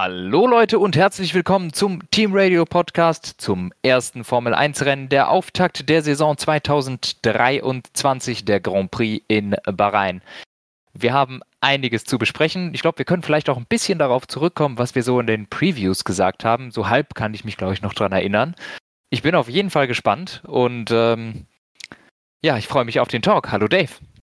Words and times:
Hallo 0.00 0.46
Leute 0.46 0.78
und 0.78 0.94
herzlich 0.94 1.34
willkommen 1.34 1.72
zum 1.72 2.08
Team 2.12 2.30
Radio 2.32 2.64
Podcast 2.64 3.34
zum 3.38 3.72
ersten 3.82 4.22
Formel 4.22 4.54
1 4.54 4.84
Rennen 4.84 5.08
der 5.08 5.28
Auftakt 5.28 5.88
der 5.88 6.02
Saison 6.02 6.38
2023 6.38 8.44
der 8.44 8.60
Grand 8.60 8.92
Prix 8.92 9.24
in 9.26 9.56
Bahrain. 9.64 10.22
Wir 10.94 11.12
haben 11.12 11.40
einiges 11.60 12.04
zu 12.04 12.16
besprechen. 12.16 12.74
Ich 12.74 12.82
glaube, 12.82 12.98
wir 12.98 13.06
können 13.06 13.24
vielleicht 13.24 13.50
auch 13.50 13.56
ein 13.56 13.66
bisschen 13.68 13.98
darauf 13.98 14.28
zurückkommen, 14.28 14.78
was 14.78 14.94
wir 14.94 15.02
so 15.02 15.18
in 15.18 15.26
den 15.26 15.48
Previews 15.48 16.04
gesagt 16.04 16.44
haben. 16.44 16.70
So 16.70 16.88
halb 16.88 17.16
kann 17.16 17.34
ich 17.34 17.44
mich, 17.44 17.56
glaube 17.56 17.74
ich, 17.74 17.82
noch 17.82 17.92
dran 17.92 18.12
erinnern. 18.12 18.54
Ich 19.10 19.22
bin 19.22 19.34
auf 19.34 19.48
jeden 19.48 19.70
Fall 19.70 19.88
gespannt 19.88 20.42
und 20.46 20.92
ähm, 20.92 21.46
ja, 22.40 22.56
ich 22.56 22.68
freue 22.68 22.84
mich 22.84 23.00
auf 23.00 23.08
den 23.08 23.22
Talk. 23.22 23.50
Hallo 23.50 23.66
Dave. 23.66 23.94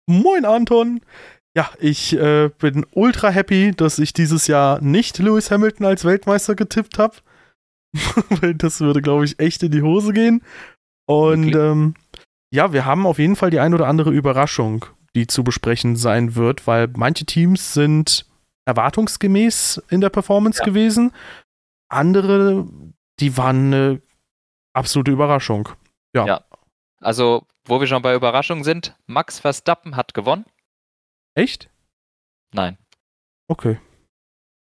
Moin 0.08 0.44
Anton. 0.44 1.02
Ja, 1.56 1.70
ich 1.80 2.14
äh, 2.14 2.50
bin 2.60 2.86
ultra 2.92 3.30
happy, 3.30 3.74
dass 3.76 4.00
ich 4.00 4.14
dieses 4.14 4.48
Jahr 4.48 4.82
nicht 4.82 5.18
Lewis 5.18 5.52
Hamilton 5.52 5.86
als 5.86 6.06
Weltmeister 6.06 6.56
getippt 6.56 6.98
habe. 6.98 7.18
Weil 8.30 8.56
das 8.56 8.80
würde, 8.80 9.02
glaube 9.02 9.26
ich, 9.26 9.40
echt 9.40 9.62
in 9.64 9.72
die 9.72 9.82
Hose 9.82 10.14
gehen. 10.14 10.44
Und 11.08 11.54
ähm, 11.54 11.96
ja, 12.54 12.72
wir 12.72 12.86
haben 12.86 13.06
auf 13.06 13.20
jeden 13.20 13.36
Fall 13.36 13.50
die 13.50 13.60
ein 13.60 13.74
oder 13.74 13.88
andere 13.88 14.12
Überraschung, 14.12 14.86
die 15.14 15.28
zu 15.28 15.44
besprechen 15.44 15.98
sein 15.98 16.36
wird, 16.36 16.68
weil 16.68 16.88
manche 16.96 17.26
Teams 17.26 17.74
sind 17.74 18.26
erwartungsgemäß 18.66 19.82
in 19.90 20.00
der 20.00 20.10
Performance 20.10 20.60
ja. 20.60 20.66
gewesen. 20.66 21.12
Andere, 21.90 22.66
die 23.20 23.36
waren 23.36 23.74
eine 23.74 24.02
absolute 24.74 25.12
Überraschung. 25.12 25.68
Ja. 26.16 26.26
ja. 26.26 26.42
Also, 27.02 27.46
wo 27.66 27.80
wir 27.80 27.88
schon 27.88 28.02
bei 28.02 28.16
Überraschungen 28.16 28.64
sind, 28.64 28.96
Max 29.08 29.40
Verstappen 29.40 29.98
hat 29.98 30.14
gewonnen. 30.14 30.46
Echt? 31.36 31.70
Nein. 32.54 32.78
Okay. 33.48 33.80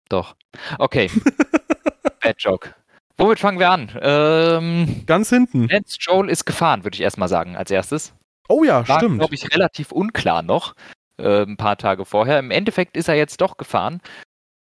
Doch. 0.09 0.35
Okay. 0.77 1.09
Bad 2.21 2.35
Joke. 2.39 2.75
Womit 3.17 3.39
fangen 3.39 3.59
wir 3.59 3.69
an? 3.69 3.91
Ähm, 4.01 5.03
Ganz 5.05 5.29
hinten. 5.29 5.67
Lance 5.67 5.97
Joel 5.99 6.29
ist 6.29 6.45
gefahren, 6.45 6.83
würde 6.83 6.95
ich 6.95 7.01
erstmal 7.01 7.27
sagen, 7.27 7.55
als 7.57 7.69
erstes. 7.69 8.13
Oh 8.47 8.63
ja, 8.63 8.87
War, 8.87 8.99
stimmt. 8.99 9.19
glaube 9.19 9.35
ich, 9.35 9.53
relativ 9.53 9.91
unklar 9.91 10.41
noch, 10.41 10.73
äh, 11.17 11.43
ein 11.43 11.57
paar 11.57 11.77
Tage 11.77 12.05
vorher. 12.05 12.39
Im 12.39 12.49
Endeffekt 12.51 12.97
ist 12.97 13.09
er 13.09 13.15
jetzt 13.15 13.41
doch 13.41 13.57
gefahren. 13.57 14.01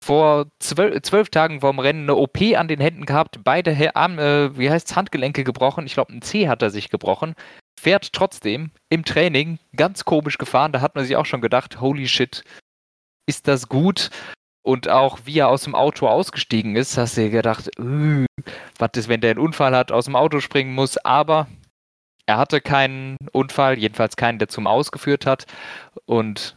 Vor 0.03 0.47
zwölf, 0.59 1.01
zwölf 1.03 1.29
Tagen 1.29 1.61
vorm 1.61 1.79
Rennen 1.79 2.03
eine 2.03 2.15
OP 2.15 2.41
an 2.55 2.67
den 2.67 2.79
Händen 2.81 3.05
gehabt, 3.05 3.39
beide 3.43 3.95
Arm, 3.95 4.19
äh, 4.19 4.57
wie 4.57 4.69
heißt's, 4.69 4.95
Handgelenke 4.95 5.43
gebrochen. 5.43 5.85
Ich 5.85 5.93
glaube, 5.93 6.13
ein 6.13 6.21
C 6.21 6.47
hat 6.49 6.61
er 6.61 6.71
sich 6.71 6.89
gebrochen 6.89 7.35
fährt 7.81 8.13
trotzdem 8.13 8.71
im 8.89 9.03
Training 9.03 9.57
ganz 9.75 10.05
komisch 10.05 10.37
gefahren. 10.37 10.71
Da 10.71 10.81
hat 10.81 10.95
man 10.95 11.03
sich 11.03 11.15
auch 11.15 11.25
schon 11.25 11.41
gedacht, 11.41 11.81
holy 11.81 12.07
shit, 12.07 12.43
ist 13.27 13.47
das 13.47 13.67
gut? 13.69 14.11
Und 14.63 14.87
auch 14.87 15.19
wie 15.25 15.39
er 15.39 15.47
aus 15.47 15.63
dem 15.63 15.73
Auto 15.73 16.07
ausgestiegen 16.07 16.75
ist, 16.75 16.95
hast 16.97 17.17
du 17.17 17.21
dir 17.21 17.31
gedacht, 17.31 17.69
äh, 17.79 18.25
was 18.77 18.91
ist, 18.95 19.09
wenn 19.09 19.21
der 19.21 19.31
einen 19.31 19.39
Unfall 19.39 19.75
hat, 19.75 19.91
aus 19.91 20.05
dem 20.05 20.15
Auto 20.15 20.39
springen 20.39 20.75
muss. 20.75 20.97
Aber 20.99 21.47
er 22.27 22.37
hatte 22.37 22.61
keinen 22.61 23.17
Unfall, 23.31 23.79
jedenfalls 23.79 24.15
keinen, 24.15 24.37
der 24.37 24.47
zum 24.47 24.67
Ausgeführt 24.67 25.25
hat. 25.25 25.47
Und 26.05 26.55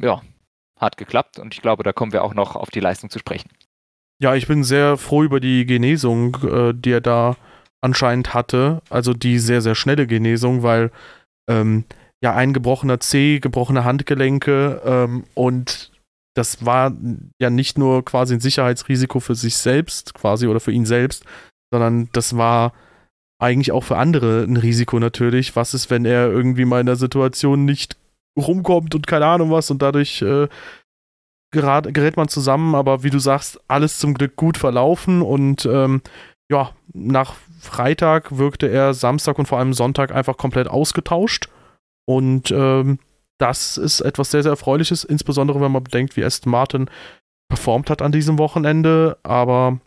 ja, 0.00 0.22
hat 0.80 0.96
geklappt. 0.96 1.38
Und 1.38 1.52
ich 1.52 1.60
glaube, 1.60 1.82
da 1.82 1.92
kommen 1.92 2.14
wir 2.14 2.24
auch 2.24 2.32
noch 2.32 2.56
auf 2.56 2.70
die 2.70 2.80
Leistung 2.80 3.10
zu 3.10 3.18
sprechen. 3.18 3.50
Ja, 4.22 4.34
ich 4.34 4.46
bin 4.46 4.64
sehr 4.64 4.96
froh 4.96 5.22
über 5.22 5.38
die 5.38 5.66
Genesung, 5.66 6.36
äh, 6.44 6.72
die 6.74 6.92
er 6.92 7.02
da 7.02 7.36
anscheinend 7.82 8.32
hatte, 8.32 8.80
also 8.88 9.12
die 9.12 9.38
sehr, 9.38 9.60
sehr 9.60 9.74
schnelle 9.74 10.06
Genesung, 10.06 10.62
weil 10.62 10.90
ähm, 11.50 11.84
ja 12.22 12.34
ein 12.34 12.52
gebrochener 12.52 13.00
C, 13.00 13.40
gebrochene 13.40 13.84
Handgelenke 13.84 14.80
ähm, 14.84 15.24
und 15.34 15.90
das 16.34 16.64
war 16.64 16.96
ja 17.40 17.50
nicht 17.50 17.76
nur 17.76 18.04
quasi 18.04 18.34
ein 18.34 18.40
Sicherheitsrisiko 18.40 19.20
für 19.20 19.34
sich 19.34 19.56
selbst 19.56 20.14
quasi 20.14 20.46
oder 20.46 20.60
für 20.60 20.72
ihn 20.72 20.86
selbst, 20.86 21.24
sondern 21.70 22.08
das 22.12 22.36
war 22.36 22.72
eigentlich 23.38 23.72
auch 23.72 23.84
für 23.84 23.98
andere 23.98 24.44
ein 24.44 24.56
Risiko 24.56 24.98
natürlich. 24.98 25.56
Was 25.56 25.74
ist, 25.74 25.90
wenn 25.90 26.04
er 26.04 26.30
irgendwie 26.30 26.64
mal 26.64 26.80
in 26.80 26.86
der 26.86 26.96
Situation 26.96 27.64
nicht 27.64 27.96
rumkommt 28.38 28.94
und 28.94 29.06
keine 29.06 29.26
Ahnung 29.26 29.50
was 29.50 29.70
und 29.70 29.82
dadurch 29.82 30.22
äh, 30.22 30.48
gerät, 31.52 31.92
gerät 31.92 32.16
man 32.16 32.28
zusammen, 32.28 32.74
aber 32.74 33.02
wie 33.02 33.10
du 33.10 33.18
sagst, 33.18 33.60
alles 33.68 33.98
zum 33.98 34.14
Glück 34.14 34.36
gut 34.36 34.56
verlaufen 34.56 35.20
und 35.22 35.66
ähm, 35.66 36.00
ja, 36.52 36.70
nach 36.92 37.34
Freitag 37.60 38.36
wirkte 38.36 38.68
er 38.68 38.92
Samstag 38.92 39.38
und 39.38 39.46
vor 39.46 39.58
allem 39.58 39.72
Sonntag 39.72 40.12
einfach 40.12 40.36
komplett 40.36 40.68
ausgetauscht. 40.68 41.48
Und 42.04 42.50
ähm, 42.50 42.98
das 43.38 43.78
ist 43.78 44.00
etwas 44.00 44.30
sehr, 44.30 44.42
sehr 44.42 44.50
Erfreuliches, 44.50 45.02
insbesondere 45.02 45.60
wenn 45.60 45.72
man 45.72 45.82
bedenkt, 45.82 46.16
wie 46.16 46.24
Aston 46.24 46.52
Martin 46.52 46.90
performt 47.48 47.88
hat 47.88 48.02
an 48.02 48.12
diesem 48.12 48.38
Wochenende. 48.38 49.18
Aber 49.22 49.80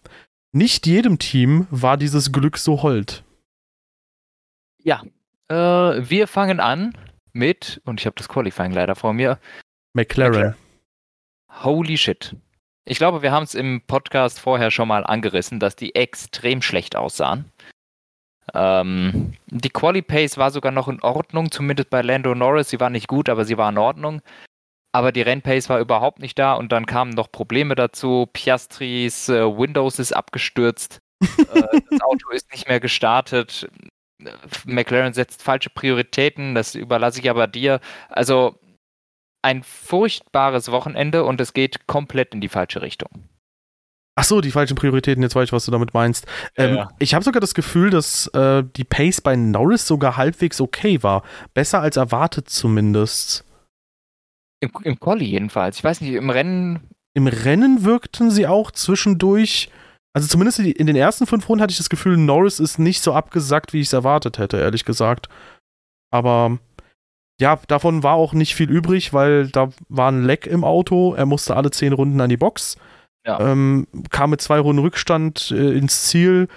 nicht 0.52 0.88
jedem 0.88 1.20
Team 1.20 1.68
war 1.70 1.98
dieses 1.98 2.32
Glück 2.32 2.58
so 2.58 2.82
hold. 2.82 3.24
Ja, 4.82 5.04
äh, 5.50 5.56
wir 6.10 6.28
fangen 6.28 6.60
an 6.60 6.98
mit, 7.32 7.82
und 7.86 8.00
ich 8.00 8.08
habe 8.08 8.16
das 8.18 8.28
Qualifying 8.28 8.72
leider 8.72 8.96
vor 8.96 9.14
mir. 9.14 9.40
McLaren. 9.94 10.32
McLaren. 10.32 10.56
Holy 11.64 11.98
shit. 11.98 12.36
Ich 12.86 13.00
glaube, 13.00 13.24
wir 13.24 13.32
haben 13.32 13.44
es 13.44 13.56
im 13.56 13.82
Podcast 13.82 14.40
vorher 14.40 14.70
schon 14.70 14.88
mal 14.88 15.04
angerissen, 15.04 15.60
dass 15.60 15.76
die 15.76 15.96
extrem 15.96 16.62
schlecht 16.62 16.96
aussahen. 16.96 17.52
Ähm, 18.54 19.34
die 19.48 19.72
Quali 19.72 20.04
Pace 20.04 20.38
war 20.38 20.52
sogar 20.52 20.72
noch 20.72 20.88
in 20.88 21.02
Ordnung, 21.02 21.52
zumindest 21.52 21.90
bei 21.90 22.04
Lando 22.04 22.36
Norris. 22.36 22.70
Sie 22.70 22.80
war 22.80 22.92
nicht 22.92 23.08
gut, 23.08 23.28
aber 23.28 23.44
sie 23.44 23.58
war 23.58 23.70
in 23.70 23.80
Ordnung. 23.80 24.22
Aber 24.92 25.12
die 25.12 25.24
Rennpace 25.24 25.68
war 25.68 25.80
überhaupt 25.80 26.20
nicht 26.20 26.40
da 26.40 26.54
und 26.54 26.72
dann 26.72 26.86
kamen 26.86 27.12
noch 27.12 27.32
Probleme 27.32 27.76
dazu. 27.76 28.30
Piastris 28.32 29.30
äh, 29.30 29.44
Windows 29.44 30.00
ist 30.00 30.14
abgestürzt. 30.14 31.00
äh, 31.22 31.82
das 31.90 32.02
Auto 32.02 32.30
ist 32.30 32.50
nicht 32.52 32.70
mehr 32.70 32.80
gestartet. 32.80 33.68
McLaren 34.64 35.14
setzt 35.14 35.42
falsche 35.42 35.70
Prioritäten. 35.70 36.56
Das 36.56 36.76
überlasse 36.76 37.20
ich 37.20 37.30
aber 37.30 37.48
dir. 37.48 37.82
Also 38.10 38.58
ein 39.46 39.62
furchtbares 39.62 40.72
Wochenende 40.72 41.24
und 41.24 41.40
es 41.40 41.54
geht 41.54 41.86
komplett 41.86 42.34
in 42.34 42.42
die 42.42 42.50
falsche 42.50 42.82
Richtung. 42.82 43.10
Ach 44.16 44.24
so, 44.24 44.42
die 44.42 44.50
falschen 44.50 44.76
Prioritäten, 44.76 45.22
jetzt 45.22 45.36
weiß 45.36 45.50
ich, 45.50 45.54
was 45.54 45.66
du 45.66 45.72
damit 45.72 45.94
meinst. 45.94 46.26
Ähm, 46.58 46.76
ja. 46.76 46.90
Ich 46.98 47.14
habe 47.14 47.24
sogar 47.24 47.42
das 47.42 47.54
Gefühl, 47.54 47.92
dass 47.92 48.26
äh, 48.28 48.64
die 48.76 48.86
Pace 48.86 49.22
bei 49.22 49.36
Norris 49.36 49.86
sogar 49.86 50.18
halbwegs 50.18 50.60
okay 50.60 51.04
war. 51.04 51.22
Besser 51.54 51.82
als 51.82 51.96
erwartet 51.96 52.50
zumindest. 52.50 53.46
Im, 54.62 54.72
im 54.84 55.00
Colli 55.00 55.26
jedenfalls. 55.26 55.78
Ich 55.78 55.84
weiß 55.84 56.02
nicht, 56.02 56.14
im 56.14 56.30
Rennen. 56.32 56.90
Im 57.14 57.28
Rennen 57.28 57.84
wirkten 57.84 58.32
sie 58.32 58.48
auch 58.48 58.72
zwischendurch. 58.72 59.70
Also 60.14 60.28
zumindest 60.28 60.60
in 60.60 60.88
den 60.88 60.96
ersten 60.96 61.28
fünf 61.28 61.48
Runden 61.48 61.62
hatte 61.62 61.72
ich 61.72 61.78
das 61.78 61.90
Gefühl, 61.90 62.18
Norris 62.18 62.60
ist 62.60 62.80
nicht 62.80 63.04
so 63.04 63.14
abgesackt, 63.14 63.74
wie 63.74 63.82
ich 63.82 63.88
es 63.88 63.94
erwartet 63.94 64.40
hätte, 64.40 64.58
ehrlich 64.58 64.86
gesagt. 64.86 65.28
Aber 66.10 66.58
ja, 67.40 67.60
davon 67.68 68.04
war 68.04 68.14
auch 68.14 68.34
nicht 68.34 68.56
viel 68.56 68.70
übrig, 68.70 69.14
weil 69.14 69.48
da 69.48 69.70
war 69.90 70.12
ein 70.12 70.24
Leck 70.24 70.48
im 70.48 70.64
Auto. 70.64 71.14
Er 71.16 71.26
musste 71.26 71.56
alle 71.56 71.72
zehn 71.72 71.94
Runden 71.94 72.22
an 72.22 72.30
die 72.30 72.38
Box. 72.38 72.78
Ja. 73.26 73.40
Ähm, 73.40 73.88
kam 74.10 74.30
mit 74.30 74.42
zwei 74.42 74.60
Runden 74.60 74.82
Rückstand 74.82 75.52
äh, 75.52 75.78
ins 75.78 76.04
Ziel. 76.04 76.48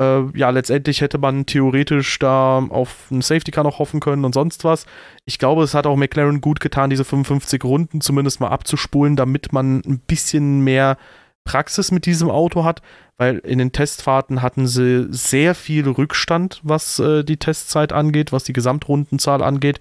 Äh, 0.00 0.36
ja, 0.36 0.50
letztendlich 0.50 1.00
hätte 1.00 1.18
man 1.18 1.46
theoretisch 1.46 2.18
da 2.18 2.58
auf 2.58 3.08
einen 3.10 3.22
Safety 3.22 3.50
Car 3.50 3.64
noch 3.64 3.78
hoffen 3.78 4.00
können 4.00 4.24
und 4.24 4.32
sonst 4.32 4.64
was. 4.64 4.86
Ich 5.24 5.38
glaube, 5.38 5.62
es 5.62 5.74
hat 5.74 5.86
auch 5.86 5.96
McLaren 5.96 6.40
gut 6.40 6.60
getan, 6.60 6.90
diese 6.90 7.04
55 7.04 7.62
Runden 7.64 8.00
zumindest 8.00 8.40
mal 8.40 8.48
abzuspulen, 8.48 9.16
damit 9.16 9.52
man 9.52 9.82
ein 9.86 10.00
bisschen 10.00 10.62
mehr 10.62 10.96
Praxis 11.44 11.90
mit 11.90 12.06
diesem 12.06 12.30
Auto 12.30 12.64
hat, 12.64 12.82
weil 13.16 13.38
in 13.38 13.58
den 13.58 13.72
Testfahrten 13.72 14.42
hatten 14.42 14.66
sie 14.66 15.06
sehr 15.10 15.54
viel 15.54 15.88
Rückstand, 15.88 16.60
was 16.62 16.98
äh, 16.98 17.24
die 17.24 17.38
Testzeit 17.38 17.92
angeht, 17.92 18.32
was 18.32 18.44
die 18.44 18.52
Gesamtrundenzahl 18.52 19.42
angeht. 19.42 19.80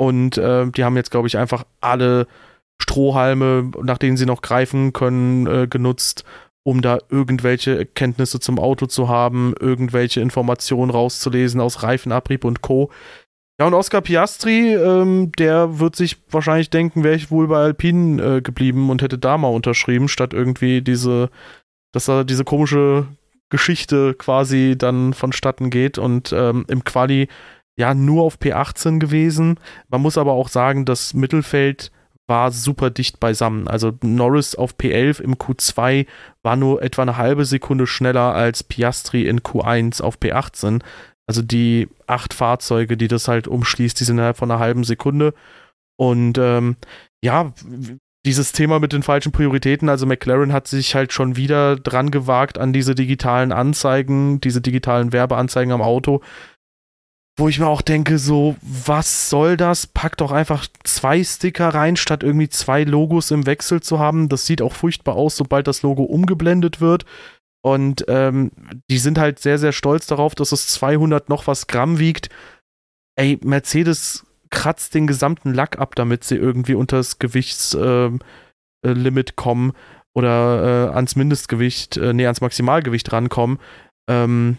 Und 0.00 0.38
äh, 0.38 0.66
die 0.70 0.82
haben 0.82 0.96
jetzt, 0.96 1.10
glaube 1.10 1.28
ich, 1.28 1.36
einfach 1.36 1.66
alle 1.82 2.26
Strohhalme, 2.80 3.70
nach 3.82 3.98
denen 3.98 4.16
sie 4.16 4.24
noch 4.24 4.40
greifen 4.40 4.94
können, 4.94 5.46
äh, 5.46 5.66
genutzt, 5.68 6.24
um 6.62 6.80
da 6.80 7.00
irgendwelche 7.10 7.76
Erkenntnisse 7.76 8.40
zum 8.40 8.58
Auto 8.58 8.86
zu 8.86 9.10
haben, 9.10 9.52
irgendwelche 9.60 10.22
Informationen 10.22 10.90
rauszulesen 10.90 11.60
aus 11.60 11.82
Reifenabrieb 11.82 12.46
und 12.46 12.62
Co. 12.62 12.90
Ja, 13.60 13.66
und 13.66 13.74
Oscar 13.74 14.00
Piastri, 14.00 14.72
ähm, 14.72 15.32
der 15.32 15.80
wird 15.80 15.96
sich 15.96 16.16
wahrscheinlich 16.30 16.70
denken, 16.70 17.04
wäre 17.04 17.16
ich 17.16 17.30
wohl 17.30 17.48
bei 17.48 17.58
Alpine 17.58 18.36
äh, 18.36 18.40
geblieben 18.40 18.88
und 18.88 19.02
hätte 19.02 19.18
da 19.18 19.36
mal 19.36 19.48
unterschrieben, 19.48 20.08
statt 20.08 20.32
irgendwie 20.32 20.80
diese, 20.80 21.28
dass 21.92 22.06
da 22.06 22.24
diese 22.24 22.44
komische 22.44 23.06
Geschichte 23.50 24.14
quasi 24.14 24.76
dann 24.78 25.12
vonstatten 25.12 25.68
geht 25.68 25.98
und 25.98 26.32
ähm, 26.32 26.64
im 26.68 26.84
Quali 26.84 27.28
ja 27.80 27.94
nur 27.94 28.24
auf 28.24 28.38
P18 28.38 28.98
gewesen. 28.98 29.58
Man 29.88 30.02
muss 30.02 30.18
aber 30.18 30.32
auch 30.32 30.48
sagen, 30.48 30.84
das 30.84 31.14
Mittelfeld 31.14 31.90
war 32.26 32.52
super 32.52 32.90
dicht 32.90 33.18
beisammen. 33.18 33.66
Also 33.66 33.92
Norris 34.02 34.54
auf 34.54 34.76
P11 34.76 35.20
im 35.20 35.34
Q2 35.36 36.06
war 36.42 36.56
nur 36.56 36.82
etwa 36.82 37.02
eine 37.02 37.16
halbe 37.16 37.44
Sekunde 37.44 37.86
schneller 37.86 38.34
als 38.34 38.62
Piastri 38.62 39.26
in 39.26 39.40
Q1 39.40 40.02
auf 40.02 40.18
P18. 40.18 40.82
Also 41.26 41.42
die 41.42 41.88
acht 42.06 42.34
Fahrzeuge, 42.34 42.96
die 42.96 43.08
das 43.08 43.26
halt 43.26 43.48
umschließt, 43.48 43.98
die 43.98 44.04
sind 44.04 44.16
innerhalb 44.16 44.36
von 44.36 44.50
einer 44.50 44.60
halben 44.60 44.84
Sekunde. 44.84 45.32
Und 45.96 46.36
ähm, 46.38 46.76
ja, 47.24 47.52
dieses 48.26 48.52
Thema 48.52 48.78
mit 48.78 48.92
den 48.92 49.02
falschen 49.02 49.32
Prioritäten, 49.32 49.88
also 49.88 50.04
McLaren 50.04 50.52
hat 50.52 50.68
sich 50.68 50.94
halt 50.94 51.12
schon 51.12 51.36
wieder 51.36 51.76
dran 51.76 52.10
gewagt 52.10 52.58
an 52.58 52.74
diese 52.74 52.94
digitalen 52.94 53.50
Anzeigen, 53.50 54.40
diese 54.40 54.60
digitalen 54.60 55.12
Werbeanzeigen 55.12 55.72
am 55.72 55.80
Auto, 55.80 56.20
wo 57.40 57.48
ich 57.48 57.58
mir 57.58 57.66
auch 57.66 57.82
denke, 57.82 58.18
so, 58.18 58.56
was 58.60 59.30
soll 59.30 59.56
das? 59.56 59.86
Pack 59.86 60.16
doch 60.18 60.30
einfach 60.30 60.66
zwei 60.84 61.24
Sticker 61.24 61.70
rein, 61.70 61.96
statt 61.96 62.22
irgendwie 62.22 62.48
zwei 62.48 62.84
Logos 62.84 63.30
im 63.30 63.46
Wechsel 63.46 63.80
zu 63.80 63.98
haben. 63.98 64.28
Das 64.28 64.46
sieht 64.46 64.62
auch 64.62 64.74
furchtbar 64.74 65.16
aus, 65.16 65.36
sobald 65.36 65.66
das 65.66 65.82
Logo 65.82 66.04
umgeblendet 66.04 66.80
wird. 66.80 67.06
Und 67.62 68.04
ähm, 68.08 68.52
die 68.90 68.98
sind 68.98 69.18
halt 69.18 69.38
sehr, 69.38 69.58
sehr 69.58 69.72
stolz 69.72 70.06
darauf, 70.06 70.34
dass 70.34 70.52
es 70.52 70.68
200 70.68 71.28
noch 71.28 71.46
was 71.46 71.66
Gramm 71.66 71.98
wiegt. 71.98 72.28
Ey, 73.16 73.38
Mercedes 73.42 74.26
kratzt 74.50 74.94
den 74.94 75.06
gesamten 75.06 75.52
Lack 75.54 75.78
ab, 75.78 75.94
damit 75.94 76.24
sie 76.24 76.36
irgendwie 76.36 76.74
unter 76.74 76.98
das 76.98 77.18
Gewichtslimit 77.18 78.20
äh, 78.84 79.32
kommen 79.36 79.72
oder 80.14 80.90
äh, 80.90 80.94
ans 80.94 81.16
Mindestgewicht, 81.16 81.96
äh, 81.96 82.12
nee, 82.12 82.26
ans 82.26 82.40
Maximalgewicht 82.40 83.12
rankommen. 83.12 83.58
Ähm, 84.08 84.58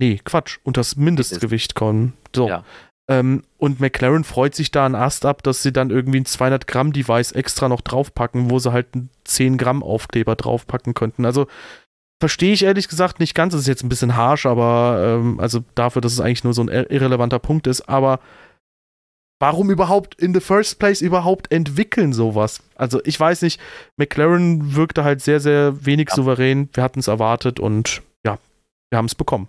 nee, 0.00 0.20
Quatsch, 0.24 0.58
unter 0.64 0.80
das 0.80 0.96
Mindestgewicht 0.96 1.74
kommen. 1.74 2.14
So. 2.34 2.48
Ja. 2.48 2.64
Ähm, 3.08 3.42
und 3.58 3.80
McLaren 3.80 4.24
freut 4.24 4.54
sich 4.54 4.70
da 4.70 4.86
an 4.86 4.94
Ast 4.94 5.26
ab, 5.26 5.42
dass 5.42 5.62
sie 5.62 5.72
dann 5.72 5.90
irgendwie 5.90 6.20
ein 6.20 6.26
200 6.26 6.66
Gramm 6.66 6.92
Device 6.92 7.32
extra 7.32 7.68
noch 7.68 7.80
draufpacken, 7.80 8.50
wo 8.50 8.58
sie 8.58 8.72
halt 8.72 8.88
einen 8.94 9.10
10 9.24 9.58
Gramm 9.58 9.82
Aufkleber 9.82 10.36
draufpacken 10.36 10.94
könnten. 10.94 11.24
Also 11.24 11.46
verstehe 12.20 12.52
ich 12.52 12.62
ehrlich 12.62 12.88
gesagt 12.88 13.18
nicht 13.18 13.34
ganz. 13.34 13.52
Das 13.52 13.62
ist 13.62 13.66
jetzt 13.66 13.82
ein 13.82 13.88
bisschen 13.88 14.16
harsh, 14.16 14.46
aber 14.46 15.18
ähm, 15.20 15.40
also 15.40 15.60
dafür, 15.74 16.02
dass 16.02 16.12
es 16.12 16.20
eigentlich 16.20 16.44
nur 16.44 16.54
so 16.54 16.62
ein 16.62 16.68
irrelevanter 16.68 17.40
Punkt 17.40 17.66
ist. 17.66 17.88
Aber 17.88 18.20
warum 19.40 19.70
überhaupt 19.70 20.14
in 20.14 20.32
the 20.32 20.40
first 20.40 20.78
place 20.78 21.00
überhaupt 21.00 21.50
entwickeln 21.50 22.12
sowas? 22.12 22.62
Also 22.76 23.00
ich 23.04 23.18
weiß 23.18 23.42
nicht, 23.42 23.60
McLaren 23.96 24.76
wirkte 24.76 25.02
halt 25.02 25.20
sehr, 25.20 25.40
sehr 25.40 25.84
wenig 25.84 26.10
ja. 26.10 26.14
souverän. 26.14 26.68
Wir 26.74 26.84
hatten 26.84 27.00
es 27.00 27.08
erwartet 27.08 27.58
und 27.58 28.02
ja, 28.24 28.38
wir 28.90 28.98
haben 28.98 29.06
es 29.06 29.16
bekommen. 29.16 29.48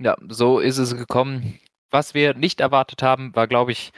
Ja, 0.00 0.16
so 0.28 0.58
ist 0.58 0.78
es 0.78 0.96
gekommen. 0.96 1.58
Was 1.90 2.14
wir 2.14 2.34
nicht 2.34 2.60
erwartet 2.60 3.02
haben, 3.02 3.34
war, 3.36 3.46
glaube 3.46 3.72
ich, 3.72 3.92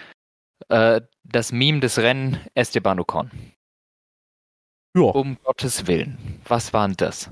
äh, 0.68 1.00
das 1.24 1.52
Meme 1.52 1.80
des 1.80 1.98
Rennen 1.98 2.40
Esteban 2.54 2.98
Ocon. 2.98 3.30
Ja. 4.96 5.02
Um 5.02 5.38
Gottes 5.44 5.86
Willen. 5.86 6.40
Was 6.46 6.72
war 6.72 6.86
denn 6.86 6.96
das? 6.96 7.30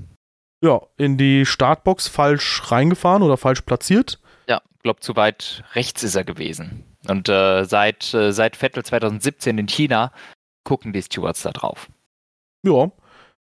Ja, 0.63 0.81
in 0.97 1.17
die 1.17 1.45
Startbox 1.45 2.07
falsch 2.07 2.71
reingefahren 2.71 3.23
oder 3.23 3.37
falsch 3.37 3.61
platziert. 3.61 4.19
Ja, 4.47 4.61
glaube 4.83 4.99
zu 5.01 5.15
weit 5.15 5.63
rechts 5.73 6.03
ist 6.03 6.15
er 6.15 6.23
gewesen. 6.23 6.85
Und 7.07 7.29
äh, 7.29 7.65
seit, 7.65 8.13
äh, 8.13 8.31
seit 8.31 8.55
Vettel 8.55 8.85
2017 8.85 9.57
in 9.57 9.67
China 9.67 10.11
gucken 10.63 10.93
die 10.93 11.01
Stewards 11.01 11.41
da 11.41 11.51
drauf. 11.51 11.89
Ja. 12.63 12.91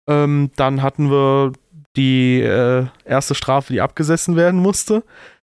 Ähm, 0.09 0.51
dann 0.57 0.83
hatten 0.83 1.11
wir 1.11 1.53
die 1.97 2.41
äh, 2.41 2.87
erste 3.05 3.35
Strafe, 3.35 3.73
die 3.73 3.81
abgesessen 3.81 4.37
werden 4.37 4.61
musste. 4.61 5.05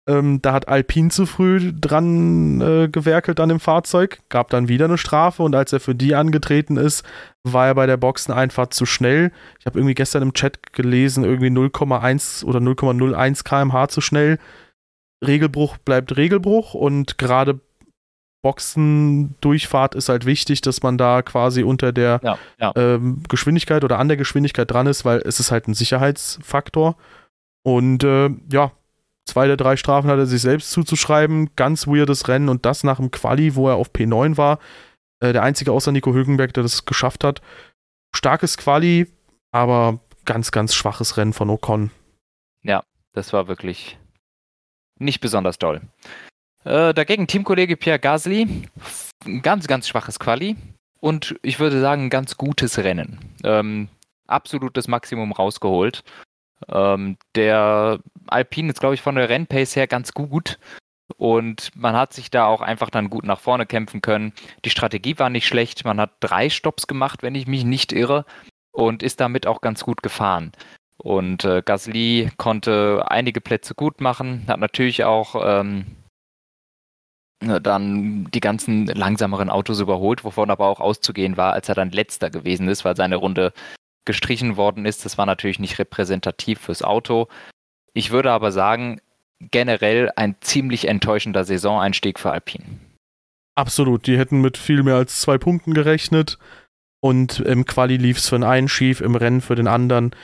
Ähm, 0.09 0.41
da 0.41 0.53
hat 0.53 0.69
Alpine 0.69 1.11
zu 1.11 1.27
früh 1.27 1.73
dran 1.75 2.61
äh, 2.61 2.88
gewerkelt 2.88 3.41
an 3.41 3.49
dem 3.49 3.59
Fahrzeug, 3.59 4.21
gab 4.29 4.50
dann 4.50 4.69
wieder 4.69 4.85
eine 4.85 4.99
Strafe 4.99 5.43
und 5.43 5.55
als 5.56 5.73
er 5.73 5.81
für 5.81 5.97
die 5.97 6.15
angetreten 6.15 6.77
ist, 6.77 7.05
war 7.43 7.67
er 7.67 7.75
bei 7.75 7.87
der 7.87 7.97
Boxeneinfahrt 7.97 8.73
zu 8.73 8.87
schnell. 8.87 9.33
Ich 9.59 9.67
habe 9.67 9.79
irgendwie 9.79 9.94
gestern 9.94 10.23
im 10.23 10.33
Chat 10.33 10.73
gelesen, 10.73 11.25
irgendwie 11.25 11.49
0,1 11.49 12.44
oder 12.44 12.61
0,01 12.61 13.43
km/h 13.43 13.89
zu 13.89 14.00
schnell. 14.00 14.39
Regelbruch 15.27 15.77
bleibt 15.79 16.17
Regelbruch 16.17 16.75
und 16.75 17.19
gerade 17.19 17.59
Boxendurchfahrt 18.46 19.96
ist 19.96 20.08
halt 20.08 20.25
wichtig, 20.25 20.60
dass 20.60 20.81
man 20.81 20.96
da 20.96 21.22
quasi 21.22 21.64
unter 21.64 21.90
der 21.90 22.20
ja, 22.22 22.38
ja. 22.60 22.72
Ähm, 22.76 23.25
Geschwindigkeit 23.28 23.82
oder 23.82 23.98
an 23.98 24.06
der 24.06 24.16
Geschwindigkeit 24.16 24.70
dran 24.70 24.87
ist, 24.87 25.04
weil 25.04 25.19
es 25.25 25.40
ist 25.40 25.50
halt 25.50 25.66
ein 25.66 25.75
Sicherheitsfaktor. 25.75 26.96
Und 27.64 28.04
äh, 28.04 28.31
ja, 28.52 28.70
zwei 29.25 29.48
der 29.48 29.56
drei 29.56 29.76
Strafen 29.76 30.08
hat 30.08 30.19
er 30.19 30.26
sich 30.26 30.43
selbst 30.43 30.70
zuzuschreiben. 30.70 31.56
Ganz 31.56 31.88
weirdes 31.88 32.28
Rennen 32.28 32.48
und 32.48 32.64
das 32.64 32.84
nach 32.84 32.98
dem 32.98 33.10
Quali, 33.10 33.56
wo 33.56 33.69
er 33.69 33.75
auf 33.75 33.90
P9 33.90 34.37
war. 34.37 34.60
Äh, 35.19 35.32
der 35.32 35.43
einzige 35.43 35.72
außer 35.72 35.90
Nico 35.90 36.14
Hülkenberg, 36.14 36.54
der 36.54 36.62
das 36.62 36.84
geschafft 36.84 37.25
hat. 37.25 37.43
Starkes 38.14 38.56
Quali, 38.58 39.08
aber 39.50 39.98
ganz, 40.25 40.52
ganz 40.52 40.72
schwaches 40.72 41.16
Rennen 41.16 41.32
von 41.32 41.50
Ocon. 41.50 41.90
Ja, 42.62 42.84
das 43.12 43.32
war 43.32 43.48
wirklich 43.48 43.98
nicht 45.00 45.20
besonders 45.20 45.58
toll. 45.58 45.81
Äh, 46.67 46.95
dagegen 46.95 47.29
Teamkollege 47.29 47.77
Pierre 47.77 48.01
Gasly, 48.01 48.65
ganz, 49.43 49.69
ganz 49.69 49.87
schwaches 49.87 50.19
Quali 50.19 50.57
und 50.99 51.37
ich 51.43 51.61
würde 51.61 51.81
sagen, 51.81 52.07
ein 52.07 52.11
ganz 52.11 52.37
gutes 52.37 52.79
Rennen. 52.79 53.21
Ähm, 53.45 53.89
absolutes 54.27 54.89
Maximum 54.89 55.31
rausgeholt. 55.31 56.03
Ähm, 56.69 57.19
der 57.37 58.01
Alpine 58.27 58.73
ist, 58.73 58.81
glaube 58.81 58.97
ich, 58.97 59.01
von 59.01 59.15
der 59.15 59.29
Rennpace 59.29 59.77
her 59.77 59.87
ganz 59.87 60.13
gut. 60.13 60.59
Und 61.17 61.71
man 61.77 61.95
hat 61.95 62.13
sich 62.13 62.33
da 62.33 62.47
auch 62.47 62.63
einfach 62.63 62.91
dann 62.91 63.11
gut 63.11 63.25
nach 63.25 63.39
vorne 63.39 63.65
kämpfen 63.65 64.03
können. 64.03 64.33
Die 64.65 64.71
Strategie 64.71 65.17
war 65.21 65.31
nicht 65.31 65.47
schlecht. 65.47 65.85
Man 65.85 66.01
hat 66.01 66.15
drei 66.19 66.51
Stops 66.51 66.89
gemacht, 66.89 67.23
wenn 67.23 67.37
ich 67.37 67.47
mich 67.47 67.65
nicht 67.65 67.93
irre, 67.93 68.25
und 68.73 69.05
ist 69.05 69.21
damit 69.21 69.47
auch 69.47 69.61
ganz 69.61 69.85
gut 69.85 70.03
gefahren. 70.03 70.51
Und 70.97 71.45
äh, 71.45 71.63
Gasly 71.65 72.31
konnte 72.39 73.05
einige 73.07 73.41
Plätze 73.41 73.77
gut 73.77 74.01
machen, 74.01 74.47
hat 74.49 74.59
natürlich 74.59 75.05
auch 75.05 75.37
ähm, 75.61 75.87
dann 77.41 78.29
die 78.33 78.41
ganzen 78.41 78.87
langsameren 78.87 79.50
Autos 79.50 79.81
überholt, 79.81 80.25
wovon 80.25 80.50
aber 80.50 80.67
auch 80.67 80.81
auszugehen 80.81 81.37
war, 81.37 81.53
als 81.53 81.69
er 81.69 81.75
dann 81.75 81.91
letzter 81.91 82.31
gewesen 82.31 82.69
ist, 82.69 82.85
weil 82.85 82.97
seine 82.97 83.17
Runde 83.17 83.53
gestrichen 84.06 84.56
worden 84.56 84.87
ist. 84.87 85.05
Das 85.05 85.19
war 85.19 85.27
natürlich 85.27 85.59
nicht 85.59 85.79
repräsentativ 85.79 86.61
fürs 86.61 86.83
Auto. 86.83 87.29
Ich 87.93 88.11
würde 88.11 88.31
aber 88.33 88.53
sagen, 88.53 89.00
generell 89.41 90.11
ein 90.17 90.37
ziemlich 90.41 90.88
enttäuschender 90.88 91.44
Saisoneinstieg 91.44 92.19
für 92.19 92.31
Alpine. 92.31 92.65
Absolut, 93.55 94.06
die 94.06 94.19
hätten 94.19 94.41
mit 94.41 94.56
viel 94.56 94.82
mehr 94.82 94.97
als 94.97 95.21
zwei 95.21 95.39
Punkten 95.39 95.75
gerechnet 95.75 96.39
und 97.00 97.41
im 97.41 97.65
Quali 97.65 97.97
lief 97.97 98.19
es 98.19 98.29
für 98.29 98.37
den 98.37 98.44
einen 98.44 98.69
schief, 98.69 99.00
im 99.00 99.15
Rennen 99.15 99.41
für 99.41 99.55
den 99.55 99.69
anderen 99.69 100.15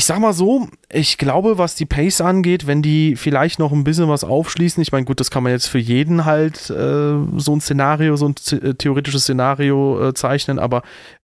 ich 0.00 0.06
sag 0.06 0.18
mal 0.18 0.32
so, 0.32 0.66
ich 0.90 1.18
glaube, 1.18 1.58
was 1.58 1.74
die 1.74 1.84
Pace 1.84 2.22
angeht, 2.22 2.66
wenn 2.66 2.80
die 2.80 3.16
vielleicht 3.16 3.58
noch 3.58 3.70
ein 3.70 3.84
bisschen 3.84 4.08
was 4.08 4.24
aufschließen, 4.24 4.82
ich 4.82 4.92
meine, 4.92 5.04
gut, 5.04 5.20
das 5.20 5.30
kann 5.30 5.42
man 5.42 5.52
jetzt 5.52 5.66
für 5.66 5.78
jeden 5.78 6.24
halt 6.24 6.70
äh, 6.70 7.18
so 7.36 7.52
ein 7.52 7.60
Szenario, 7.60 8.16
so 8.16 8.26
ein 8.26 8.34
äh, 8.62 8.72
theoretisches 8.72 9.24
Szenario 9.24 10.08
äh, 10.08 10.14
zeichnen, 10.14 10.58
aber 10.58 10.80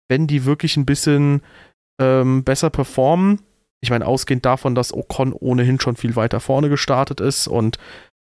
wenn 0.10 0.26
die 0.26 0.46
wirklich 0.46 0.76
ein 0.76 0.88
bisschen 0.88 1.44
ähm, 2.02 2.44
besser 2.44 2.72
performen, 2.72 3.42
ich 3.80 3.92
meine, 3.92 4.08
ausgehend 4.08 4.44
davon, 4.44 4.74
dass 4.74 4.92
Ocon 4.92 5.34
ohnehin 5.34 5.80
schon 5.80 5.96
viel 5.96 6.16
weiter 6.16 6.40
vorne 6.40 6.70
gestartet 6.70 7.22
ist 7.22 7.48
und 7.48 7.78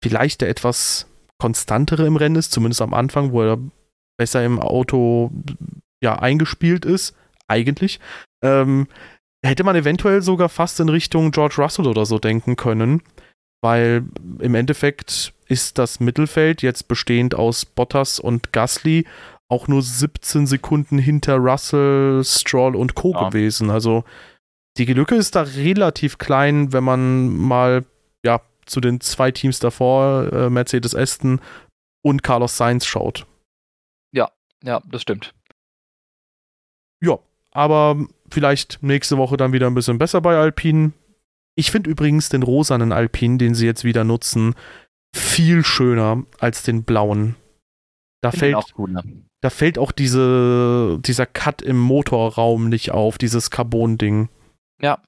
vielleicht 0.01 0.39
der 0.39 0.47
etwas 0.47 1.07
konstantere 1.39 2.05
im 2.05 2.15
Rennen 2.15 2.37
ist, 2.37 2.53
zumindest 2.53 2.81
am 2.81 2.93
Anfang, 2.93 3.33
wo 3.33 3.41
er 3.41 3.57
besser 4.17 4.45
im 4.45 4.61
Auto 4.61 5.29
ja 6.01 6.17
eingespielt 6.17 6.85
ist, 6.85 7.17
eigentlich. 7.49 7.99
Ähm, 8.41 8.87
hätte 9.47 9.63
man 9.63 9.75
eventuell 9.75 10.21
sogar 10.21 10.49
fast 10.49 10.79
in 10.79 10.89
Richtung 10.89 11.31
George 11.31 11.55
Russell 11.57 11.87
oder 11.87 12.05
so 12.05 12.19
denken 12.19 12.55
können, 12.55 13.01
weil 13.61 14.05
im 14.39 14.55
Endeffekt 14.55 15.33
ist 15.47 15.77
das 15.77 15.99
Mittelfeld 15.99 16.61
jetzt 16.61 16.87
bestehend 16.87 17.35
aus 17.35 17.65
Bottas 17.65 18.19
und 18.19 18.51
Gasly 18.53 19.05
auch 19.49 19.67
nur 19.67 19.81
17 19.81 20.45
Sekunden 20.45 20.97
hinter 20.97 21.37
Russell, 21.37 22.21
Stroll 22.23 22.75
und 22.75 22.95
Co. 22.95 23.13
Ja. 23.13 23.29
gewesen. 23.29 23.69
Also 23.69 24.03
die 24.77 24.85
Lücke 24.85 25.15
ist 25.15 25.35
da 25.35 25.41
relativ 25.43 26.17
klein, 26.17 26.73
wenn 26.73 26.83
man 26.83 27.29
mal 27.29 27.85
ja 28.23 28.41
zu 28.65 28.81
den 28.81 28.99
zwei 28.99 29.31
Teams 29.31 29.59
davor, 29.59 30.31
äh, 30.31 30.49
Mercedes 30.49 30.93
Aston 30.93 31.39
und 32.03 32.23
Carlos 32.23 32.57
Sainz 32.57 32.85
schaut. 32.85 33.25
Ja, 34.11 34.29
ja, 34.63 34.81
das 34.91 35.01
stimmt. 35.01 35.33
Ja, 37.01 37.19
aber 37.51 38.05
vielleicht 38.29 38.81
nächste 38.81 39.17
Woche 39.17 39.37
dann 39.37 39.53
wieder 39.53 39.67
ein 39.67 39.75
bisschen 39.75 39.97
besser 39.97 40.21
bei 40.21 40.37
Alpine. 40.37 40.93
Ich 41.55 41.71
finde 41.71 41.89
übrigens 41.89 42.29
den 42.29 42.43
rosanen 42.43 42.91
Alpine, 42.91 43.37
den 43.37 43.55
sie 43.55 43.65
jetzt 43.65 43.83
wieder 43.83 44.03
nutzen, 44.03 44.55
viel 45.15 45.63
schöner 45.63 46.23
als 46.39 46.63
den 46.63 46.83
blauen. 46.83 47.35
Da 48.21 48.31
fällt, 48.31 48.55
auch 48.55 48.71
gut, 48.73 48.91
ne? 48.91 49.03
da 49.41 49.49
fällt 49.49 49.77
auch 49.77 49.91
diese, 49.91 50.99
dieser 51.01 51.25
Cut 51.25 51.61
im 51.61 51.79
Motorraum 51.79 52.69
nicht 52.69 52.91
auf, 52.91 53.17
dieses 53.17 53.49
Carbon-Ding. 53.49 54.29
Ja. 54.81 55.01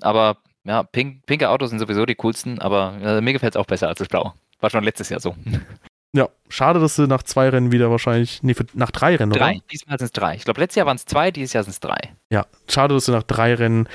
Aber 0.00 0.38
ja, 0.64 0.82
pink, 0.82 1.26
pinke 1.26 1.48
Autos 1.50 1.70
sind 1.70 1.78
sowieso 1.78 2.06
die 2.06 2.14
coolsten, 2.14 2.58
aber 2.58 2.98
äh, 3.02 3.20
mir 3.20 3.32
gefällt 3.32 3.54
es 3.54 3.60
auch 3.60 3.66
besser 3.66 3.88
als 3.88 3.98
das 3.98 4.08
Blau. 4.08 4.34
War 4.60 4.70
schon 4.70 4.84
letztes 4.84 5.08
Jahr 5.08 5.20
so. 5.20 5.34
Ja, 6.12 6.28
schade, 6.48 6.80
dass 6.80 6.96
sie 6.96 7.06
nach 7.06 7.22
zwei 7.22 7.48
Rennen 7.48 7.70
wieder 7.70 7.90
wahrscheinlich, 7.90 8.42
nee, 8.42 8.54
für, 8.54 8.66
nach 8.74 8.90
drei 8.90 9.16
Rennen, 9.16 9.32
drei. 9.32 9.52
oder? 9.52 9.64
Diesmal 9.70 9.98
sind 9.98 10.06
es 10.06 10.12
drei. 10.12 10.34
Ich 10.34 10.44
glaube, 10.44 10.60
letztes 10.60 10.76
Jahr 10.76 10.86
waren 10.86 10.96
es 10.96 11.04
zwei, 11.04 11.30
dieses 11.30 11.52
Jahr 11.52 11.62
sind 11.62 11.72
es 11.72 11.80
drei. 11.80 12.00
Ja, 12.30 12.46
schade, 12.68 12.94
dass 12.94 13.06
sie 13.06 13.12
nach 13.12 13.22
drei 13.22 13.54
Rennen 13.54 13.88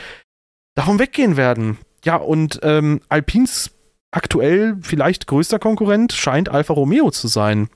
davon 0.76 1.00
weggehen 1.00 1.36
werden. 1.36 1.78
Ja, 2.06 2.16
und 2.16 2.60
ähm, 2.64 3.02
Alpins 3.10 3.72
aktuell 4.12 4.78
vielleicht 4.82 5.28
größter 5.28 5.60
Konkurrent 5.60 6.14
scheint 6.14 6.48
Alfa 6.48 6.74
Romeo 6.74 7.12
zu 7.12 7.28
sein. 7.28 7.70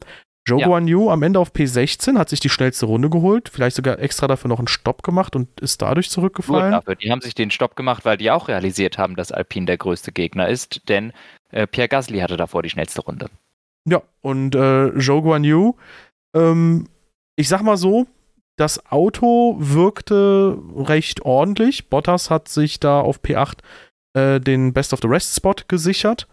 Joe 0.48 0.62
Ja. 0.62 0.67
Guan 0.67 0.88
Yu 0.88 1.10
am 1.10 1.22
Ende 1.22 1.39
auf 1.39 1.51
P16 1.51 2.17
hat 2.17 2.29
sich 2.29 2.39
die 2.39 2.50
schnellste 2.50 2.86
Runde 2.86 3.10
geholt, 3.10 3.50
vielleicht 3.50 3.75
sogar 3.75 4.00
extra 4.00 4.27
dafür 4.27 4.48
noch 4.48 4.60
einen 4.60 4.67
Stopp 4.67 5.03
gemacht 5.03 5.36
und 5.36 5.60
ist 5.60 5.81
dadurch 5.81 6.10
zurückgefallen. 6.10 6.72
dafür. 6.72 6.96
Die 6.96 7.12
haben 7.12 7.22
sich 7.22 7.36
den 7.36 7.51
Stopp 7.51 7.75
gemacht, 7.75 8.05
weil 8.05 8.17
die 8.17 8.31
auch 8.31 8.48
realisiert 8.48 8.98
haben, 8.98 9.15
dass 9.15 9.31
Alpine 9.31 9.65
der 9.65 9.77
größte 9.77 10.12
Gegner 10.12 10.48
ist, 10.48 10.88
denn 10.88 11.12
äh, 11.51 11.67
Pierre 11.67 11.89
Gasly 11.89 12.19
hatte 12.19 12.38
davor 12.38 12.63
die 12.63 12.69
schnellste 12.69 13.01
Runde. 13.01 13.29
Ja, 13.86 14.01
und 14.21 14.55
äh, 14.55 14.88
Joe 14.89 15.21
Guan 15.21 15.43
Yu, 15.43 15.74
ähm, 16.36 16.88
ich 17.36 17.48
sag 17.48 17.62
mal 17.62 17.77
so, 17.77 18.07
das 18.57 18.91
Auto 18.91 19.55
wirkte 19.59 20.57
recht 20.75 21.21
ordentlich. 21.24 21.89
Bottas 21.89 22.29
hat 22.29 22.50
sich 22.50 22.79
da 22.79 23.00
auf 23.00 23.21
P8 23.21 23.59
äh, 24.13 24.39
den 24.41 24.74
Best 24.74 24.91
of 24.91 25.00
the 25.01 25.07
Rest 25.07 25.36
Spot 25.36 25.55
gesichert. 25.67 26.27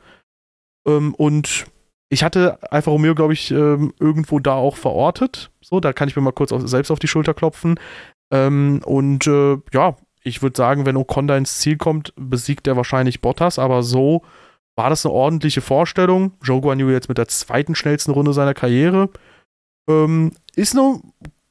Ähm, 0.87 1.15
und 1.15 1.67
ich 2.09 2.25
hatte 2.25 2.59
Alfa 2.73 2.91
Romeo, 2.91 3.15
glaube 3.15 3.33
ich, 3.33 3.50
ähm, 3.50 3.93
irgendwo 4.00 4.41
da 4.41 4.55
auch 4.55 4.76
verortet. 4.76 5.50
So, 5.61 5.81
da 5.81 5.93
kann 5.93 6.09
ich 6.09 6.17
mir 6.17 6.23
mal 6.23 6.33
kurz 6.33 6.53
auf, 6.53 6.67
selbst 6.67 6.91
auf 6.91 6.99
die 6.99 7.09
Schulter 7.09 7.35
klopfen. 7.35 7.79
Ähm, 8.33 8.81
und 8.85 9.26
äh, 9.26 9.59
ja, 9.73 9.97
ich 10.23 10.43
würde 10.43 10.57
sagen, 10.57 10.87
wenn 10.87 10.97
Ocon 10.97 11.29
da 11.29 11.37
ins 11.37 11.59
Ziel 11.59 11.76
kommt, 11.76 12.12
besiegt 12.17 12.67
er 12.67 12.76
wahrscheinlich 12.76 13.21
Bottas, 13.21 13.61
aber 13.61 13.85
so 13.85 14.23
war 14.76 14.90
das 14.90 15.04
eine 15.04 15.14
ordentliche 15.14 15.62
Vorstellung. 15.62 16.33
Joe 16.42 16.61
Guan 16.61 16.78
Yu 16.78 16.90
jetzt 16.90 17.09
mit 17.09 17.18
der 17.18 17.28
zweiten 17.28 17.75
schnellsten 17.75 18.12
Runde 18.12 18.33
seiner 18.33 18.54
Karriere. 18.54 19.09
Ähm, 19.88 20.33
ist 20.54 20.76
eine 20.76 21.00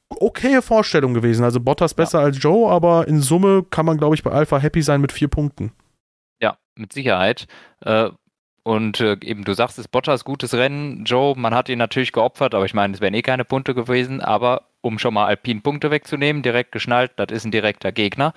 okaye 0.08 0.62
Vorstellung 0.62 1.14
gewesen. 1.14 1.44
Also 1.44 1.60
Bottas 1.60 1.94
besser 1.94 2.20
als 2.20 2.40
Joe, 2.40 2.70
aber 2.70 3.08
in 3.08 3.20
Summe 3.20 3.64
kann 3.68 3.86
man, 3.86 3.98
glaube 3.98 4.14
ich, 4.14 4.22
bei 4.22 4.30
Alpha 4.30 4.58
happy 4.58 4.82
sein 4.82 5.00
mit 5.00 5.12
vier 5.12 5.28
Punkten. 5.28 5.72
Ja, 6.40 6.56
mit 6.76 6.92
Sicherheit. 6.92 7.46
Äh, 7.80 8.10
und 8.62 9.00
äh, 9.00 9.16
eben, 9.22 9.44
du 9.44 9.54
sagst 9.54 9.78
es, 9.78 9.88
Bottas, 9.88 10.24
gutes 10.24 10.54
Rennen. 10.54 11.04
Joe, 11.04 11.34
man 11.36 11.54
hat 11.54 11.68
ihn 11.68 11.78
natürlich 11.78 12.12
geopfert, 12.12 12.54
aber 12.54 12.64
ich 12.64 12.74
meine, 12.74 12.94
es 12.94 13.00
wären 13.00 13.14
eh 13.14 13.22
keine 13.22 13.44
Punkte 13.44 13.74
gewesen. 13.74 14.20
Aber 14.20 14.68
um 14.80 14.98
schon 14.98 15.14
mal 15.14 15.26
Alpine 15.26 15.60
Punkte 15.60 15.90
wegzunehmen, 15.90 16.42
direkt 16.42 16.72
geschnallt, 16.72 17.12
das 17.16 17.28
ist 17.30 17.44
ein 17.44 17.50
direkter 17.50 17.90
Gegner. 17.90 18.32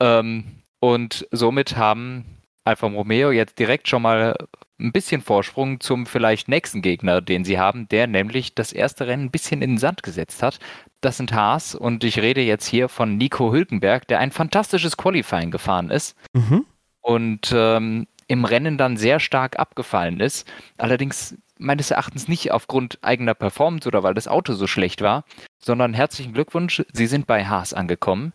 Ähm, 0.00 0.62
und 0.80 1.28
somit 1.30 1.76
haben 1.76 2.41
Alfa 2.64 2.86
Romeo 2.86 3.30
jetzt 3.30 3.58
direkt 3.58 3.88
schon 3.88 4.02
mal 4.02 4.36
ein 4.80 4.92
bisschen 4.92 5.20
Vorsprung 5.20 5.80
zum 5.80 6.06
vielleicht 6.06 6.48
nächsten 6.48 6.82
Gegner, 6.82 7.20
den 7.20 7.44
sie 7.44 7.58
haben, 7.58 7.88
der 7.88 8.06
nämlich 8.06 8.54
das 8.54 8.72
erste 8.72 9.06
Rennen 9.06 9.24
ein 9.26 9.30
bisschen 9.30 9.62
in 9.62 9.72
den 9.72 9.78
Sand 9.78 10.02
gesetzt 10.02 10.42
hat. 10.42 10.58
Das 11.00 11.16
sind 11.16 11.32
Haas 11.32 11.74
und 11.74 12.04
ich 12.04 12.18
rede 12.20 12.40
jetzt 12.40 12.66
hier 12.66 12.88
von 12.88 13.16
Nico 13.16 13.52
Hülkenberg, 13.52 14.06
der 14.08 14.18
ein 14.18 14.32
fantastisches 14.32 14.96
Qualifying 14.96 15.50
gefahren 15.50 15.90
ist 15.90 16.16
Mhm. 16.34 16.64
und 17.00 17.52
ähm, 17.54 18.06
im 18.28 18.44
Rennen 18.44 18.78
dann 18.78 18.96
sehr 18.96 19.20
stark 19.20 19.58
abgefallen 19.58 20.20
ist. 20.20 20.50
Allerdings 20.78 21.36
meines 21.58 21.90
Erachtens 21.90 22.28
nicht 22.28 22.50
aufgrund 22.50 22.98
eigener 23.02 23.34
Performance 23.34 23.86
oder 23.86 24.02
weil 24.02 24.14
das 24.14 24.26
Auto 24.26 24.54
so 24.54 24.66
schlecht 24.66 25.00
war, 25.00 25.24
sondern 25.58 25.94
herzlichen 25.94 26.32
Glückwunsch, 26.32 26.82
Sie 26.92 27.06
sind 27.06 27.26
bei 27.26 27.44
Haas 27.46 27.72
angekommen. 27.74 28.32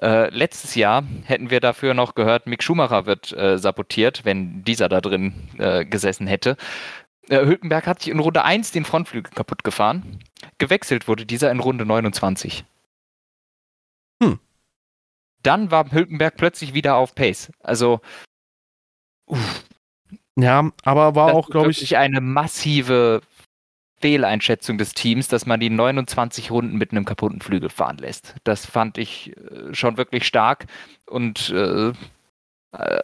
Äh, 0.00 0.30
letztes 0.30 0.74
Jahr 0.74 1.04
hätten 1.24 1.50
wir 1.50 1.60
dafür 1.60 1.92
noch 1.94 2.14
gehört, 2.14 2.46
Mick 2.46 2.62
Schumacher 2.62 3.04
wird 3.04 3.32
äh, 3.32 3.58
sabotiert, 3.58 4.24
wenn 4.24 4.64
dieser 4.64 4.88
da 4.88 5.00
drin 5.00 5.34
äh, 5.58 5.84
gesessen 5.84 6.26
hätte. 6.26 6.56
Äh, 7.28 7.44
Hülkenberg 7.44 7.86
hat 7.86 8.00
sich 8.00 8.10
in 8.10 8.18
Runde 8.18 8.42
1 8.44 8.72
den 8.72 8.84
Frontflügel 8.84 9.32
kaputt 9.32 9.64
gefahren. 9.64 10.20
Gewechselt 10.58 11.08
wurde 11.08 11.26
dieser 11.26 11.50
in 11.50 11.60
Runde 11.60 11.84
29. 11.84 12.64
Hm. 14.22 14.38
Dann 15.42 15.70
war 15.70 15.90
Hülkenberg 15.90 16.36
plötzlich 16.36 16.72
wieder 16.72 16.96
auf 16.96 17.14
Pace. 17.14 17.52
Also, 17.60 18.00
uff, 19.26 19.64
Ja, 20.38 20.70
aber 20.84 21.14
war 21.14 21.28
das 21.28 21.36
auch, 21.36 21.50
glaube 21.50 21.70
ich, 21.70 21.96
eine 21.96 22.20
massive 22.20 23.20
Fehleinschätzung 24.02 24.76
des 24.78 24.92
Teams, 24.94 25.28
dass 25.28 25.46
man 25.46 25.60
die 25.60 25.70
29 25.70 26.50
Runden 26.50 26.76
mit 26.76 26.90
einem 26.92 27.04
kaputten 27.06 27.40
Flügel 27.40 27.70
fahren 27.70 27.96
lässt. 27.98 28.34
Das 28.44 28.66
fand 28.66 28.98
ich 28.98 29.34
äh, 29.36 29.72
schon 29.74 29.96
wirklich 29.96 30.26
stark 30.26 30.66
und 31.06 31.48
äh, 31.50 31.92
äh, 32.72 33.02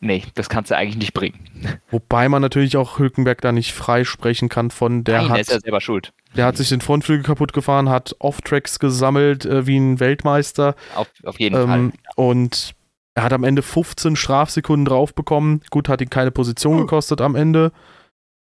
nee, 0.00 0.22
das 0.34 0.48
kannst 0.48 0.70
du 0.70 0.76
eigentlich 0.76 0.96
nicht 0.96 1.12
bringen. 1.12 1.38
wobei 1.90 2.28
man 2.28 2.40
natürlich 2.40 2.76
auch 2.76 2.98
Hülkenberg 2.98 3.40
da 3.40 3.52
nicht 3.52 3.72
freisprechen 3.74 4.48
kann 4.48 4.70
von, 4.70 5.04
der 5.04 5.22
Nein, 5.22 5.30
hat 5.30 5.40
ist 5.40 5.50
ja 5.50 5.60
selber 5.60 5.80
schuld. 5.80 6.12
Der 6.36 6.46
hat 6.46 6.56
sich 6.56 6.68
den 6.68 6.80
Frontflügel 6.80 7.24
kaputt 7.24 7.52
gefahren, 7.52 7.88
hat 7.88 8.14
Off-Tracks 8.20 8.78
gesammelt 8.78 9.44
äh, 9.44 9.66
wie 9.66 9.78
ein 9.78 9.98
Weltmeister. 10.00 10.74
Auf, 10.94 11.08
auf 11.24 11.38
jeden 11.40 11.56
Ähm, 11.56 11.66
Fall. 11.68 11.92
und 12.16 12.74
er 13.14 13.24
hat 13.24 13.32
am 13.32 13.42
Ende 13.42 13.62
15 13.62 14.14
Strafsekunden 14.14 14.84
drauf 14.84 15.12
bekommen. 15.14 15.62
Gut, 15.70 15.88
hat 15.88 16.00
ihn 16.00 16.10
keine 16.10 16.30
Position 16.30 16.74
Hm. 16.74 16.80
gekostet 16.82 17.20
am 17.20 17.34
Ende. 17.34 17.72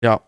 Ja. 0.03 0.21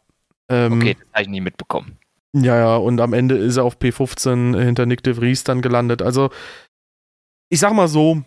Ähm, 0.52 0.74
Okay, 0.74 0.94
das 0.98 1.12
habe 1.12 1.22
ich 1.22 1.28
nie 1.28 1.40
mitbekommen. 1.40 1.98
Ja, 2.34 2.56
ja, 2.56 2.76
und 2.76 3.00
am 3.00 3.12
Ende 3.12 3.36
ist 3.36 3.56
er 3.56 3.64
auf 3.64 3.78
P15 3.78 4.58
hinter 4.62 4.86
Nick 4.86 5.02
de 5.02 5.14
Vries 5.14 5.44
dann 5.44 5.60
gelandet. 5.60 6.00
Also, 6.02 6.30
ich 7.50 7.60
sag 7.60 7.74
mal 7.74 7.88
so, 7.88 8.22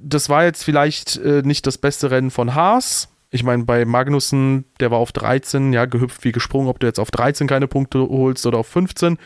das 0.00 0.28
war 0.28 0.44
jetzt 0.44 0.62
vielleicht 0.62 1.16
äh, 1.18 1.42
nicht 1.42 1.66
das 1.66 1.78
beste 1.78 2.10
Rennen 2.10 2.30
von 2.30 2.54
Haas. 2.54 3.08
Ich 3.30 3.42
meine, 3.42 3.64
bei 3.64 3.84
Magnussen, 3.84 4.64
der 4.80 4.90
war 4.90 4.98
auf 4.98 5.12
13, 5.12 5.72
ja, 5.72 5.86
gehüpft 5.86 6.24
wie 6.24 6.32
gesprungen, 6.32 6.68
ob 6.68 6.80
du 6.80 6.86
jetzt 6.86 6.98
auf 7.00 7.10
13 7.10 7.46
keine 7.46 7.68
Punkte 7.68 8.00
holst 8.00 8.44
oder 8.44 8.58
auf 8.58 8.66
15. 8.66 9.18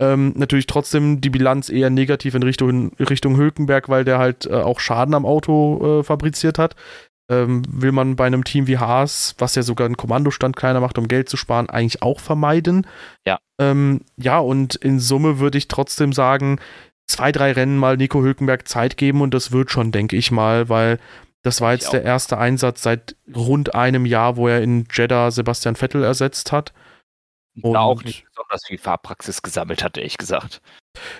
Ähm, 0.00 0.32
natürlich 0.36 0.66
trotzdem 0.66 1.20
die 1.20 1.30
Bilanz 1.30 1.68
eher 1.68 1.90
negativ 1.90 2.34
in 2.34 2.42
Richtung, 2.42 2.92
Richtung 2.98 3.36
Hülkenberg, 3.36 3.88
weil 3.88 4.04
der 4.04 4.18
halt 4.18 4.46
äh, 4.46 4.54
auch 4.54 4.80
Schaden 4.80 5.14
am 5.14 5.26
Auto 5.26 6.00
äh, 6.00 6.02
fabriziert 6.02 6.58
hat. 6.58 6.74
Ähm, 7.32 7.62
will 7.66 7.92
man 7.92 8.16
bei 8.16 8.26
einem 8.26 8.44
Team 8.44 8.66
wie 8.66 8.78
Haas, 8.78 9.34
was 9.38 9.54
ja 9.54 9.62
sogar 9.62 9.86
einen 9.86 9.96
Kommandostand 9.96 10.54
kleiner 10.54 10.80
macht, 10.80 10.98
um 10.98 11.08
Geld 11.08 11.28
zu 11.28 11.36
sparen, 11.36 11.70
eigentlich 11.70 12.02
auch 12.02 12.20
vermeiden. 12.20 12.86
Ja. 13.26 13.38
Ähm, 13.58 14.02
ja, 14.16 14.38
und 14.38 14.74
in 14.74 15.00
Summe 15.00 15.38
würde 15.38 15.56
ich 15.56 15.68
trotzdem 15.68 16.12
sagen, 16.12 16.58
zwei, 17.06 17.32
drei 17.32 17.52
Rennen 17.52 17.78
mal 17.78 17.96
Nico 17.96 18.22
Hülkenberg 18.22 18.68
Zeit 18.68 18.96
geben 18.96 19.22
und 19.22 19.32
das 19.32 19.50
wird 19.52 19.70
schon, 19.70 19.92
denke 19.92 20.16
ich 20.16 20.30
mal, 20.30 20.68
weil 20.68 20.98
das 21.42 21.60
war 21.60 21.72
jetzt 21.72 21.92
der 21.92 22.04
erste 22.04 22.38
Einsatz 22.38 22.82
seit 22.82 23.16
rund 23.34 23.74
einem 23.74 24.06
Jahr, 24.06 24.36
wo 24.36 24.46
er 24.46 24.62
in 24.62 24.86
Jeddah 24.92 25.30
Sebastian 25.30 25.74
Vettel 25.74 26.04
ersetzt 26.04 26.52
hat. 26.52 26.72
Da 27.54 27.80
auch 27.80 27.96
Und- 27.96 28.04
nicht 28.04 28.24
besonders 28.26 28.66
viel 28.66 28.78
Fahrpraxis 28.78 29.42
gesammelt 29.42 29.82
hat, 29.82 29.96
ehrlich 29.96 30.18
gesagt. 30.18 30.60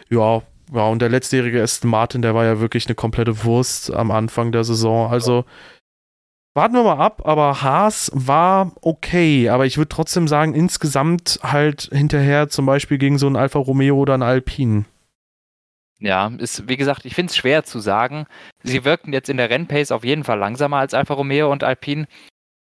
Ja, 0.08 0.42
ja, 0.72 0.86
und 0.86 1.00
der 1.00 1.08
letztjährige 1.10 1.62
Aston 1.62 1.90
Martin, 1.90 2.22
der 2.22 2.34
war 2.34 2.44
ja 2.44 2.60
wirklich 2.60 2.86
eine 2.86 2.94
komplette 2.94 3.44
Wurst 3.44 3.92
am 3.92 4.10
Anfang 4.10 4.52
der 4.52 4.64
Saison. 4.64 5.10
Also 5.10 5.44
warten 6.54 6.74
wir 6.74 6.82
mal 6.82 6.98
ab, 6.98 7.22
aber 7.24 7.62
Haas 7.62 8.10
war 8.14 8.72
okay. 8.80 9.48
Aber 9.48 9.66
ich 9.66 9.78
würde 9.78 9.88
trotzdem 9.88 10.28
sagen, 10.28 10.54
insgesamt 10.54 11.40
halt 11.42 11.88
hinterher 11.92 12.48
zum 12.48 12.66
Beispiel 12.66 12.98
gegen 12.98 13.18
so 13.18 13.26
einen 13.26 13.36
Alfa 13.36 13.58
Romeo 13.58 13.96
oder 13.96 14.14
einen 14.14 14.22
Alpine. 14.22 14.84
Ja, 15.98 16.32
ist, 16.38 16.68
wie 16.68 16.76
gesagt, 16.76 17.04
ich 17.04 17.14
finde 17.14 17.30
es 17.30 17.36
schwer 17.36 17.64
zu 17.64 17.78
sagen. 17.78 18.26
Sie 18.64 18.84
wirkten 18.84 19.12
jetzt 19.12 19.28
in 19.28 19.36
der 19.36 19.50
Rennpace 19.50 19.92
auf 19.92 20.04
jeden 20.04 20.24
Fall 20.24 20.38
langsamer 20.38 20.78
als 20.78 20.94
Alfa 20.94 21.14
Romeo 21.14 21.50
und 21.50 21.62
Alpine. 21.62 22.08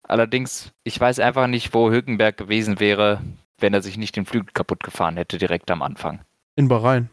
Allerdings, 0.02 0.72
ich 0.84 1.00
weiß 1.00 1.20
einfach 1.20 1.46
nicht, 1.46 1.72
wo 1.72 1.90
Hülkenberg 1.90 2.36
gewesen 2.36 2.80
wäre, 2.80 3.22
wenn 3.58 3.72
er 3.72 3.80
sich 3.80 3.96
nicht 3.96 4.16
den 4.16 4.26
Flügel 4.26 4.52
kaputt 4.52 4.82
gefahren 4.82 5.16
hätte 5.16 5.38
direkt 5.38 5.70
am 5.70 5.82
Anfang. 5.82 6.20
In 6.56 6.68
Bahrain. 6.68 7.08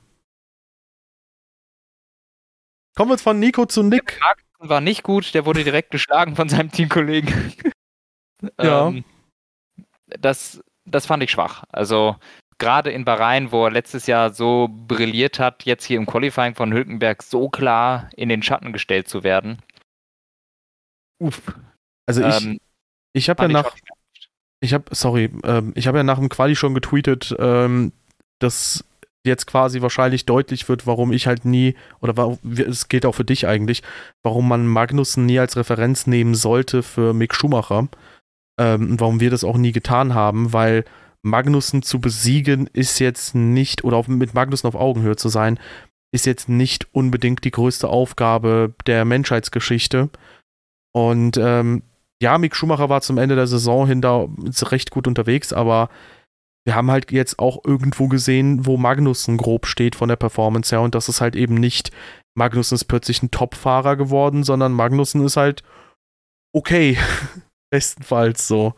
Kommen 2.95 3.11
wir 3.11 3.13
jetzt 3.13 3.23
von 3.23 3.39
Nico 3.39 3.65
zu 3.65 3.83
Nick. 3.83 4.19
Magnussen 4.57 4.69
war 4.69 4.81
nicht 4.81 5.03
gut, 5.03 5.33
der 5.33 5.45
wurde 5.45 5.63
direkt 5.63 5.91
geschlagen 5.91 6.35
von 6.35 6.49
seinem 6.49 6.71
Teamkollegen. 6.71 7.53
Ja. 8.61 8.89
Ähm, 8.89 9.03
das, 10.05 10.61
das 10.85 11.07
fand 11.07 11.23
ich 11.23 11.31
schwach. 11.31 11.63
Also 11.69 12.17
gerade 12.59 12.91
in 12.91 13.03
Bahrain, 13.03 13.51
wo 13.51 13.65
er 13.65 13.71
letztes 13.71 14.05
Jahr 14.05 14.31
so 14.31 14.69
brilliert 14.69 15.39
hat, 15.39 15.63
jetzt 15.63 15.85
hier 15.85 15.97
im 15.97 16.05
Qualifying 16.05 16.53
von 16.53 16.71
Hülkenberg 16.71 17.23
so 17.23 17.49
klar 17.49 18.11
in 18.15 18.29
den 18.29 18.43
Schatten 18.43 18.73
gestellt 18.73 19.07
zu 19.07 19.23
werden. 19.23 19.63
Uff. 21.17 21.41
Also 22.05 22.23
ich, 22.23 22.45
ähm, 22.45 22.59
ich 23.13 23.27
habe 23.27 23.41
ja 23.41 23.47
nach, 23.47 23.75
ich 24.59 24.75
habe, 24.75 24.93
sorry, 24.93 25.31
ähm, 25.43 25.73
ich 25.73 25.87
habe 25.87 25.97
ja 25.97 26.03
nach 26.03 26.19
dem 26.19 26.29
Quali 26.29 26.55
schon 26.55 26.75
getweetet, 26.75 27.35
ähm, 27.39 27.91
dass 28.37 28.85
jetzt 29.25 29.47
quasi 29.47 29.81
wahrscheinlich 29.81 30.25
deutlich 30.25 30.67
wird, 30.69 30.87
warum 30.87 31.11
ich 31.11 31.27
halt 31.27 31.45
nie, 31.45 31.75
oder 31.99 32.37
es 32.67 32.87
gilt 32.87 33.05
auch 33.05 33.15
für 33.15 33.25
dich 33.25 33.47
eigentlich, 33.47 33.83
warum 34.23 34.47
man 34.47 34.67
Magnussen 34.67 35.25
nie 35.25 35.39
als 35.39 35.57
Referenz 35.57 36.07
nehmen 36.07 36.35
sollte 36.35 36.83
für 36.83 37.13
Mick 37.13 37.33
Schumacher. 37.33 37.87
Ähm, 38.59 38.99
warum 38.99 39.19
wir 39.19 39.29
das 39.29 39.43
auch 39.43 39.57
nie 39.57 39.71
getan 39.71 40.15
haben, 40.15 40.51
weil 40.53 40.83
Magnussen 41.21 41.83
zu 41.83 41.99
besiegen 41.99 42.67
ist 42.73 42.99
jetzt 42.99 43.35
nicht, 43.35 43.83
oder 43.83 43.97
auf, 43.97 44.07
mit 44.07 44.33
Magnussen 44.33 44.67
auf 44.67 44.75
Augenhöhe 44.75 45.15
zu 45.15 45.29
sein, 45.29 45.59
ist 46.11 46.25
jetzt 46.25 46.49
nicht 46.49 46.87
unbedingt 46.93 47.43
die 47.43 47.51
größte 47.51 47.87
Aufgabe 47.87 48.73
der 48.87 49.05
Menschheitsgeschichte. 49.05 50.09
Und 50.93 51.37
ähm, 51.37 51.83
ja, 52.21 52.37
Mick 52.37 52.55
Schumacher 52.55 52.89
war 52.89 53.01
zum 53.01 53.17
Ende 53.17 53.35
der 53.35 53.47
Saison 53.47 53.85
hin 53.87 54.01
da 54.01 54.27
recht 54.63 54.89
gut 54.89 55.07
unterwegs, 55.07 55.53
aber 55.53 55.89
wir 56.67 56.75
haben 56.75 56.91
halt 56.91 57.13
jetzt 57.13 57.39
auch 57.39 57.63
irgendwo 57.63 58.09
gesehen, 58.09 58.65
wo 58.65 58.75
Magnussen 58.75 59.37
grob 59.37 59.67
steht 59.67 59.95
von 59.95 60.09
der 60.09 60.17
Performance 60.17 60.75
her 60.75 60.81
und 60.81 60.95
das 60.95 61.07
ist 61.07 61.21
halt 61.21 61.37
eben 61.37 61.53
nicht, 61.53 61.91
Magnussen 62.35 62.75
ist 62.75 62.83
plötzlich 62.83 63.23
ein 63.23 63.31
Top-Fahrer 63.31 63.95
geworden, 63.95 64.43
sondern 64.43 64.73
Magnussen 64.73 65.23
ist 65.25 65.37
halt 65.37 65.63
okay. 66.53 66.97
Bestenfalls 67.69 68.49
so. 68.49 68.73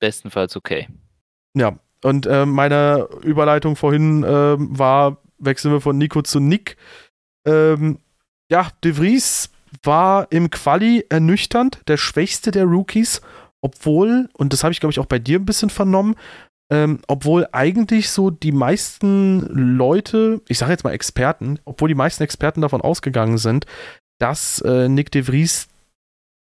bestenfalls 0.00 0.56
okay. 0.56 0.88
Ja, 1.54 1.78
und 2.02 2.24
äh, 2.24 2.46
meine 2.46 3.08
Überleitung 3.22 3.76
vorhin 3.76 4.24
äh, 4.24 4.56
war, 4.58 5.18
wechseln 5.36 5.72
wir 5.72 5.82
von 5.82 5.98
Nico 5.98 6.22
zu 6.22 6.40
Nick. 6.40 6.78
Ähm, 7.46 7.98
ja, 8.50 8.68
De 8.82 8.94
Vries 8.94 9.50
war 9.82 10.32
im 10.32 10.48
Quali 10.48 11.04
ernüchternd, 11.10 11.82
der 11.88 11.98
schwächste 11.98 12.52
der 12.52 12.64
Rookies, 12.64 13.20
obwohl, 13.60 14.30
und 14.32 14.54
das 14.54 14.64
habe 14.64 14.72
ich 14.72 14.80
glaube 14.80 14.92
ich 14.92 14.98
auch 14.98 15.06
bei 15.06 15.18
dir 15.18 15.38
ein 15.38 15.44
bisschen 15.44 15.70
vernommen, 15.70 16.16
ähm, 16.72 17.00
obwohl 17.06 17.46
eigentlich 17.52 18.08
so 18.08 18.30
die 18.30 18.50
meisten 18.50 19.40
Leute, 19.50 20.40
ich 20.48 20.56
sage 20.56 20.72
jetzt 20.72 20.84
mal 20.84 20.94
Experten, 20.94 21.58
obwohl 21.66 21.88
die 21.88 21.94
meisten 21.94 22.22
Experten 22.22 22.62
davon 22.62 22.80
ausgegangen 22.80 23.36
sind, 23.36 23.66
dass 24.18 24.62
äh, 24.62 24.88
Nick 24.88 25.10
de 25.10 25.24
Vries 25.24 25.68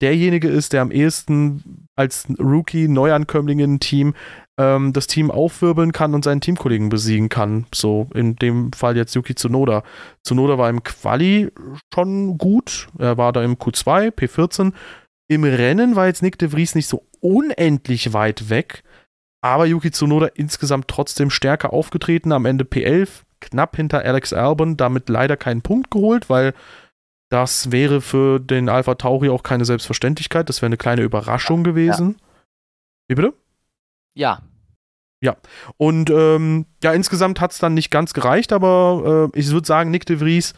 derjenige 0.02 0.48
ist, 0.48 0.72
der 0.72 0.82
am 0.82 0.92
ehesten 0.92 1.88
als 1.98 2.26
Rookie, 2.40 2.88
Neuankömmling 2.88 3.60
in 3.60 3.74
ein 3.74 3.80
Team 3.82 4.14
ähm, 4.58 4.94
das 4.94 5.08
Team 5.08 5.30
aufwirbeln 5.30 5.92
kann 5.92 6.14
und 6.14 6.24
seinen 6.24 6.40
Teamkollegen 6.40 6.88
besiegen 6.88 7.28
kann. 7.28 7.66
So 7.76 8.08
in 8.14 8.38
dem 8.38 8.72
Fall 8.72 8.96
jetzt 8.96 9.16
Yuki 9.16 9.36
Tsunoda. 9.36 9.84
Tsunoda 10.26 10.58
war 10.58 10.70
im 10.70 10.84
Quali 10.84 11.52
schon 11.94 12.38
gut. 12.38 12.88
Er 12.98 13.18
war 13.18 13.34
da 13.34 13.44
im 13.44 13.56
Q2, 13.56 14.12
P14. 14.12 14.72
Im 15.28 15.44
Rennen 15.44 15.98
war 15.98 16.08
jetzt 16.08 16.22
Nick 16.22 16.38
de 16.38 16.48
Vries 16.48 16.76
nicht 16.76 16.88
so 16.88 17.04
unendlich 17.20 18.14
weit 18.14 18.50
weg. 18.50 18.84
Aber 19.44 19.66
Yuki 19.66 19.92
Tsunoda 19.92 20.28
insgesamt 20.36 20.88
trotzdem 20.88 21.30
stärker 21.30 21.74
aufgetreten. 21.74 22.32
Am 22.32 22.46
Ende 22.46 22.64
P11, 22.64 23.24
knapp 23.42 23.76
hinter 23.76 24.00
Alex 24.06 24.32
Albon, 24.32 24.78
damit 24.78 25.10
leider 25.10 25.36
keinen 25.36 25.62
Punkt 25.62 25.92
geholt, 25.92 26.30
weil 26.30 26.54
das 27.30 27.70
wäre 27.70 28.00
für 28.00 28.40
den 28.40 28.70
Alpha 28.70 28.96
Tauri 28.96 29.28
auch 29.28 29.44
keine 29.44 29.66
Selbstverständlichkeit. 29.66 30.48
Das 30.48 30.62
wäre 30.62 30.68
eine 30.68 30.78
kleine 30.78 31.02
Überraschung 31.02 31.66
gewesen. 31.66 32.12
Ja. 32.12 32.26
Wie 33.10 33.16
bitte? 33.16 33.34
Ja. 34.16 34.44
Ja. 35.22 35.36
Und 35.76 36.10
ähm, 36.10 36.66
ja, 36.82 36.94
insgesamt 36.94 37.42
hat 37.42 37.52
es 37.52 37.58
dann 37.58 37.74
nicht 37.74 37.92
ganz 37.92 38.14
gereicht, 38.14 38.54
aber 38.54 39.30
äh, 39.34 39.40
ich 39.40 39.52
würde 39.52 39.68
sagen, 39.68 39.92
Nick 39.92 40.06
de 40.06 40.18
Vries 40.20 40.54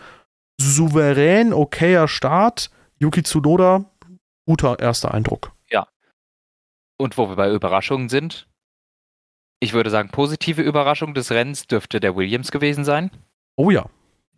souverän, 0.62 1.54
okayer 1.54 2.08
Start. 2.08 2.70
Yuki 3.00 3.24
Tsunoda, 3.24 3.86
guter 4.46 4.80
erster 4.80 5.12
Eindruck. 5.12 5.54
Ja. 5.72 5.88
Und 6.98 7.18
wo 7.18 7.30
wir 7.30 7.36
bei 7.36 7.52
Überraschungen 7.52 8.10
sind, 8.10 8.48
ich 9.60 9.74
würde 9.74 9.90
sagen, 9.90 10.10
positive 10.10 10.62
Überraschung 10.62 11.14
des 11.14 11.32
Rennens 11.32 11.68
dürfte 11.68 12.00
der 12.00 12.16
Williams 12.16 12.52
gewesen 12.52 12.86
sein. 12.86 13.12
Oh 13.56 13.72
ja 13.72 13.90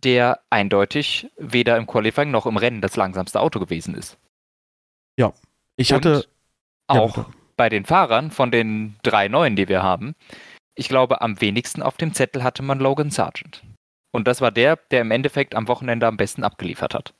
der 0.04 0.42
eindeutig 0.50 1.30
weder 1.38 1.78
im 1.78 1.88
Qualifying 1.88 2.32
noch 2.32 2.46
im 2.46 2.58
Rennen 2.58 2.82
das 2.82 2.96
langsamste 2.96 3.40
Auto 3.40 3.60
gewesen 3.60 3.96
ist. 3.96 4.18
Ja, 5.20 5.34
ich 5.76 5.92
hatte 5.92 6.18
Und 6.88 7.00
auch 7.00 7.18
ja, 7.18 7.26
bei 7.56 7.70
den 7.70 7.86
Fahrern 7.86 8.32
von 8.32 8.52
den 8.52 8.96
drei 9.04 9.28
neuen, 9.28 9.56
die 9.56 9.68
wir 9.68 9.82
haben, 9.82 10.16
ich 10.76 10.90
glaube, 10.90 11.22
am 11.22 11.42
wenigsten 11.42 11.82
auf 11.82 11.98
dem 11.98 12.14
Zettel 12.14 12.44
hatte 12.44 12.62
man 12.62 12.80
Logan 12.80 13.10
Sargent. 13.10 13.64
Und 14.12 14.28
das 14.28 14.42
war 14.42 14.52
der, 14.52 14.78
der 14.92 15.02
im 15.02 15.12
Endeffekt 15.12 15.56
am 15.56 15.68
Wochenende 15.68 16.08
am 16.08 16.18
besten 16.18 16.44
abgeliefert 16.44 16.94
hat. 16.94 17.14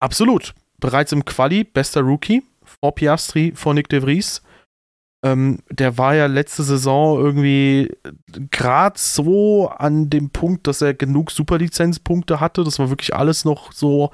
Absolut. 0.00 0.54
Bereits 0.78 1.12
im 1.12 1.24
Quali 1.24 1.64
bester 1.64 2.00
Rookie 2.02 2.42
vor 2.62 2.94
Piastri, 2.94 3.52
vor 3.54 3.74
Nick 3.74 3.88
de 3.88 4.00
Vries. 4.00 4.42
Ähm, 5.24 5.60
der 5.70 5.96
war 5.96 6.14
ja 6.14 6.26
letzte 6.26 6.62
Saison 6.62 7.18
irgendwie 7.18 7.90
gerade 8.50 8.98
so 8.98 9.68
an 9.68 10.10
dem 10.10 10.28
Punkt, 10.30 10.66
dass 10.66 10.82
er 10.82 10.92
genug 10.92 11.30
Superlizenzpunkte 11.30 12.40
hatte. 12.40 12.62
Das 12.62 12.78
war 12.78 12.90
wirklich 12.90 13.14
alles 13.14 13.46
noch 13.46 13.72
so 13.72 14.10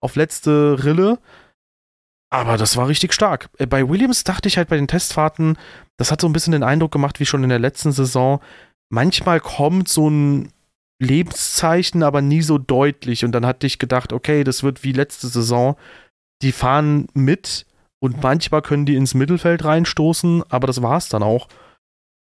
auf 0.00 0.14
letzte 0.14 0.84
Rille. 0.84 1.18
Aber 2.30 2.56
das 2.56 2.76
war 2.76 2.88
richtig 2.88 3.12
stark. 3.12 3.48
Äh, 3.58 3.66
bei 3.66 3.88
Williams 3.88 4.22
dachte 4.24 4.48
ich 4.48 4.56
halt 4.56 4.68
bei 4.68 4.76
den 4.76 4.88
Testfahrten, 4.88 5.58
das 5.96 6.12
hat 6.12 6.20
so 6.20 6.28
ein 6.28 6.32
bisschen 6.32 6.52
den 6.52 6.62
Eindruck 6.62 6.92
gemacht, 6.92 7.20
wie 7.20 7.26
schon 7.26 7.42
in 7.42 7.48
der 7.48 7.58
letzten 7.58 7.92
Saison. 7.92 8.40
Manchmal 8.90 9.40
kommt 9.40 9.88
so 9.88 10.08
ein 10.08 10.52
Lebenszeichen, 11.00 12.02
aber 12.02 12.22
nie 12.22 12.42
so 12.42 12.58
deutlich. 12.58 13.24
Und 13.24 13.32
dann 13.32 13.46
hatte 13.46 13.66
ich 13.66 13.78
gedacht, 13.78 14.12
okay, 14.12 14.44
das 14.44 14.62
wird 14.62 14.84
wie 14.84 14.92
letzte 14.92 15.28
Saison. 15.28 15.76
Die 16.42 16.52
fahren 16.52 17.08
mit, 17.14 17.66
und 18.00 18.22
manchmal 18.22 18.62
können 18.62 18.86
die 18.86 18.96
ins 18.96 19.14
Mittelfeld 19.14 19.64
reinstoßen, 19.64 20.42
aber 20.48 20.66
das 20.66 20.82
war's 20.82 21.08
dann 21.08 21.22
auch. 21.22 21.48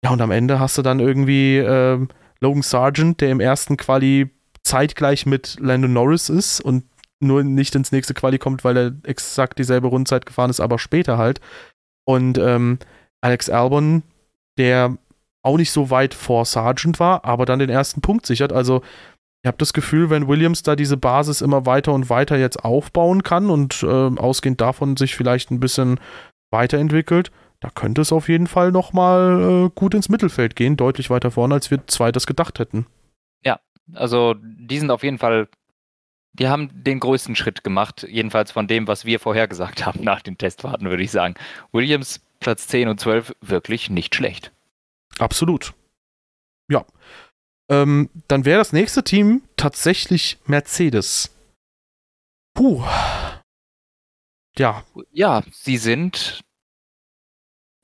Ja, 0.03 0.11
und 0.11 0.21
am 0.21 0.31
Ende 0.31 0.59
hast 0.59 0.77
du 0.77 0.81
dann 0.81 0.99
irgendwie 0.99 1.57
äh, 1.57 2.05
Logan 2.39 2.61
Sargent, 2.61 3.21
der 3.21 3.31
im 3.31 3.39
ersten 3.39 3.77
Quali 3.77 4.29
zeitgleich 4.63 5.25
mit 5.25 5.57
Landon 5.59 5.93
Norris 5.93 6.29
ist 6.29 6.61
und 6.61 6.83
nur 7.19 7.43
nicht 7.43 7.75
ins 7.75 7.91
nächste 7.91 8.13
Quali 8.13 8.37
kommt, 8.37 8.63
weil 8.63 8.77
er 8.77 8.91
exakt 9.03 9.59
dieselbe 9.59 9.87
Rundzeit 9.87 10.25
gefahren 10.25 10.49
ist, 10.49 10.59
aber 10.59 10.77
später 10.77 11.17
halt. 11.17 11.39
Und 12.05 12.37
ähm, 12.37 12.79
Alex 13.21 13.49
Albon, 13.49 14.03
der 14.57 14.97
auch 15.41 15.57
nicht 15.57 15.71
so 15.71 15.89
weit 15.89 16.13
vor 16.13 16.45
Sargent 16.45 16.99
war, 16.99 17.25
aber 17.25 17.45
dann 17.45 17.59
den 17.59 17.69
ersten 17.69 18.01
Punkt 18.01 18.25
sichert. 18.25 18.53
Also 18.53 18.81
ich 19.43 19.47
habe 19.47 19.57
das 19.57 19.73
Gefühl, 19.73 20.09
wenn 20.09 20.29
Williams 20.29 20.63
da 20.63 20.77
diese 20.77 20.95
Basis 20.95 21.41
immer 21.41 21.65
weiter 21.65 21.91
und 21.91 22.09
weiter 22.09 22.37
jetzt 22.37 22.63
aufbauen 22.63 23.23
kann 23.23 23.49
und 23.49 23.83
äh, 23.83 23.87
ausgehend 23.87 24.61
davon 24.61 24.95
sich 24.95 25.15
vielleicht 25.15 25.51
ein 25.51 25.59
bisschen 25.59 25.99
weiterentwickelt, 26.49 27.29
da 27.59 27.69
könnte 27.69 27.99
es 27.99 28.13
auf 28.13 28.29
jeden 28.29 28.47
Fall 28.47 28.71
nochmal 28.71 29.65
äh, 29.65 29.69
gut 29.75 29.95
ins 29.95 30.07
Mittelfeld 30.07 30.55
gehen, 30.55 30.77
deutlich 30.77 31.09
weiter 31.09 31.29
vorne, 31.29 31.55
als 31.55 31.71
wir 31.71 31.85
zwei 31.87 32.13
das 32.13 32.25
gedacht 32.25 32.57
hätten. 32.57 32.85
Ja, 33.43 33.59
also 33.93 34.33
die 34.41 34.79
sind 34.79 34.91
auf 34.91 35.03
jeden 35.03 35.17
Fall, 35.17 35.49
die 36.31 36.47
haben 36.47 36.69
den 36.71 37.01
größten 37.01 37.35
Schritt 37.35 37.65
gemacht, 37.65 38.07
jedenfalls 38.09 38.53
von 38.53 38.67
dem, 38.67 38.87
was 38.87 39.03
wir 39.03 39.19
vorher 39.19 39.49
gesagt 39.49 39.85
haben 39.85 40.05
nach 40.05 40.21
den 40.21 40.37
Testfahrten, 40.37 40.89
würde 40.89 41.03
ich 41.03 41.11
sagen. 41.11 41.35
Williams 41.73 42.21
Platz 42.39 42.67
10 42.67 42.87
und 42.87 42.99
12 43.01 43.35
wirklich 43.41 43.89
nicht 43.89 44.15
schlecht. 44.15 44.53
Absolut. 45.19 45.73
Ja. 46.69 46.85
Ähm, 47.73 48.09
dann 48.27 48.45
wäre 48.45 48.59
das 48.59 48.73
nächste 48.73 49.03
Team 49.03 49.41
tatsächlich 49.57 50.37
Mercedes. 50.45 51.35
Puh. 52.53 52.83
Ja. 54.57 54.83
Ja, 55.11 55.41
sie 55.51 55.77
sind 55.77 56.41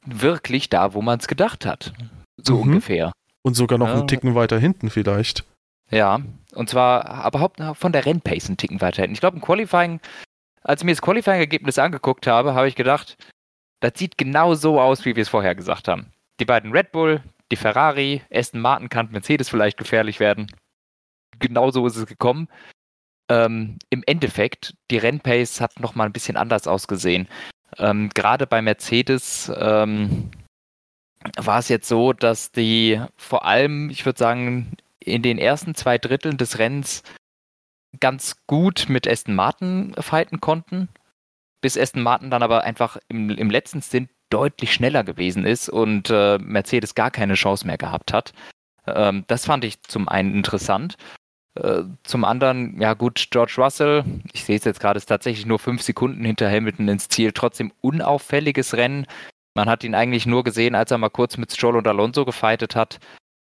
wirklich 0.05 0.69
da, 0.69 0.93
wo 0.93 1.01
man 1.01 1.19
es 1.19 1.27
gedacht 1.27 1.65
hat. 1.65 1.93
So 2.37 2.55
mhm. 2.55 2.61
ungefähr. 2.61 3.11
Und 3.41 3.55
sogar 3.55 3.77
noch 3.77 3.87
ja. 3.87 3.95
einen 3.95 4.07
Ticken 4.07 4.35
weiter 4.35 4.59
hinten 4.59 4.89
vielleicht. 4.89 5.45
Ja, 5.89 6.19
und 6.53 6.69
zwar 6.69 7.05
aber 7.05 7.39
überhaupt 7.39 7.61
von 7.79 7.91
der 7.91 8.05
Rennpace 8.05 8.47
einen 8.47 8.57
Ticken 8.57 8.81
weiter 8.81 9.01
hinten. 9.01 9.15
Ich 9.15 9.21
glaube, 9.21 9.37
im 9.37 9.41
Qualifying, 9.41 9.99
als 10.61 10.81
ich 10.81 10.85
mir 10.85 10.91
das 10.91 11.01
Qualifying-Ergebnis 11.01 11.79
angeguckt 11.79 12.27
habe, 12.27 12.53
habe 12.53 12.67
ich 12.67 12.75
gedacht, 12.75 13.17
das 13.79 13.93
sieht 13.95 14.17
genau 14.17 14.53
so 14.53 14.79
aus, 14.79 15.05
wie 15.05 15.15
wir 15.15 15.23
es 15.23 15.29
vorher 15.29 15.55
gesagt 15.55 15.87
haben. 15.87 16.11
Die 16.39 16.45
beiden 16.45 16.71
Red 16.71 16.91
Bull, 16.91 17.23
die 17.51 17.55
Ferrari, 17.55 18.21
Aston 18.31 18.61
Martin 18.61 18.89
kann 18.89 19.11
Mercedes 19.11 19.49
vielleicht 19.49 19.77
gefährlich 19.77 20.19
werden. 20.19 20.47
Genauso 21.39 21.85
ist 21.87 21.95
es 21.95 22.05
gekommen. 22.05 22.47
Ähm, 23.29 23.77
Im 23.89 24.03
Endeffekt, 24.05 24.75
die 24.91 24.97
Rennpace 24.97 25.61
hat 25.61 25.79
nochmal 25.79 26.07
ein 26.07 26.13
bisschen 26.13 26.37
anders 26.37 26.67
ausgesehen. 26.67 27.27
Ähm, 27.77 28.09
Gerade 28.13 28.47
bei 28.47 28.61
Mercedes 28.61 29.51
ähm, 29.55 30.31
war 31.37 31.59
es 31.59 31.69
jetzt 31.69 31.87
so, 31.87 32.13
dass 32.13 32.51
die 32.51 33.01
vor 33.17 33.45
allem, 33.45 33.89
ich 33.89 34.05
würde 34.05 34.19
sagen, 34.19 34.73
in 34.99 35.21
den 35.21 35.37
ersten 35.37 35.75
zwei 35.75 35.97
Dritteln 35.97 36.37
des 36.37 36.59
Rennens 36.59 37.03
ganz 37.99 38.35
gut 38.47 38.85
mit 38.89 39.07
Aston 39.07 39.35
Martin 39.35 39.93
fighten 39.99 40.39
konnten, 40.39 40.89
bis 41.61 41.77
Aston 41.77 42.03
Martin 42.03 42.29
dann 42.29 42.43
aber 42.43 42.63
einfach 42.63 42.97
im, 43.07 43.29
im 43.29 43.49
letzten 43.49 43.81
Stint 43.81 44.09
deutlich 44.29 44.73
schneller 44.73 45.03
gewesen 45.03 45.45
ist 45.45 45.69
und 45.69 46.09
äh, 46.09 46.37
Mercedes 46.39 46.95
gar 46.95 47.11
keine 47.11 47.33
Chance 47.35 47.65
mehr 47.65 47.77
gehabt 47.77 48.13
hat. 48.13 48.33
Ähm, 48.87 49.23
das 49.27 49.45
fand 49.45 49.63
ich 49.63 49.81
zum 49.83 50.07
einen 50.07 50.33
interessant. 50.33 50.97
Äh, 51.55 51.83
zum 52.03 52.23
anderen, 52.23 52.79
ja 52.79 52.93
gut, 52.93 53.27
George 53.31 53.55
Russell, 53.57 54.03
ich 54.33 54.45
sehe 54.45 54.57
es 54.57 54.65
jetzt 54.65 54.79
gerade, 54.79 54.97
ist 54.97 55.07
tatsächlich 55.07 55.45
nur 55.45 55.59
fünf 55.59 55.81
Sekunden 55.81 56.23
hinter 56.23 56.49
Hamilton 56.49 56.87
ins 56.87 57.09
Ziel. 57.09 57.31
Trotzdem 57.31 57.71
unauffälliges 57.81 58.75
Rennen. 58.75 59.05
Man 59.55 59.69
hat 59.69 59.83
ihn 59.83 59.95
eigentlich 59.95 60.25
nur 60.25 60.43
gesehen, 60.43 60.75
als 60.75 60.91
er 60.91 60.97
mal 60.97 61.09
kurz 61.09 61.37
mit 61.37 61.51
Stroll 61.51 61.75
und 61.75 61.87
Alonso 61.87 62.23
gefeitet 62.25 62.75
hat. 62.75 62.99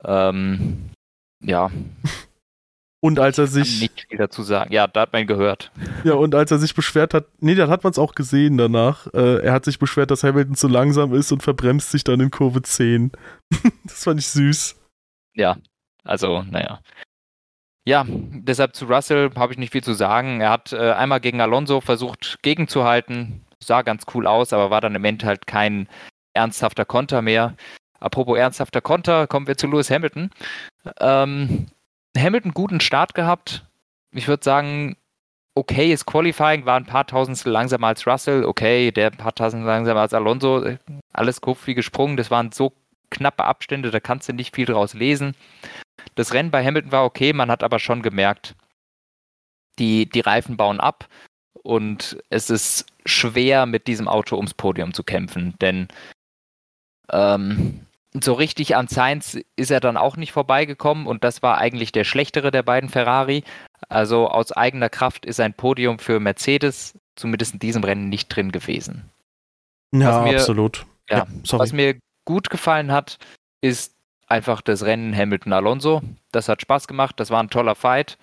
Ähm, 0.05 0.91
ja, 1.41 1.71
und 3.03 3.19
als 3.19 3.37
er 3.37 3.49
sich. 3.49 3.81
Nicht 3.81 4.07
viel 4.09 4.19
dazu 4.19 4.43
sagen. 4.45 4.73
Ja, 4.73 4.87
da 4.87 5.01
hat 5.01 5.13
man 5.13 5.23
ihn 5.23 5.27
gehört. 5.27 5.73
Ja, 6.05 6.15
und 6.15 6.37
als 6.37 6.53
er 6.53 6.59
sich 6.59 6.73
beschwert 6.73 7.15
hat, 7.15 7.27
nee, 7.41 7.57
dann 7.57 7.69
hat 7.69 7.83
man 7.83 7.91
es 7.91 7.99
auch 7.99 8.15
gesehen 8.15 8.57
danach. 8.57 9.09
Äh, 9.13 9.43
er 9.43 9.53
hat 9.53 9.65
sich 9.65 9.81
beschwert, 9.81 10.13
dass 10.13 10.23
Hamilton 10.23 10.55
zu 10.55 10.69
langsam 10.69 11.13
ist 11.13 11.33
und 11.33 11.43
verbremst 11.43 11.91
sich 11.91 12.05
dann 12.05 12.21
in 12.21 12.31
Kurve 12.31 12.63
10. 12.63 13.11
das 13.85 14.05
fand 14.05 14.21
ich 14.21 14.29
süß. 14.29 14.77
Ja, 15.35 15.57
also, 16.05 16.43
naja. 16.43 16.81
Ja, 17.85 18.07
deshalb 18.07 18.77
zu 18.77 18.85
Russell 18.85 19.33
habe 19.35 19.53
ich 19.53 19.59
nicht 19.59 19.73
viel 19.73 19.83
zu 19.83 19.95
sagen. 19.95 20.41
Er 20.41 20.51
hat 20.51 20.73
äh, 20.73 20.93
einmal 20.93 21.21
gegen 21.21 21.41
Alonso 21.41 21.81
versucht, 21.81 22.39
gegenzuhalten. 22.43 23.45
Sah 23.59 23.83
ganz 23.83 24.05
cool 24.15 24.29
aus, 24.29 24.53
aber 24.53 24.71
war 24.71 24.81
dann 24.81 24.95
im 24.95 25.05
Endeffekt 25.05 25.27
halt 25.27 25.47
kein 25.49 25.89
ernsthafter 26.35 26.85
Konter 26.85 27.21
mehr. 27.21 27.57
Apropos 27.99 28.39
ernsthafter 28.39 28.81
Konter, 28.81 29.27
kommen 29.27 29.49
wir 29.49 29.57
zu 29.57 29.67
Lewis 29.67 29.91
Hamilton. 29.91 30.31
Ähm, 31.01 31.67
Hamilton 32.17 32.53
guten 32.53 32.81
Start 32.81 33.15
gehabt. 33.15 33.67
Ich 34.13 34.29
würde 34.29 34.45
sagen, 34.45 34.97
okay, 35.55 35.93
ist 35.93 36.07
Qualifying, 36.07 36.67
war 36.67 36.77
ein 36.77 36.87
paar 36.87 37.07
Tausendstel 37.07 37.53
langsamer 37.53 37.89
als 37.89 38.07
Russell, 38.07 38.45
okay, 38.45 38.91
der 38.91 39.11
ein 39.11 39.17
paar 39.17 39.35
Tausendstel 39.35 39.67
langsamer 39.67 40.01
als 40.01 40.15
Alonso, 40.15 40.77
alles 41.13 41.41
Kopf 41.41 41.67
wie 41.67 41.75
gesprungen, 41.75 42.17
das 42.17 42.31
waren 42.31 42.53
so 42.53 42.73
knappe 43.11 43.45
Abstände, 43.45 43.91
da 43.91 44.01
kannst 44.01 44.29
du 44.29 44.33
nicht 44.33 44.55
viel 44.55 44.67
draus 44.67 44.95
lesen. 44.95 45.35
Das 46.15 46.33
Rennen 46.33 46.51
bei 46.51 46.65
Hamilton 46.65 46.93
war 46.93 47.05
okay, 47.05 47.33
man 47.33 47.51
hat 47.51 47.63
aber 47.63 47.79
schon 47.79 48.03
gemerkt, 48.03 48.55
die, 49.79 50.09
die 50.09 50.21
Reifen 50.21 50.57
bauen 50.57 50.81
ab 50.81 51.09
und 51.63 52.19
es 52.31 52.51
ist 52.51 52.87
schwer, 53.05 53.67
mit 53.67 53.87
diesem 53.87 54.09
Auto 54.09 54.37
ums 54.37 54.55
Podium 54.55 54.95
zu 54.95 55.05
kämpfen, 55.05 55.55
denn 55.61 55.89
ähm, 57.11 57.87
so 58.21 58.35
richtig 58.35 58.77
an 58.77 58.89
Sainz 58.89 59.39
ist 59.57 59.71
er 59.71 59.81
dann 59.81 59.97
auch 59.97 60.17
nicht 60.17 60.33
vorbeigekommen 60.33 61.07
und 61.07 61.25
das 61.25 61.43
war 61.43 61.59
eigentlich 61.59 61.93
der 61.93 62.05
schlechtere 62.05 62.51
der 62.51 62.63
beiden 62.63 62.91
Ferrari. 62.91 63.45
Also 63.89 64.29
aus 64.29 64.53
eigener 64.53 64.89
Kraft 64.89 65.25
ist 65.25 65.41
ein 65.41 65.55
Podium 65.55 65.99
für 65.99 66.21
Mercedes 66.21 66.99
zumindest 67.17 67.55
in 67.55 67.59
diesem 67.59 67.85
Rennen 67.85 68.09
nicht 68.09 68.29
drin 68.29 68.53
gewesen. 68.53 69.11
Ja, 69.95 70.23
mir, 70.23 70.37
absolut. 70.37 70.87
Ja, 71.09 71.19
ja 71.19 71.27
was 71.59 71.73
mir 71.73 71.99
gut 72.25 72.51
gefallen 72.51 72.93
hat, 72.93 73.19
ist 73.61 73.95
einfach 74.27 74.63
das 74.63 74.85
Rennen 74.85 75.15
Hamilton-Alonso. 75.15 76.03
Das 76.33 76.49
hat 76.49 76.63
Spaß 76.63 76.89
gemacht, 76.89 77.19
das 77.21 77.31
war 77.31 77.43
ein 77.43 77.51
toller 77.51 77.75
Fight 77.75 78.19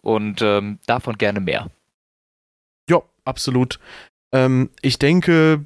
und 0.00 0.42
ähm, 0.42 0.78
davon 0.86 1.18
gerne 1.18 1.40
mehr. 1.40 1.70
Ja, 2.90 3.02
absolut. 3.24 3.78
Ähm, 4.32 4.70
ich 4.82 4.98
denke, 4.98 5.64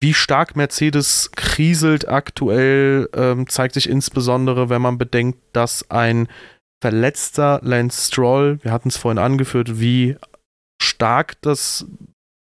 wie 0.00 0.14
stark 0.14 0.56
Mercedes 0.56 1.30
kriselt 1.36 2.08
aktuell, 2.08 3.08
ähm, 3.14 3.48
zeigt 3.48 3.74
sich 3.74 3.88
insbesondere, 3.88 4.70
wenn 4.70 4.80
man 4.80 4.98
bedenkt, 4.98 5.38
dass 5.52 5.90
ein 5.90 6.28
verletzter 6.82 7.60
Lance 7.62 8.06
Stroll, 8.06 8.58
wir 8.62 8.72
hatten 8.72 8.88
es 8.88 8.96
vorhin 8.96 9.18
angeführt, 9.18 9.78
wie 9.78 10.16
stark 10.82 11.40
das 11.42 11.86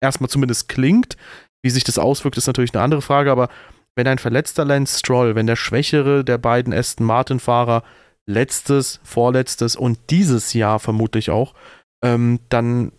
erstmal 0.00 0.30
zumindest 0.30 0.68
klingt. 0.68 1.16
Wie 1.64 1.70
sich 1.70 1.82
das 1.82 1.98
auswirkt, 1.98 2.36
ist 2.36 2.46
natürlich 2.46 2.72
eine 2.72 2.84
andere 2.84 3.02
Frage, 3.02 3.32
aber 3.32 3.48
wenn 3.96 4.06
ein 4.06 4.18
verletzter 4.18 4.64
Lance 4.64 5.00
Stroll, 5.00 5.34
wenn 5.34 5.48
der 5.48 5.56
schwächere 5.56 6.24
der 6.24 6.38
beiden 6.38 6.72
Aston 6.72 7.04
Martin-Fahrer 7.04 7.82
letztes, 8.26 9.00
vorletztes 9.02 9.74
und 9.74 9.98
dieses 10.10 10.52
Jahr 10.52 10.78
vermutlich 10.78 11.30
auch, 11.30 11.54
ähm, 12.04 12.38
dann 12.48 12.92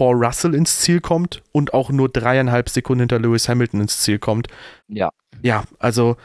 vor 0.00 0.14
Russell 0.14 0.54
ins 0.54 0.78
Ziel 0.78 1.02
kommt 1.02 1.42
und 1.52 1.74
auch 1.74 1.90
nur 1.90 2.08
dreieinhalb 2.08 2.70
Sekunden 2.70 3.00
hinter 3.00 3.18
Lewis 3.18 3.50
Hamilton 3.50 3.82
ins 3.82 4.00
Ziel 4.00 4.18
kommt. 4.18 4.48
Ja. 4.88 5.10
Ja, 5.42 5.64
also 5.78 6.16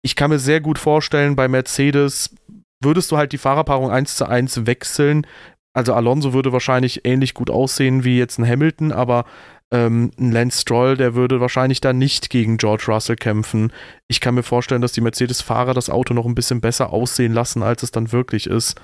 ich 0.00 0.16
kann 0.16 0.30
mir 0.30 0.38
sehr 0.38 0.62
gut 0.62 0.78
vorstellen, 0.78 1.36
bei 1.36 1.46
Mercedes 1.46 2.34
würdest 2.82 3.12
du 3.12 3.18
halt 3.18 3.32
die 3.32 3.38
Fahrerpaarung 3.38 3.90
1 3.90 4.16
zu 4.16 4.26
1 4.26 4.64
wechseln. 4.64 5.26
Also 5.74 5.92
Alonso 5.92 6.32
würde 6.32 6.54
wahrscheinlich 6.54 7.04
ähnlich 7.04 7.34
gut 7.34 7.50
aussehen 7.50 8.02
wie 8.02 8.16
jetzt 8.16 8.38
ein 8.38 8.48
Hamilton, 8.48 8.92
aber 8.92 9.26
ähm, 9.70 10.10
ein 10.18 10.32
Lance 10.32 10.62
Stroll, 10.62 10.96
der 10.96 11.14
würde 11.14 11.38
wahrscheinlich 11.38 11.82
dann 11.82 11.98
nicht 11.98 12.30
gegen 12.30 12.56
George 12.56 12.84
Russell 12.88 13.16
kämpfen. 13.16 13.74
Ich 14.06 14.22
kann 14.22 14.36
mir 14.36 14.42
vorstellen, 14.42 14.80
dass 14.80 14.92
die 14.92 15.02
Mercedes-Fahrer 15.02 15.74
das 15.74 15.90
Auto 15.90 16.14
noch 16.14 16.24
ein 16.24 16.34
bisschen 16.34 16.62
besser 16.62 16.94
aussehen 16.94 17.34
lassen, 17.34 17.62
als 17.62 17.82
es 17.82 17.90
dann 17.90 18.10
wirklich 18.10 18.46
ist. 18.46 18.80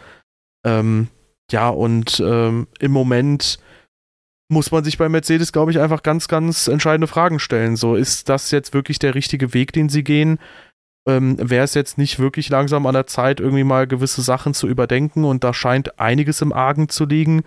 Ähm, 0.66 1.08
ja, 1.50 1.70
und 1.70 2.22
ähm, 2.22 2.66
im 2.78 2.92
Moment 2.92 3.58
muss 4.48 4.70
man 4.70 4.84
sich 4.84 4.98
bei 4.98 5.08
Mercedes, 5.08 5.52
glaube 5.52 5.70
ich, 5.70 5.80
einfach 5.80 6.02
ganz, 6.02 6.28
ganz 6.28 6.68
entscheidende 6.68 7.06
Fragen 7.06 7.38
stellen. 7.38 7.76
So, 7.76 7.94
ist 7.94 8.28
das 8.28 8.50
jetzt 8.50 8.74
wirklich 8.74 8.98
der 8.98 9.14
richtige 9.14 9.54
Weg, 9.54 9.72
den 9.72 9.88
sie 9.88 10.04
gehen? 10.04 10.38
Ähm, 11.06 11.36
Wäre 11.38 11.64
es 11.64 11.74
jetzt 11.74 11.98
nicht 11.98 12.18
wirklich 12.18 12.48
langsam 12.48 12.86
an 12.86 12.94
der 12.94 13.06
Zeit, 13.06 13.40
irgendwie 13.40 13.64
mal 13.64 13.86
gewisse 13.86 14.22
Sachen 14.22 14.54
zu 14.54 14.68
überdenken? 14.68 15.24
Und 15.24 15.44
da 15.44 15.54
scheint 15.54 15.98
einiges 15.98 16.42
im 16.42 16.52
Argen 16.52 16.88
zu 16.88 17.04
liegen. 17.06 17.42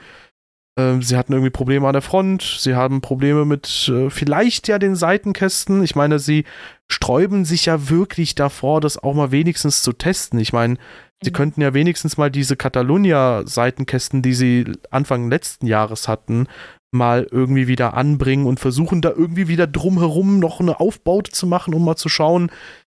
Ähm, 0.77 1.01
sie 1.01 1.17
hatten 1.17 1.33
irgendwie 1.33 1.49
Probleme 1.49 1.87
an 1.87 1.93
der 1.93 2.03
Front, 2.03 2.43
sie 2.59 2.75
haben 2.75 3.01
Probleme 3.01 3.45
mit 3.45 3.89
äh, 3.89 4.11
vielleicht 4.11 4.67
ja 4.67 4.77
den 4.77 4.95
Seitenkästen. 4.95 5.83
Ich 5.83 5.95
meine, 5.95 6.19
sie 6.19 6.45
sträuben 6.87 7.45
sich 7.45 7.65
ja 7.65 7.89
wirklich 7.89 8.35
davor, 8.35 8.79
das 8.79 9.01
auch 9.01 9.15
mal 9.15 9.31
wenigstens 9.31 9.81
zu 9.81 9.91
testen. 9.91 10.39
Ich 10.39 10.53
meine, 10.53 10.77
sie 11.23 11.31
mhm. 11.31 11.35
könnten 11.35 11.61
ja 11.61 11.73
wenigstens 11.73 12.17
mal 12.17 12.29
diese 12.29 12.55
Catalunya-Seitenkästen, 12.55 14.21
die 14.21 14.35
sie 14.35 14.71
Anfang 14.91 15.31
letzten 15.31 15.65
Jahres 15.65 16.07
hatten, 16.07 16.47
mal 16.91 17.27
irgendwie 17.31 17.67
wieder 17.67 17.93
anbringen 17.95 18.45
und 18.45 18.59
versuchen 18.59 19.01
da 19.01 19.09
irgendwie 19.09 19.47
wieder 19.47 19.67
drumherum 19.67 20.39
noch 20.39 20.59
eine 20.59 20.79
Aufbaute 20.79 21.31
zu 21.31 21.47
machen, 21.47 21.73
um 21.73 21.83
mal 21.83 21.95
zu 21.95 22.09
schauen, 22.09 22.51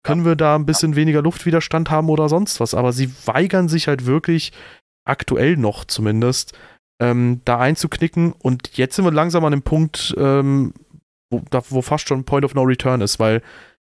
können 0.03 0.25
wir 0.25 0.35
da 0.35 0.55
ein 0.55 0.65
bisschen 0.65 0.95
weniger 0.95 1.21
Luftwiderstand 1.21 1.89
haben 1.89 2.09
oder 2.09 2.29
sonst 2.29 2.59
was. 2.59 2.73
Aber 2.73 2.93
sie 2.93 3.11
weigern 3.25 3.69
sich 3.69 3.87
halt 3.87 4.05
wirklich, 4.05 4.51
aktuell 5.05 5.57
noch 5.57 5.85
zumindest, 5.85 6.57
ähm, 7.01 7.41
da 7.45 7.59
einzuknicken. 7.59 8.33
Und 8.33 8.77
jetzt 8.77 8.95
sind 8.95 9.05
wir 9.05 9.11
langsam 9.11 9.45
an 9.45 9.51
dem 9.51 9.61
Punkt, 9.61 10.15
ähm, 10.17 10.73
wo, 11.29 11.41
da, 11.49 11.61
wo 11.69 11.81
fast 11.81 12.07
schon 12.07 12.23
Point 12.23 12.45
of 12.45 12.55
No 12.55 12.63
Return 12.63 13.01
ist, 13.01 13.19
weil 13.19 13.41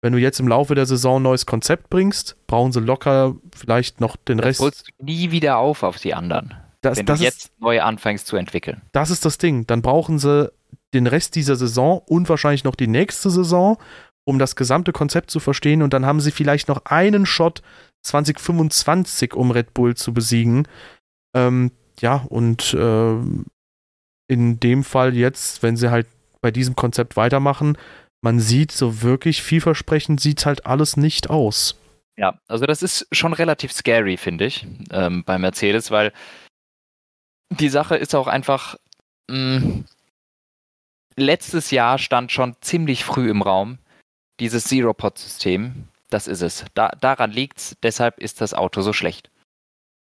wenn 0.04 0.14
du 0.14 0.20
jetzt 0.20 0.40
im 0.40 0.48
Laufe 0.48 0.76
der 0.76 0.86
Saison 0.86 1.20
ein 1.20 1.24
neues 1.24 1.46
Konzept 1.46 1.90
bringst, 1.90 2.36
brauchen 2.46 2.74
sie 2.74 2.82
locker 2.82 3.36
vielleicht 3.56 4.02
noch 4.02 4.18
den 4.18 4.38
das 4.38 4.46
Rest. 4.46 4.60
holst 4.60 4.88
du 4.88 5.06
nie 5.06 5.32
wieder 5.32 5.58
auf 5.58 5.82
auf 5.82 5.98
die 5.98 6.14
anderen 6.14 6.54
das, 6.86 6.98
wenn 6.98 7.06
das 7.06 7.20
du 7.20 7.26
jetzt 7.26 7.46
ist, 7.46 7.62
neu 7.62 7.82
anfängst 7.82 8.28
zu 8.28 8.36
entwickeln. 8.36 8.82
Das 8.92 9.10
ist 9.10 9.26
das 9.26 9.38
Ding. 9.38 9.66
Dann 9.68 9.82
brauchen 9.82 10.20
sie 10.20 10.52
den 10.94 11.08
Rest 11.08 11.36
dieser 11.36 11.56
Saison 11.56 12.02
und 12.08 12.30
wahrscheinlich 12.30 12.64
noch 12.64 12.76
die 12.76 12.88
nächste 12.88 13.30
Saison, 13.30 13.78
um 14.26 14.40
das 14.40 14.56
gesamte 14.56 14.92
Konzept 14.92 15.32
zu 15.32 15.40
verstehen. 15.40 15.82
Und 15.82 15.94
dann 15.94 16.06
haben 16.06 16.20
sie 16.20 16.32
vielleicht 16.32 16.68
noch 16.68 16.86
einen 16.86 17.26
Shot 17.26 17.62
2025, 18.04 19.34
um 19.34 19.52
Red 19.52 19.74
Bull 19.74 19.96
zu 19.96 20.14
besiegen. 20.14 20.68
Ähm, 21.36 21.72
ja, 22.00 22.26
und 22.30 22.74
äh, 22.74 23.16
in 24.28 24.60
dem 24.60 24.84
Fall 24.84 25.16
jetzt, 25.16 25.64
wenn 25.64 25.78
sie 25.78 25.92
halt 25.92 26.08
bei 26.42 26.52
diesem 26.52 26.76
Konzept 26.76 27.16
weitermachen, 27.16 27.78
man 28.22 28.40
sieht 28.40 28.72
so 28.72 29.02
wirklich 29.02 29.42
vielversprechend 29.42 30.22
sieht 30.22 30.46
halt 30.46 30.66
alles 30.66 30.98
nicht 30.98 31.30
aus. 31.30 31.78
Ja, 32.16 32.40
also 32.48 32.66
das 32.66 32.84
ist 32.84 33.08
schon 33.12 33.34
relativ 33.34 33.72
scary, 33.72 34.18
finde 34.18 34.46
ich, 34.46 34.68
ähm, 34.92 35.24
bei 35.26 35.38
Mercedes, 35.38 35.90
weil 35.90 36.14
die 37.60 37.70
Sache 37.70 37.96
ist 37.96 38.16
auch 38.16 38.28
einfach, 38.28 38.76
mh, 39.30 39.60
mm, 39.60 39.86
letztes 41.16 41.72
Jahr 41.72 41.98
stand 41.98 42.32
schon 42.32 42.56
ziemlich 42.62 43.04
früh 43.04 43.30
im 43.30 43.42
Raum 43.42 43.78
dieses 44.40 44.66
Zero-Pod-System. 44.66 45.88
Das 46.10 46.28
ist 46.28 46.42
es. 46.42 46.66
Da, 46.74 46.90
daran 46.90 47.32
liegt's. 47.32 47.76
Deshalb 47.82 48.20
ist 48.20 48.42
das 48.42 48.54
Auto 48.54 48.82
so 48.82 48.94
schlecht. 48.94 49.30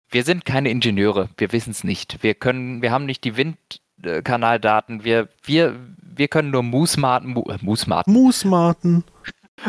Wir 0.09 0.23
sind 0.23 0.45
keine 0.45 0.69
Ingenieure. 0.69 1.29
Wir 1.37 1.51
wissen 1.51 1.71
es 1.71 1.83
nicht. 1.83 2.21
Wir 2.21 2.35
können, 2.35 2.81
wir 2.81 2.91
haben 2.91 3.05
nicht 3.05 3.23
die 3.23 3.37
Windkanaldaten. 3.37 5.03
Wir, 5.03 5.29
wir, 5.43 5.79
wir 6.01 6.27
können 6.27 6.51
nur 6.51 6.63
Musmaten, 6.63 7.31
Mu, 7.31 7.43
äh. 7.49 7.57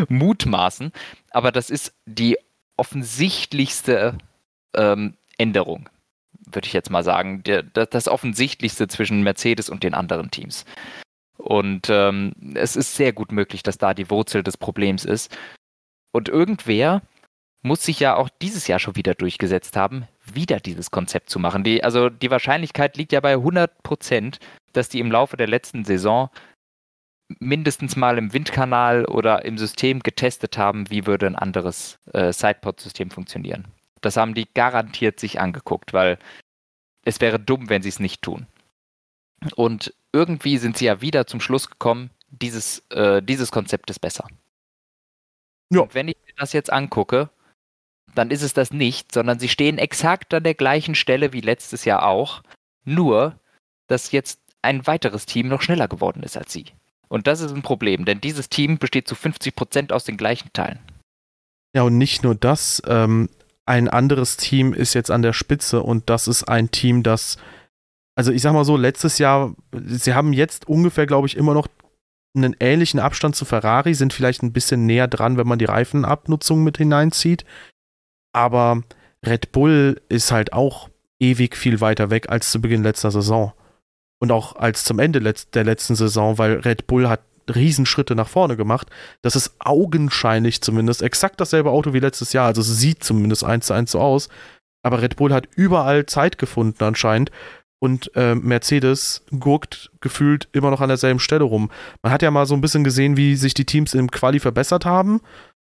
Mutmaßen. 0.08 0.92
Aber 1.30 1.52
das 1.52 1.70
ist 1.70 1.94
die 2.04 2.38
offensichtlichste 2.76 4.18
ähm, 4.74 5.16
Änderung 5.38 5.88
würde 6.46 6.66
ich 6.66 6.72
jetzt 6.72 6.90
mal 6.90 7.04
sagen, 7.04 7.42
der, 7.42 7.62
das 7.62 8.09
Offensichtlichste 8.09 8.88
zwischen 8.88 9.22
Mercedes 9.22 9.68
und 9.68 9.82
den 9.82 9.94
anderen 9.94 10.30
Teams. 10.30 10.64
Und 11.37 11.88
ähm, 11.90 12.32
es 12.54 12.76
ist 12.76 12.96
sehr 12.96 13.12
gut 13.12 13.32
möglich, 13.32 13.62
dass 13.62 13.78
da 13.78 13.94
die 13.94 14.11
Wurzel 14.11 14.42
des 14.42 14.56
Problems 14.56 15.04
ist. 15.04 15.37
Und 16.12 16.28
irgendwer 16.28 17.02
muss 17.62 17.85
sich 17.85 18.00
ja 18.00 18.14
auch 18.14 18.28
dieses 18.40 18.68
Jahr 18.68 18.78
schon 18.78 18.96
wieder 18.96 19.14
durchgesetzt 19.14 19.76
haben, 19.76 20.06
wieder 20.24 20.61
dieses 20.61 20.90
Konzept 20.90 21.30
zu 21.30 21.38
machen. 21.38 21.64
Die, 21.64 21.85
also 21.85 22.09
die 22.09 22.30
Wahrscheinlichkeit 22.30 22.96
liegt 22.96 23.12
ja 23.12 23.20
bei 23.20 23.32
100 23.32 23.82
Prozent, 23.82 24.38
dass 24.72 24.88
die 24.88 25.00
im 25.00 25.11
Laufe 25.11 25.37
der 25.37 25.48
letzten 25.48 25.85
Saison 25.85 26.30
mindestens 27.40 27.96
mal 27.96 28.18
im 28.18 28.32
Windkanal 28.32 29.04
oder 29.04 29.44
im 29.44 29.59
System 29.59 30.00
getestet 30.00 30.59
haben, 30.59 30.90
wie 30.90 31.06
würde 31.06 31.26
ein 31.26 31.37
anderes 31.37 31.98
äh, 32.12 32.32
Sidepod-System 32.32 33.11
funktionieren. 33.11 33.66
Das 34.06 34.16
haben 34.16 34.34
die 34.34 34.48
garantiert 34.54 35.18
sich 35.18 35.40
angeguckt, 35.40 35.92
weil 35.92 36.18
es 37.04 37.20
wäre 37.20 37.40
dumm, 37.40 37.68
wenn 37.68 37.82
sie 37.82 37.88
es 37.88 37.98
nicht 37.98 38.22
tun. 38.22 38.46
Und 39.56 39.92
irgendwie 40.12 40.58
sind 40.58 40.78
sie 40.78 40.86
ja 40.86 41.00
wieder 41.00 41.26
zum 41.26 41.40
Schluss 41.40 41.68
gekommen, 41.68 42.10
dieses, 42.28 42.78
äh, 42.90 43.20
dieses 43.20 43.50
Konzept 43.50 43.90
ist 43.90 43.98
besser. 43.98 44.26
Ja. 45.70 45.80
Und 45.80 45.94
wenn 45.94 46.08
ich 46.08 46.16
mir 46.24 46.34
das 46.36 46.52
jetzt 46.52 46.72
angucke, 46.72 47.30
dann 48.14 48.30
ist 48.30 48.42
es 48.42 48.54
das 48.54 48.70
nicht, 48.70 49.12
sondern 49.12 49.40
sie 49.40 49.48
stehen 49.48 49.76
exakt 49.76 50.32
an 50.32 50.44
der 50.44 50.54
gleichen 50.54 50.94
Stelle 50.94 51.32
wie 51.32 51.40
letztes 51.40 51.84
Jahr 51.84 52.06
auch, 52.06 52.42
nur 52.84 53.38
dass 53.88 54.12
jetzt 54.12 54.40
ein 54.62 54.86
weiteres 54.86 55.26
Team 55.26 55.48
noch 55.48 55.62
schneller 55.62 55.88
geworden 55.88 56.22
ist 56.22 56.36
als 56.36 56.52
sie. 56.52 56.66
Und 57.08 57.26
das 57.26 57.40
ist 57.40 57.52
ein 57.52 57.62
Problem, 57.62 58.04
denn 58.04 58.20
dieses 58.20 58.48
Team 58.48 58.78
besteht 58.78 59.08
zu 59.08 59.16
50 59.16 59.54
Prozent 59.54 59.92
aus 59.92 60.04
den 60.04 60.16
gleichen 60.16 60.52
Teilen. 60.52 60.78
Ja, 61.74 61.82
und 61.82 61.98
nicht 61.98 62.22
nur 62.22 62.34
das, 62.34 62.80
ähm, 62.86 63.28
ein 63.66 63.88
anderes 63.88 64.37
Team 64.37 64.72
ist 64.72 64.94
jetzt 64.94 65.11
an 65.11 65.22
der 65.22 65.33
Spitze 65.33 65.83
und 65.83 66.09
das 66.09 66.29
ist 66.29 66.44
ein 66.44 66.70
Team, 66.70 67.02
das, 67.02 67.37
also 68.14 68.33
ich 68.33 68.40
sag 68.42 68.52
mal 68.52 68.64
so, 68.64 68.76
letztes 68.76 69.18
Jahr, 69.18 69.55
sie 69.72 70.14
haben 70.14 70.33
jetzt 70.33 70.68
ungefähr, 70.68 71.07
glaube 71.07 71.26
ich, 71.26 71.37
immer 71.37 71.52
noch 71.52 71.68
einen 72.35 72.55
ähnlichen 72.61 73.00
Abstand 73.00 73.35
zu 73.35 73.44
Ferrari, 73.44 73.94
sind 73.94 74.12
vielleicht 74.12 74.42
ein 74.42 74.52
bisschen 74.52 74.87
näher 74.87 75.09
dran, 75.09 75.37
wenn 75.37 75.48
man 75.48 75.59
die 75.59 75.64
Reifenabnutzung 75.64 76.62
mit 76.62 76.79
hineinzieht. 76.79 77.44
Aber 78.33 78.83
Red 79.24 79.52
Bull 79.52 80.00
ist 80.09 80.31
halt 80.31 80.52
auch 80.52 80.90
ewig 81.18 81.57
viel 81.57 81.81
weiter 81.81 82.11
weg 82.11 82.29
als 82.29 82.50
zu 82.50 82.61
Beginn 82.61 82.83
letzter 82.83 83.11
Saison. 83.11 83.52
Und 84.18 84.33
auch 84.33 84.57
als 84.57 84.85
zum 84.85 84.98
Ende 84.98 85.20
der 85.20 85.64
letzten 85.64 85.94
Saison, 85.94 86.38
weil 86.38 86.61
Red 86.61 86.87
Bull 86.87 87.09
hat 87.09 87.20
Riesenschritte 87.54 88.14
nach 88.14 88.28
vorne 88.28 88.56
gemacht. 88.56 88.88
Das 89.22 89.37
ist 89.37 89.54
augenscheinlich 89.59 90.62
zumindest 90.62 91.02
exakt 91.02 91.40
dasselbe 91.40 91.70
Auto 91.70 91.92
wie 91.92 92.00
letztes 92.00 92.32
Jahr. 92.32 92.46
Also 92.46 92.61
es 92.61 92.78
sieht 92.78 93.04
zumindest 93.04 93.44
eins 93.44 93.66
zu 93.66 93.74
eins 93.74 93.92
so 93.92 94.00
aus. 94.00 94.28
Aber 94.82 95.02
Red 95.02 95.16
Bull 95.16 95.32
hat 95.32 95.48
überall 95.56 96.06
Zeit 96.06 96.38
gefunden 96.38 96.82
anscheinend. 96.85 97.30
Und 97.78 98.11
äh, 98.16 98.35
Mercedes 98.35 99.22
gurkt 99.38 99.90
gefühlt 100.00 100.48
immer 100.52 100.70
noch 100.70 100.80
an 100.80 100.88
derselben 100.88 101.20
Stelle 101.20 101.44
rum. 101.44 101.70
Man 102.02 102.12
hat 102.12 102.22
ja 102.22 102.30
mal 102.30 102.46
so 102.46 102.54
ein 102.54 102.61
bisschen 102.61 102.85
gesehen, 102.85 103.16
wie 103.16 103.37
sich 103.37 103.52
die 103.52 103.66
Teams 103.66 103.94
im 103.94 104.11
Quali 104.11 104.40
verbessert 104.40 104.87
haben. 104.87 105.20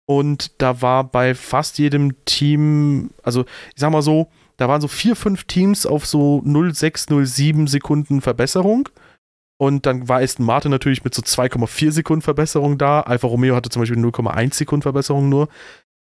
Und 0.07 0.61
da 0.61 0.81
war 0.81 1.03
bei 1.03 1.33
fast 1.33 1.79
jedem 1.79 2.23
Team, 2.25 3.09
also 3.23 3.41
ich 3.73 3.81
sag 3.81 3.91
mal 3.91 4.03
so, 4.03 4.29
da 4.57 4.69
waren 4.69 4.81
so 4.81 4.87
vier, 4.87 5.15
fünf 5.15 5.45
Teams 5.45 5.85
auf 5.85 6.05
so 6.05 6.41
0,6, 6.45 7.09
0,7 7.09 7.67
Sekunden 7.67 8.21
Verbesserung. 8.21 8.87
Und 9.57 9.85
dann 9.85 10.09
war 10.09 10.19
Aston 10.19 10.45
Martin 10.45 10.71
natürlich 10.71 11.03
mit 11.03 11.13
so 11.13 11.21
2,4 11.21 11.91
Sekunden 11.91 12.21
Verbesserung 12.21 12.77
da. 12.77 13.01
Alfa 13.01 13.27
Romeo 13.27 13.55
hatte 13.55 13.69
zum 13.69 13.81
Beispiel 13.81 13.97
0,1 13.97 14.53
Sekunden 14.53 14.81
Verbesserung 14.81 15.29
nur. 15.29 15.47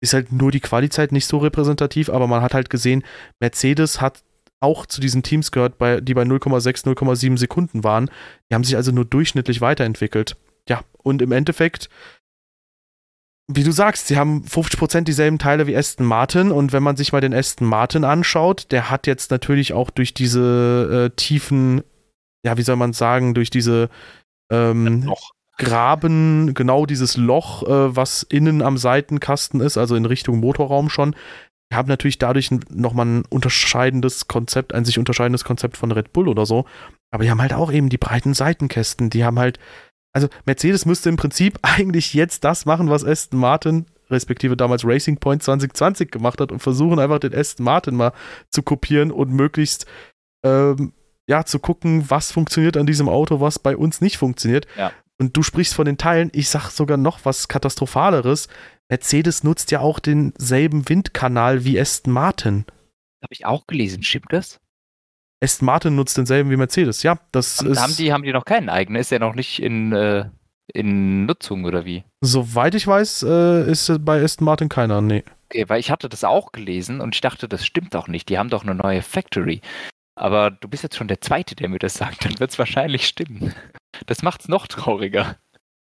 Ist 0.01 0.13
halt 0.13 0.31
nur 0.31 0.51
die 0.51 0.59
Qualizeit 0.59 1.11
nicht 1.11 1.27
so 1.27 1.37
repräsentativ, 1.37 2.09
aber 2.09 2.27
man 2.27 2.41
hat 2.41 2.53
halt 2.53 2.69
gesehen, 2.69 3.03
Mercedes 3.39 4.01
hat 4.01 4.23
auch 4.59 4.85
zu 4.85 5.01
diesen 5.01 5.23
Teams 5.23 5.51
gehört, 5.51 5.77
bei, 5.77 6.01
die 6.01 6.13
bei 6.13 6.23
0,6, 6.23 6.85
0,7 6.85 7.37
Sekunden 7.37 7.83
waren. 7.83 8.09
Die 8.49 8.55
haben 8.55 8.63
sich 8.63 8.75
also 8.75 8.91
nur 8.91 9.05
durchschnittlich 9.05 9.61
weiterentwickelt. 9.61 10.35
Ja, 10.67 10.81
und 11.03 11.21
im 11.21 11.31
Endeffekt 11.31 11.89
wie 13.47 13.63
du 13.63 13.71
sagst, 13.71 14.07
sie 14.07 14.17
haben 14.17 14.45
50% 14.45 15.01
dieselben 15.01 15.37
Teile 15.37 15.67
wie 15.67 15.75
Aston 15.75 16.05
Martin 16.05 16.51
und 16.51 16.71
wenn 16.71 16.83
man 16.83 16.95
sich 16.95 17.11
mal 17.11 17.21
den 17.21 17.33
Aston 17.33 17.67
Martin 17.67 18.05
anschaut, 18.05 18.71
der 18.71 18.89
hat 18.89 19.05
jetzt 19.05 19.31
natürlich 19.31 19.73
auch 19.73 19.89
durch 19.89 20.13
diese 20.13 21.11
äh, 21.11 21.15
tiefen, 21.15 21.83
ja, 22.45 22.57
wie 22.57 22.63
soll 22.63 22.75
man 22.75 22.93
sagen, 22.93 23.33
durch 23.33 23.49
diese 23.49 23.89
ähm, 24.51 25.11
Graben, 25.57 26.53
genau 26.53 26.85
dieses 26.85 27.15
Loch, 27.15 27.63
äh, 27.63 27.95
was 27.95 28.23
innen 28.23 28.61
am 28.61 28.77
Seitenkasten 28.77 29.61
ist, 29.61 29.77
also 29.77 29.95
in 29.95 30.05
Richtung 30.05 30.39
Motorraum 30.39 30.89
schon, 30.89 31.15
die 31.71 31.75
haben 31.75 31.87
natürlich 31.87 32.17
dadurch 32.17 32.49
nochmal 32.69 33.05
ein 33.05 33.25
unterscheidendes 33.29 34.27
Konzept, 34.27 34.73
ein 34.73 34.85
sich 34.85 34.99
unterscheidendes 34.99 35.43
Konzept 35.43 35.77
von 35.77 35.91
Red 35.91 36.13
Bull 36.13 36.27
oder 36.27 36.45
so. 36.45 36.65
Aber 37.11 37.23
die 37.23 37.31
haben 37.31 37.41
halt 37.41 37.53
auch 37.53 37.71
eben 37.71 37.89
die 37.89 37.97
breiten 37.97 38.33
Seitenkästen, 38.33 39.09
die 39.09 39.23
haben 39.23 39.39
halt 39.39 39.59
also 40.13 40.27
Mercedes 40.45 40.85
müsste 40.85 41.09
im 41.09 41.17
Prinzip 41.17 41.59
eigentlich 41.63 42.13
jetzt 42.13 42.43
das 42.43 42.65
machen, 42.65 42.89
was 42.89 43.03
Aston 43.03 43.39
Martin 43.39 43.85
respektive 44.09 44.55
damals 44.55 44.85
Racing 44.85 45.17
Point 45.17 45.41
2020 45.43 46.11
gemacht 46.11 46.39
hat 46.39 46.51
und 46.51 46.59
versuchen 46.59 46.99
einfach 46.99 47.19
den 47.19 47.33
Aston 47.33 47.63
Martin 47.65 47.95
mal 47.95 48.13
zu 48.49 48.61
kopieren 48.61 49.11
und 49.11 49.31
möglichst 49.31 49.87
ähm, 50.45 50.93
ja 51.27 51.45
zu 51.45 51.59
gucken, 51.59 52.09
was 52.09 52.31
funktioniert 52.31 52.77
an 52.77 52.85
diesem 52.85 53.09
Auto, 53.09 53.39
was 53.39 53.59
bei 53.59 53.75
uns 53.77 54.01
nicht 54.01 54.17
funktioniert. 54.17 54.67
Ja. 54.77 54.91
Und 55.19 55.37
du 55.37 55.43
sprichst 55.43 55.73
von 55.73 55.85
den 55.85 55.97
Teilen, 55.97 56.31
ich 56.33 56.49
sag 56.49 56.69
sogar 56.69 56.97
noch 56.97 57.19
was 57.23 57.47
katastrophaleres. 57.47 58.47
Mercedes 58.89 59.43
nutzt 59.43 59.71
ja 59.71 59.79
auch 59.79 59.99
denselben 59.99 60.89
Windkanal 60.89 61.63
wie 61.63 61.79
Aston 61.79 62.13
Martin. 62.13 62.65
Habe 63.21 63.33
ich 63.33 63.45
auch 63.45 63.67
gelesen, 63.67 64.03
stimmt 64.03 64.31
das? 64.31 64.59
Aston 65.41 65.65
Martin 65.65 65.95
nutzt 65.95 66.17
denselben 66.17 66.49
wie 66.49 66.57
Mercedes, 66.57 67.03
ja. 67.03 67.19
Das 67.31 67.59
haben, 67.59 67.71
ist, 67.71 67.81
haben, 67.81 67.95
die, 67.95 68.13
haben 68.13 68.23
die 68.23 68.33
noch 68.33 68.45
keinen 68.45 68.69
eigenen? 68.69 69.01
Ist 69.01 69.11
der 69.11 69.19
noch 69.19 69.35
nicht 69.35 69.61
in, 69.61 69.93
äh, 69.93 70.29
in 70.73 71.25
Nutzung 71.25 71.65
oder 71.65 71.85
wie? 71.85 72.03
Soweit 72.21 72.75
ich 72.75 72.87
weiß, 72.87 73.23
äh, 73.23 73.71
ist 73.71 74.03
bei 74.03 74.21
Aston 74.21 74.45
Martin 74.45 74.69
keiner, 74.69 75.01
nee. 75.01 75.23
Okay, 75.49 75.69
weil 75.69 75.79
ich 75.79 75.91
hatte 75.91 76.09
das 76.09 76.23
auch 76.23 76.51
gelesen 76.51 76.99
und 76.99 77.13
ich 77.13 77.21
dachte, 77.21 77.47
das 77.47 77.65
stimmt 77.65 77.93
doch 77.93 78.07
nicht. 78.07 78.29
Die 78.29 78.37
haben 78.37 78.49
doch 78.49 78.63
eine 78.63 78.73
neue 78.73 79.01
Factory. 79.01 79.61
Aber 80.15 80.51
du 80.51 80.67
bist 80.67 80.83
jetzt 80.83 80.95
schon 80.95 81.07
der 81.07 81.21
Zweite, 81.21 81.55
der 81.55 81.69
mir 81.69 81.79
das 81.79 81.95
sagt. 81.95 82.25
Dann 82.25 82.39
wird 82.39 82.51
es 82.51 82.59
wahrscheinlich 82.59 83.07
stimmen. 83.07 83.53
Das 84.05 84.21
macht 84.21 84.41
es 84.41 84.47
noch 84.47 84.67
trauriger. 84.67 85.37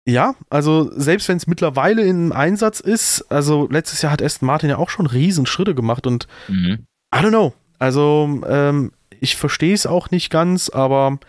Ja, 0.08 0.36
also 0.50 0.90
selbst 0.98 1.28
wenn 1.30 1.38
es 1.38 1.48
mittlerweile 1.48 2.04
in 2.04 2.32
Einsatz 2.32 2.80
ist, 2.80 3.32
also 3.32 3.68
letztes 3.70 4.02
Jahr 4.02 4.12
hat 4.12 4.22
Aston 4.22 4.48
Martin 4.48 4.70
ja 4.70 4.78
auch 4.78 4.90
schon 4.90 5.06
riesen 5.06 5.46
Schritte 5.46 5.76
gemacht 5.76 6.08
und 6.08 6.28
mhm. 6.48 6.86
I 7.14 7.20
don't 7.20 7.30
know. 7.30 7.54
Also 7.78 8.42
ähm, 8.48 8.92
ich 9.20 9.36
verstehe 9.36 9.74
es 9.74 9.86
auch 9.86 10.10
nicht 10.10 10.30
ganz, 10.32 10.70
aber 10.70 11.20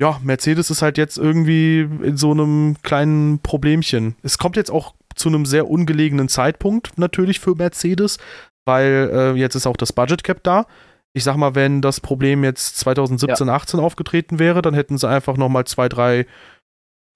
ja, 0.00 0.18
Mercedes 0.22 0.70
ist 0.70 0.82
halt 0.82 0.98
jetzt 0.98 1.18
irgendwie 1.18 1.80
in 1.80 2.16
so 2.16 2.32
einem 2.32 2.76
kleinen 2.82 3.38
Problemchen. 3.40 4.16
Es 4.22 4.38
kommt 4.38 4.56
jetzt 4.56 4.70
auch 4.70 4.94
zu 5.14 5.28
einem 5.28 5.46
sehr 5.46 5.70
ungelegenen 5.70 6.28
Zeitpunkt 6.28 6.98
natürlich 6.98 7.38
für 7.38 7.54
Mercedes, 7.54 8.18
weil 8.64 9.10
äh, 9.12 9.32
jetzt 9.38 9.54
ist 9.54 9.66
auch 9.66 9.76
das 9.76 9.92
Budget 9.92 10.24
Cap 10.24 10.42
da. 10.42 10.66
Ich 11.16 11.24
sag 11.24 11.36
mal, 11.36 11.54
wenn 11.54 11.80
das 11.80 12.00
Problem 12.00 12.42
jetzt 12.42 12.76
2017, 12.78 13.46
ja. 13.46 13.54
18 13.54 13.80
aufgetreten 13.80 14.38
wäre, 14.38 14.62
dann 14.62 14.74
hätten 14.74 14.98
sie 14.98 15.08
einfach 15.08 15.36
noch 15.36 15.48
mal 15.48 15.64
zwei, 15.64 15.88
drei 15.88 16.26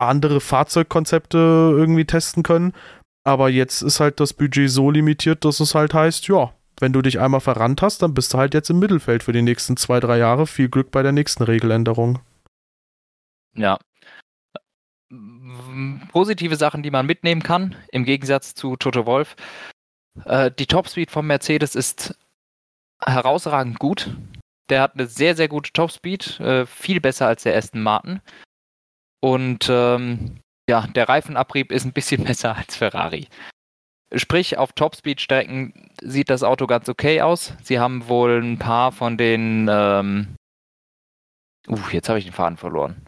andere 0.01 0.41
Fahrzeugkonzepte 0.41 1.37
irgendwie 1.37 2.05
testen 2.05 2.45
können. 2.45 2.73
Aber 3.25 3.51
jetzt 3.51 3.83
ist 3.83 4.01
halt 4.01 4.21
das 4.21 4.33
Budget 4.33 4.71
so 4.71 4.91
limitiert, 4.91 5.45
dass 5.45 5.61
es 5.61 5.75
halt 5.75 5.95
heißt, 5.95 6.29
ja, 6.29 6.53
wenn 6.81 6.93
du 6.93 7.03
dich 7.03 7.19
einmal 7.19 7.41
verrannt 7.41 7.83
hast, 7.83 8.03
dann 8.03 8.15
bist 8.15 8.33
du 8.33 8.39
halt 8.39 8.55
jetzt 8.55 8.71
im 8.71 8.79
Mittelfeld 8.79 9.25
für 9.25 9.33
die 9.33 9.43
nächsten 9.43 9.77
zwei, 9.77 9.99
drei 9.99 10.19
Jahre. 10.19 10.47
Viel 10.47 10.69
Glück 10.69 10.91
bei 10.91 11.03
der 11.03 11.13
nächsten 11.13 11.43
Regeländerung. 11.43 12.21
Ja. 13.55 13.79
Positive 16.13 16.57
Sachen, 16.57 16.83
die 16.83 16.91
man 16.91 17.07
mitnehmen 17.07 17.43
kann, 17.43 17.75
im 17.91 18.05
Gegensatz 18.05 18.55
zu 18.55 18.77
Toto 18.77 19.07
Wolf. 19.07 19.35
Äh, 20.25 20.51
die 20.57 20.67
Topspeed 20.67 21.11
von 21.11 21.27
Mercedes 21.27 21.75
ist 21.75 22.15
herausragend 23.05 23.79
gut. 23.79 24.17
Der 24.71 24.83
hat 24.83 24.95
eine 24.95 25.07
sehr, 25.07 25.35
sehr 25.35 25.49
gute 25.49 25.73
Topspeed, 25.73 26.41
äh, 26.41 26.67
viel 26.67 27.01
besser 27.01 27.27
als 27.27 27.43
der 27.43 27.57
Aston 27.57 27.83
Martin. 27.83 28.21
Und 29.21 29.69
ähm, 29.71 30.41
ja, 30.69 30.87
der 30.87 31.09
Reifenabrieb 31.09 31.73
ist 31.73 31.85
ein 31.85 31.93
bisschen 31.93 32.25
besser 32.25 32.57
als 32.57 32.77
Ferrari. 32.77 33.29
Sprich, 34.15 34.57
auf 34.57 34.73
Topspeed-Strecken 34.73 35.91
sieht 36.01 36.31
das 36.31 36.43
Auto 36.43 36.67
ganz 36.67 36.89
okay 36.89 37.21
aus. 37.21 37.53
Sie 37.63 37.79
haben 37.79 38.09
wohl 38.09 38.43
ein 38.43 38.59
paar 38.59 38.91
von 38.91 39.19
den. 39.19 39.69
Ähm 39.71 40.37
uh, 41.69 41.79
jetzt 41.93 42.09
habe 42.09 42.19
ich 42.19 42.25
den 42.25 42.33
Faden 42.33 42.57
verloren. 42.57 43.05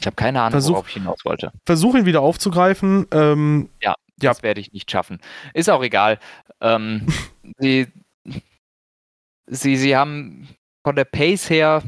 Ich 0.00 0.06
habe 0.06 0.16
keine 0.16 0.40
Ahnung, 0.40 0.52
Versuch, 0.52 0.72
worauf 0.72 0.88
ich 0.88 0.94
hinaus 0.94 1.24
wollte. 1.24 1.52
Versuche 1.64 1.98
ihn 1.98 2.06
wieder 2.06 2.22
aufzugreifen. 2.22 3.06
Ähm, 3.12 3.68
ja, 3.80 3.94
ja, 4.22 4.30
das 4.30 4.42
werde 4.42 4.60
ich 4.60 4.72
nicht 4.72 4.90
schaffen. 4.90 5.20
Ist 5.54 5.70
auch 5.70 5.82
egal. 5.82 6.18
Ähm, 6.60 7.06
sie, 7.58 7.88
sie, 9.46 9.76
sie 9.76 9.96
haben 9.96 10.48
von 10.84 10.96
der 10.96 11.04
Pace 11.04 11.50
her 11.50 11.82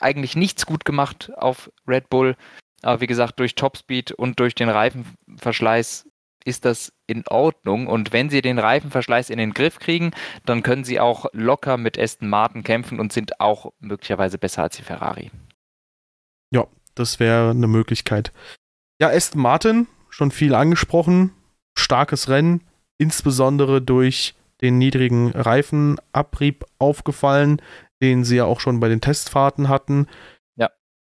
eigentlich 0.00 0.36
nichts 0.36 0.66
gut 0.66 0.84
gemacht 0.84 1.30
auf 1.36 1.70
Red 1.86 2.08
Bull. 2.08 2.36
Aber 2.82 3.00
wie 3.00 3.06
gesagt, 3.06 3.40
durch 3.40 3.54
Topspeed 3.54 4.12
und 4.12 4.38
durch 4.38 4.54
den 4.54 4.68
Reifenverschleiß 4.68 6.08
ist 6.44 6.64
das 6.64 6.92
in 7.06 7.24
Ordnung. 7.28 7.86
Und 7.86 8.12
wenn 8.12 8.30
sie 8.30 8.40
den 8.40 8.58
Reifenverschleiß 8.58 9.30
in 9.30 9.38
den 9.38 9.52
Griff 9.52 9.78
kriegen, 9.78 10.12
dann 10.46 10.62
können 10.62 10.84
sie 10.84 11.00
auch 11.00 11.26
locker 11.32 11.76
mit 11.76 11.98
Aston 11.98 12.28
Martin 12.28 12.62
kämpfen 12.62 13.00
und 13.00 13.12
sind 13.12 13.40
auch 13.40 13.72
möglicherweise 13.80 14.38
besser 14.38 14.62
als 14.62 14.76
die 14.76 14.82
Ferrari. 14.82 15.30
Ja, 16.50 16.66
das 16.94 17.20
wäre 17.20 17.50
eine 17.50 17.66
Möglichkeit. 17.66 18.32
Ja, 19.00 19.08
Aston 19.08 19.42
Martin, 19.42 19.86
schon 20.08 20.30
viel 20.30 20.54
angesprochen. 20.54 21.32
Starkes 21.78 22.28
Rennen, 22.28 22.62
insbesondere 22.98 23.80
durch 23.80 24.34
den 24.60 24.78
niedrigen 24.78 25.30
Reifenabrieb 25.30 26.64
aufgefallen, 26.78 27.62
den 28.02 28.24
sie 28.24 28.36
ja 28.36 28.44
auch 28.44 28.60
schon 28.60 28.80
bei 28.80 28.88
den 28.88 29.00
Testfahrten 29.00 29.68
hatten. 29.68 30.08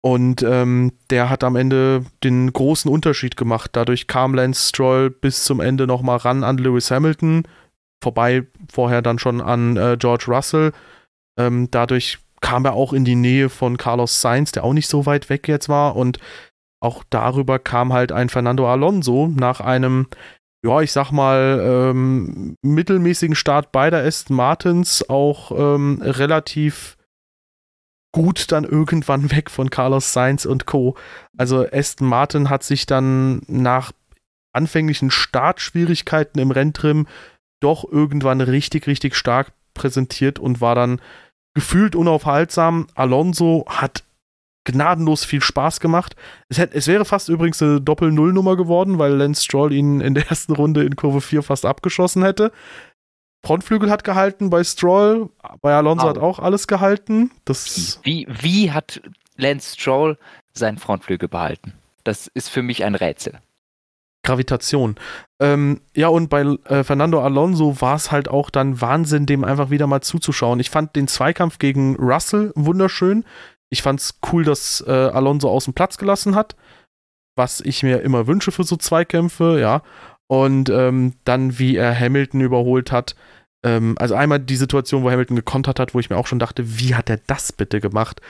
Und 0.00 0.42
ähm, 0.42 0.92
der 1.10 1.28
hat 1.28 1.42
am 1.42 1.56
Ende 1.56 2.04
den 2.22 2.52
großen 2.52 2.90
Unterschied 2.90 3.36
gemacht. 3.36 3.70
Dadurch 3.72 4.06
kam 4.06 4.34
Lance 4.34 4.68
Stroll 4.68 5.10
bis 5.10 5.44
zum 5.44 5.60
Ende 5.60 5.86
nochmal 5.86 6.18
ran 6.18 6.44
an 6.44 6.58
Lewis 6.58 6.90
Hamilton, 6.90 7.42
vorbei 8.02 8.46
vorher 8.72 9.02
dann 9.02 9.18
schon 9.18 9.40
an 9.40 9.76
äh, 9.76 9.96
George 9.98 10.26
Russell. 10.28 10.72
Ähm, 11.36 11.68
dadurch 11.70 12.18
kam 12.40 12.64
er 12.64 12.74
auch 12.74 12.92
in 12.92 13.04
die 13.04 13.16
Nähe 13.16 13.48
von 13.48 13.76
Carlos 13.76 14.20
Sainz, 14.20 14.52
der 14.52 14.62
auch 14.62 14.72
nicht 14.72 14.88
so 14.88 15.04
weit 15.04 15.28
weg 15.30 15.48
jetzt 15.48 15.68
war. 15.68 15.96
Und 15.96 16.18
auch 16.80 17.02
darüber 17.10 17.58
kam 17.58 17.92
halt 17.92 18.12
ein 18.12 18.28
Fernando 18.28 18.70
Alonso 18.70 19.26
nach 19.26 19.60
einem, 19.60 20.06
ja, 20.64 20.80
ich 20.80 20.92
sag 20.92 21.12
mal, 21.12 21.60
ähm, 21.62 22.56
mittelmäßigen 22.62 23.36
Start 23.36 23.70
beider 23.72 24.04
Aston 24.04 24.36
Martins 24.36 25.08
auch 25.08 25.52
ähm, 25.52 26.00
relativ 26.02 26.96
gut 28.12 28.50
dann 28.50 28.64
irgendwann 28.64 29.30
weg 29.36 29.50
von 29.50 29.70
Carlos 29.70 30.12
Sainz 30.12 30.44
und 30.46 30.66
Co. 30.66 30.96
Also 31.36 31.66
Aston 31.70 32.08
Martin 32.08 32.50
hat 32.50 32.64
sich 32.64 32.86
dann 32.86 33.42
nach 33.46 33.92
anfänglichen 34.52 35.10
Startschwierigkeiten 35.10 36.40
im 36.40 36.50
Renntrim 36.50 37.06
doch 37.60 37.84
irgendwann 37.90 38.40
richtig, 38.40 38.86
richtig 38.86 39.14
stark 39.14 39.52
präsentiert 39.74 40.38
und 40.38 40.60
war 40.60 40.74
dann 40.74 41.00
gefühlt 41.54 41.94
unaufhaltsam. 41.94 42.88
Alonso 42.94 43.64
hat 43.68 44.04
gnadenlos 44.72 45.24
viel 45.24 45.40
Spaß 45.40 45.80
gemacht. 45.80 46.16
Es, 46.48 46.58
hätte, 46.58 46.76
es 46.76 46.86
wäre 46.86 47.04
fast 47.04 47.28
übrigens 47.28 47.62
eine 47.62 47.80
Doppel-Null-Nummer 47.80 48.56
geworden, 48.56 48.98
weil 48.98 49.14
Lance 49.14 49.44
Stroll 49.44 49.72
ihn 49.72 50.00
in 50.00 50.14
der 50.14 50.28
ersten 50.28 50.52
Runde 50.52 50.84
in 50.84 50.96
Kurve 50.96 51.20
4 51.20 51.42
fast 51.42 51.66
abgeschossen 51.66 52.22
hätte. 52.22 52.52
Frontflügel 53.44 53.90
hat 53.90 54.04
gehalten 54.04 54.50
bei 54.50 54.64
Stroll, 54.64 55.30
bei 55.60 55.74
Alonso 55.74 56.06
oh. 56.06 56.08
hat 56.08 56.18
auch 56.18 56.38
alles 56.38 56.66
gehalten. 56.66 57.30
Das 57.44 58.00
wie, 58.02 58.26
wie 58.28 58.72
hat 58.72 59.00
Lance 59.36 59.76
Stroll 59.78 60.18
seinen 60.52 60.78
Frontflügel 60.78 61.28
behalten? 61.28 61.74
Das 62.04 62.26
ist 62.26 62.48
für 62.48 62.62
mich 62.62 62.84
ein 62.84 62.94
Rätsel. 62.94 63.40
Gravitation. 64.24 64.96
Ähm, 65.40 65.80
ja, 65.94 66.08
und 66.08 66.28
bei 66.28 66.42
äh, 66.42 66.84
Fernando 66.84 67.22
Alonso 67.22 67.80
war 67.80 67.94
es 67.94 68.10
halt 68.10 68.28
auch 68.28 68.50
dann 68.50 68.80
Wahnsinn, 68.80 69.24
dem 69.24 69.44
einfach 69.44 69.70
wieder 69.70 69.86
mal 69.86 70.02
zuzuschauen. 70.02 70.60
Ich 70.60 70.70
fand 70.70 70.96
den 70.96 71.08
Zweikampf 71.08 71.58
gegen 71.58 71.96
Russell 71.96 72.52
wunderschön. 72.54 73.24
Ich 73.70 73.82
fand 73.82 74.00
es 74.00 74.18
cool, 74.32 74.44
dass 74.44 74.82
äh, 74.86 74.90
Alonso 74.90 75.48
aus 75.50 75.64
dem 75.64 75.74
Platz 75.74 75.98
gelassen 75.98 76.34
hat, 76.34 76.56
was 77.36 77.60
ich 77.60 77.82
mir 77.82 78.00
immer 78.00 78.26
wünsche 78.26 78.52
für 78.52 78.64
so 78.64 78.76
Zweikämpfe, 78.76 79.58
ja. 79.60 79.82
Und 80.30 80.68
ähm, 80.68 81.14
dann, 81.24 81.58
wie 81.58 81.76
er 81.76 81.98
Hamilton 81.98 82.40
überholt 82.42 82.92
hat. 82.92 83.16
Ähm, 83.64 83.96
also 83.98 84.14
einmal 84.14 84.40
die 84.40 84.56
Situation, 84.56 85.02
wo 85.02 85.10
Hamilton 85.10 85.36
gekontert 85.36 85.80
hat, 85.80 85.94
wo 85.94 86.00
ich 86.00 86.10
mir 86.10 86.16
auch 86.16 86.26
schon 86.26 86.38
dachte, 86.38 86.78
wie 86.78 86.94
hat 86.94 87.08
er 87.08 87.18
das 87.26 87.52
bitte 87.52 87.80
gemacht? 87.80 88.20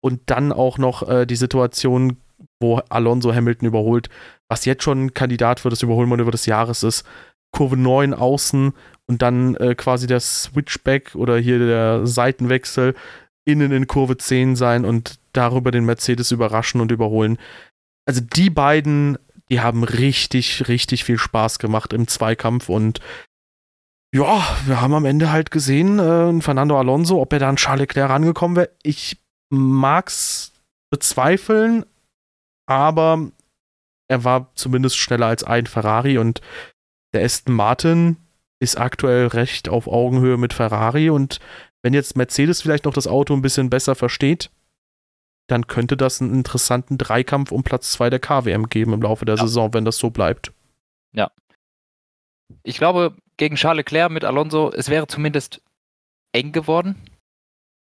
Und 0.00 0.22
dann 0.26 0.52
auch 0.52 0.78
noch 0.78 1.08
äh, 1.08 1.26
die 1.26 1.36
Situation, 1.36 2.18
wo 2.60 2.76
Alonso 2.88 3.34
Hamilton 3.34 3.68
überholt, 3.68 4.08
was 4.48 4.64
jetzt 4.64 4.84
schon 4.84 5.06
ein 5.06 5.14
Kandidat 5.14 5.60
für 5.60 5.70
das 5.70 5.82
Überholmanöver 5.82 6.30
des 6.30 6.46
Jahres 6.46 6.82
ist. 6.82 7.04
Kurve 7.50 7.76
9 7.76 8.14
außen 8.14 8.72
und 9.06 9.22
dann 9.22 9.56
äh, 9.56 9.74
quasi 9.74 10.06
der 10.06 10.20
Switchback 10.20 11.14
oder 11.14 11.38
hier 11.38 11.58
der 11.58 12.06
Seitenwechsel 12.06 12.94
innen 13.48 13.72
in 13.72 13.86
Kurve 13.86 14.18
10 14.18 14.56
sein 14.56 14.84
und 14.84 15.18
darüber 15.32 15.70
den 15.70 15.86
Mercedes 15.86 16.30
überraschen 16.30 16.80
und 16.80 16.92
überholen. 16.92 17.38
Also 18.06 18.20
die 18.20 18.50
beiden, 18.50 19.16
die 19.50 19.60
haben 19.60 19.84
richtig, 19.84 20.68
richtig 20.68 21.04
viel 21.04 21.18
Spaß 21.18 21.58
gemacht 21.58 21.94
im 21.94 22.06
Zweikampf 22.06 22.68
und 22.68 23.00
ja, 24.14 24.42
wir 24.66 24.80
haben 24.80 24.94
am 24.94 25.04
Ende 25.04 25.32
halt 25.32 25.50
gesehen, 25.50 25.98
äh, 25.98 26.40
Fernando 26.40 26.78
Alonso, 26.78 27.20
ob 27.20 27.32
er 27.32 27.38
da 27.38 27.48
an 27.48 27.56
Charles 27.56 27.80
Leclerc 27.80 28.08
rangekommen 28.10 28.56
wäre. 28.56 28.70
Ich 28.82 29.18
mag's 29.50 30.52
bezweifeln, 30.90 31.84
aber 32.66 33.30
er 34.08 34.24
war 34.24 34.50
zumindest 34.54 34.96
schneller 34.96 35.26
als 35.26 35.44
ein 35.44 35.66
Ferrari 35.66 36.18
und 36.18 36.40
der 37.14 37.24
Aston 37.24 37.54
Martin 37.54 38.16
ist 38.60 38.78
aktuell 38.78 39.28
recht 39.28 39.68
auf 39.68 39.86
Augenhöhe 39.86 40.36
mit 40.36 40.52
Ferrari 40.52 41.10
und 41.10 41.38
wenn 41.82 41.94
jetzt 41.94 42.16
Mercedes 42.16 42.62
vielleicht 42.62 42.84
noch 42.84 42.92
das 42.92 43.06
Auto 43.06 43.34
ein 43.34 43.42
bisschen 43.42 43.70
besser 43.70 43.94
versteht, 43.94 44.50
dann 45.46 45.66
könnte 45.66 45.96
das 45.96 46.20
einen 46.20 46.34
interessanten 46.34 46.98
Dreikampf 46.98 47.52
um 47.52 47.62
Platz 47.62 47.92
2 47.92 48.10
der 48.10 48.18
KWM 48.18 48.68
geben 48.68 48.92
im 48.92 49.02
Laufe 49.02 49.24
der 49.24 49.36
ja. 49.36 49.42
Saison, 49.42 49.72
wenn 49.72 49.84
das 49.84 49.98
so 49.98 50.10
bleibt. 50.10 50.52
Ja. 51.12 51.30
Ich 52.62 52.78
glaube, 52.78 53.16
gegen 53.36 53.56
Charles 53.56 53.78
Leclerc 53.78 54.10
mit 54.10 54.24
Alonso, 54.24 54.70
es 54.72 54.88
wäre 54.88 55.06
zumindest 55.06 55.62
eng 56.32 56.52
geworden 56.52 56.96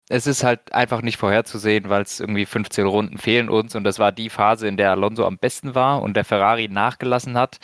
es 0.10 0.28
ist 0.28 0.44
halt 0.44 0.74
einfach 0.74 1.02
nicht 1.02 1.18
vorherzusehen, 1.18 1.90
weil 1.90 2.04
es 2.04 2.20
irgendwie 2.20 2.46
15 2.46 2.86
Runden 2.86 3.18
fehlen 3.18 3.50
uns 3.50 3.76
und 3.76 3.84
das 3.84 3.98
war 4.00 4.12
die 4.12 4.30
Phase, 4.30 4.68
in 4.68 4.78
der 4.78 4.92
Alonso 4.92 5.26
am 5.26 5.38
besten 5.38 5.74
war 5.74 6.02
und 6.02 6.16
der 6.16 6.26
Ferrari 6.26 6.68
nachgelassen 6.68 7.38
hat. 7.38 7.58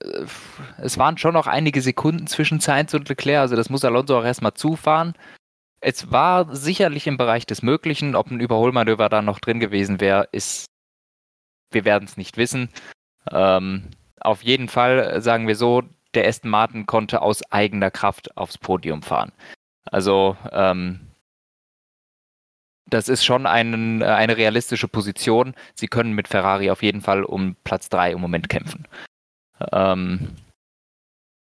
Äh, 0.00 0.26
es 0.78 0.98
waren 0.98 1.18
schon 1.18 1.34
noch 1.34 1.46
einige 1.46 1.82
Sekunden 1.82 2.26
zwischen 2.26 2.60
Sainz 2.60 2.94
und 2.94 3.08
Leclerc, 3.08 3.40
also 3.40 3.56
das 3.56 3.70
muss 3.70 3.84
Alonso 3.84 4.18
auch 4.18 4.24
erstmal 4.24 4.54
zufahren. 4.54 5.14
Es 5.80 6.10
war 6.10 6.54
sicherlich 6.54 7.06
im 7.06 7.16
Bereich 7.16 7.46
des 7.46 7.62
Möglichen, 7.62 8.16
ob 8.16 8.30
ein 8.30 8.40
Überholmanöver 8.40 9.08
da 9.08 9.22
noch 9.22 9.38
drin 9.40 9.60
gewesen 9.60 10.00
wäre, 10.00 10.28
ist, 10.32 10.66
wir 11.70 11.84
werden 11.84 12.04
es 12.04 12.16
nicht 12.16 12.36
wissen. 12.36 12.70
Ähm, 13.30 13.90
auf 14.20 14.42
jeden 14.42 14.68
Fall 14.68 15.20
sagen 15.22 15.46
wir 15.46 15.56
so, 15.56 15.82
der 16.14 16.26
Aston 16.26 16.50
Martin 16.50 16.86
konnte 16.86 17.22
aus 17.22 17.42
eigener 17.52 17.90
Kraft 17.90 18.36
aufs 18.36 18.58
Podium 18.58 19.02
fahren. 19.02 19.32
Also 19.84 20.36
ähm, 20.50 21.00
das 22.88 23.08
ist 23.08 23.24
schon 23.24 23.46
ein, 23.46 24.00
äh, 24.00 24.06
eine 24.06 24.36
realistische 24.36 24.88
Position. 24.88 25.54
Sie 25.74 25.88
können 25.88 26.12
mit 26.12 26.28
Ferrari 26.28 26.70
auf 26.70 26.82
jeden 26.82 27.02
Fall 27.02 27.24
um 27.24 27.56
Platz 27.64 27.88
3 27.88 28.12
im 28.12 28.20
Moment 28.20 28.48
kämpfen. 28.48 28.86
Ähm, 29.72 30.36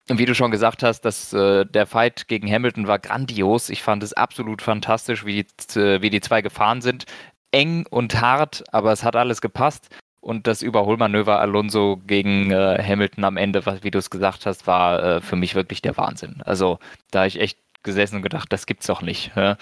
wie 0.08 0.24
du 0.24 0.34
schon 0.34 0.50
gesagt 0.50 0.82
hast, 0.82 1.00
dass, 1.00 1.32
äh, 1.32 1.64
der 1.64 1.86
Fight 1.86 2.28
gegen 2.28 2.50
Hamilton 2.50 2.86
war 2.86 2.98
grandios. 2.98 3.70
Ich 3.70 3.82
fand 3.82 4.02
es 4.02 4.12
absolut 4.12 4.62
fantastisch, 4.62 5.24
wie 5.24 5.44
die, 5.44 5.80
äh, 5.80 6.00
wie 6.02 6.10
die 6.10 6.20
zwei 6.20 6.42
gefahren 6.42 6.80
sind. 6.80 7.06
Eng 7.50 7.86
und 7.90 8.20
hart, 8.20 8.64
aber 8.72 8.92
es 8.92 9.02
hat 9.02 9.16
alles 9.16 9.40
gepasst. 9.40 9.88
Und 10.20 10.46
das 10.46 10.62
Überholmanöver 10.62 11.40
Alonso 11.40 11.98
gegen 12.06 12.50
äh, 12.50 12.82
Hamilton 12.82 13.24
am 13.24 13.36
Ende, 13.36 13.64
was, 13.66 13.82
wie 13.84 13.90
du 13.90 13.98
es 13.98 14.10
gesagt 14.10 14.46
hast, 14.46 14.66
war 14.66 15.02
äh, 15.02 15.20
für 15.20 15.36
mich 15.36 15.54
wirklich 15.54 15.82
der 15.82 15.96
Wahnsinn. 15.96 16.42
Also 16.44 16.78
da 17.10 17.20
habe 17.20 17.28
ich 17.28 17.40
echt 17.40 17.58
gesessen 17.82 18.16
und 18.16 18.22
gedacht, 18.22 18.52
das 18.52 18.66
gibt's 18.66 18.86
doch 18.86 19.02
nicht. 19.02 19.32
Ja? 19.36 19.56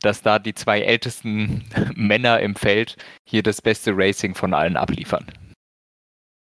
dass 0.00 0.22
da 0.22 0.38
die 0.38 0.54
zwei 0.54 0.80
ältesten 0.80 1.64
Männer 1.94 2.40
im 2.40 2.54
Feld 2.54 2.96
hier 3.24 3.42
das 3.42 3.60
beste 3.60 3.92
Racing 3.94 4.34
von 4.34 4.54
allen 4.54 4.76
abliefern. 4.76 5.26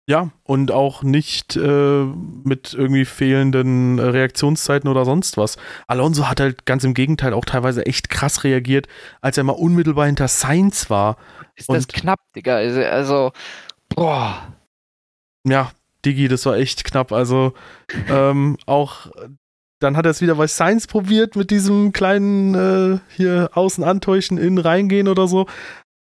Ja, 0.07 0.29
und 0.43 0.71
auch 0.71 1.01
nicht 1.01 1.55
äh, 1.55 2.03
mit 2.43 2.75
irgendwie 2.75 3.05
fehlenden 3.05 3.97
Reaktionszeiten 3.97 4.87
oder 4.87 5.03
sonst 5.03 5.35
was. 5.35 5.57
Alonso 5.87 6.29
hat 6.29 6.39
halt 6.39 6.67
ganz 6.67 6.83
im 6.83 6.93
Gegenteil 6.93 7.33
auch 7.33 7.45
teilweise 7.45 7.87
echt 7.87 8.09
krass 8.09 8.43
reagiert, 8.43 8.87
als 9.21 9.39
er 9.39 9.43
mal 9.43 9.53
unmittelbar 9.53 10.05
hinter 10.05 10.27
Sainz 10.27 10.91
war. 10.91 11.17
Ist 11.55 11.69
und 11.69 11.77
das 11.77 11.87
knapp, 11.87 12.19
Digga. 12.35 12.57
Also, 12.57 12.81
also, 12.81 13.31
boah. 13.89 14.53
Ja, 15.43 15.71
Digi, 16.05 16.27
das 16.27 16.45
war 16.45 16.55
echt 16.57 16.83
knapp. 16.83 17.11
Also 17.11 17.53
ähm, 18.07 18.57
auch 18.67 19.07
dann 19.79 19.97
hat 19.97 20.05
er 20.05 20.11
es 20.11 20.21
wieder 20.21 20.35
bei 20.35 20.47
Science 20.47 20.87
probiert 20.87 21.35
mit 21.35 21.51
diesem 21.51 21.91
kleinen 21.91 22.55
äh, 22.55 22.99
hier 23.15 23.49
außen 23.53 23.83
antäuschen, 23.83 24.37
innen 24.37 24.57
reingehen 24.57 25.07
oder 25.07 25.27
so. 25.27 25.47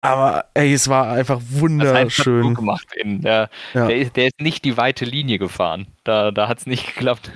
Aber 0.02 0.46
ey, 0.54 0.72
es 0.72 0.88
war 0.88 1.10
einfach 1.10 1.40
wunderschön. 1.48 2.48
Das 2.48 2.54
gemacht. 2.54 2.86
In, 2.96 3.20
der, 3.20 3.50
ja. 3.74 3.86
der, 3.86 3.96
ist, 3.96 4.16
der, 4.16 4.26
ist, 4.26 4.40
nicht 4.40 4.64
die 4.64 4.76
weite 4.76 5.04
Linie 5.04 5.38
gefahren. 5.38 5.88
Da, 6.04 6.30
da 6.30 6.48
hat 6.48 6.58
es 6.58 6.66
nicht 6.66 6.86
geklappt. 6.94 7.30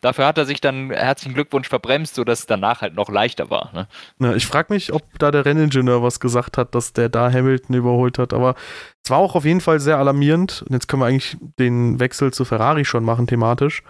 Dafür 0.00 0.26
hat 0.26 0.36
er 0.36 0.46
sich 0.46 0.60
dann 0.60 0.90
herzlichen 0.90 1.34
Glückwunsch 1.34 1.68
verbremst, 1.68 2.16
sodass 2.16 2.40
es 2.40 2.46
danach 2.46 2.80
halt 2.80 2.94
noch 2.94 3.08
leichter 3.08 3.50
war. 3.50 3.70
Ne? 3.72 3.86
Ja, 4.18 4.34
ich 4.34 4.46
frage 4.46 4.72
mich, 4.72 4.92
ob 4.92 5.02
da 5.20 5.30
der 5.30 5.44
Renningenieur 5.44 6.02
was 6.02 6.18
gesagt 6.18 6.58
hat, 6.58 6.74
dass 6.74 6.92
der 6.92 7.08
da 7.08 7.30
Hamilton 7.30 7.76
überholt 7.76 8.18
hat. 8.18 8.32
Aber 8.32 8.56
es 9.04 9.10
war 9.10 9.18
auch 9.18 9.36
auf 9.36 9.44
jeden 9.44 9.60
Fall 9.60 9.78
sehr 9.78 9.98
alarmierend. 9.98 10.62
Und 10.62 10.72
jetzt 10.72 10.88
können 10.88 11.02
wir 11.02 11.06
eigentlich 11.06 11.36
den 11.58 12.00
Wechsel 12.00 12.32
zu 12.32 12.44
Ferrari 12.44 12.84
schon 12.84 13.04
machen, 13.04 13.26
thematisch 13.26 13.84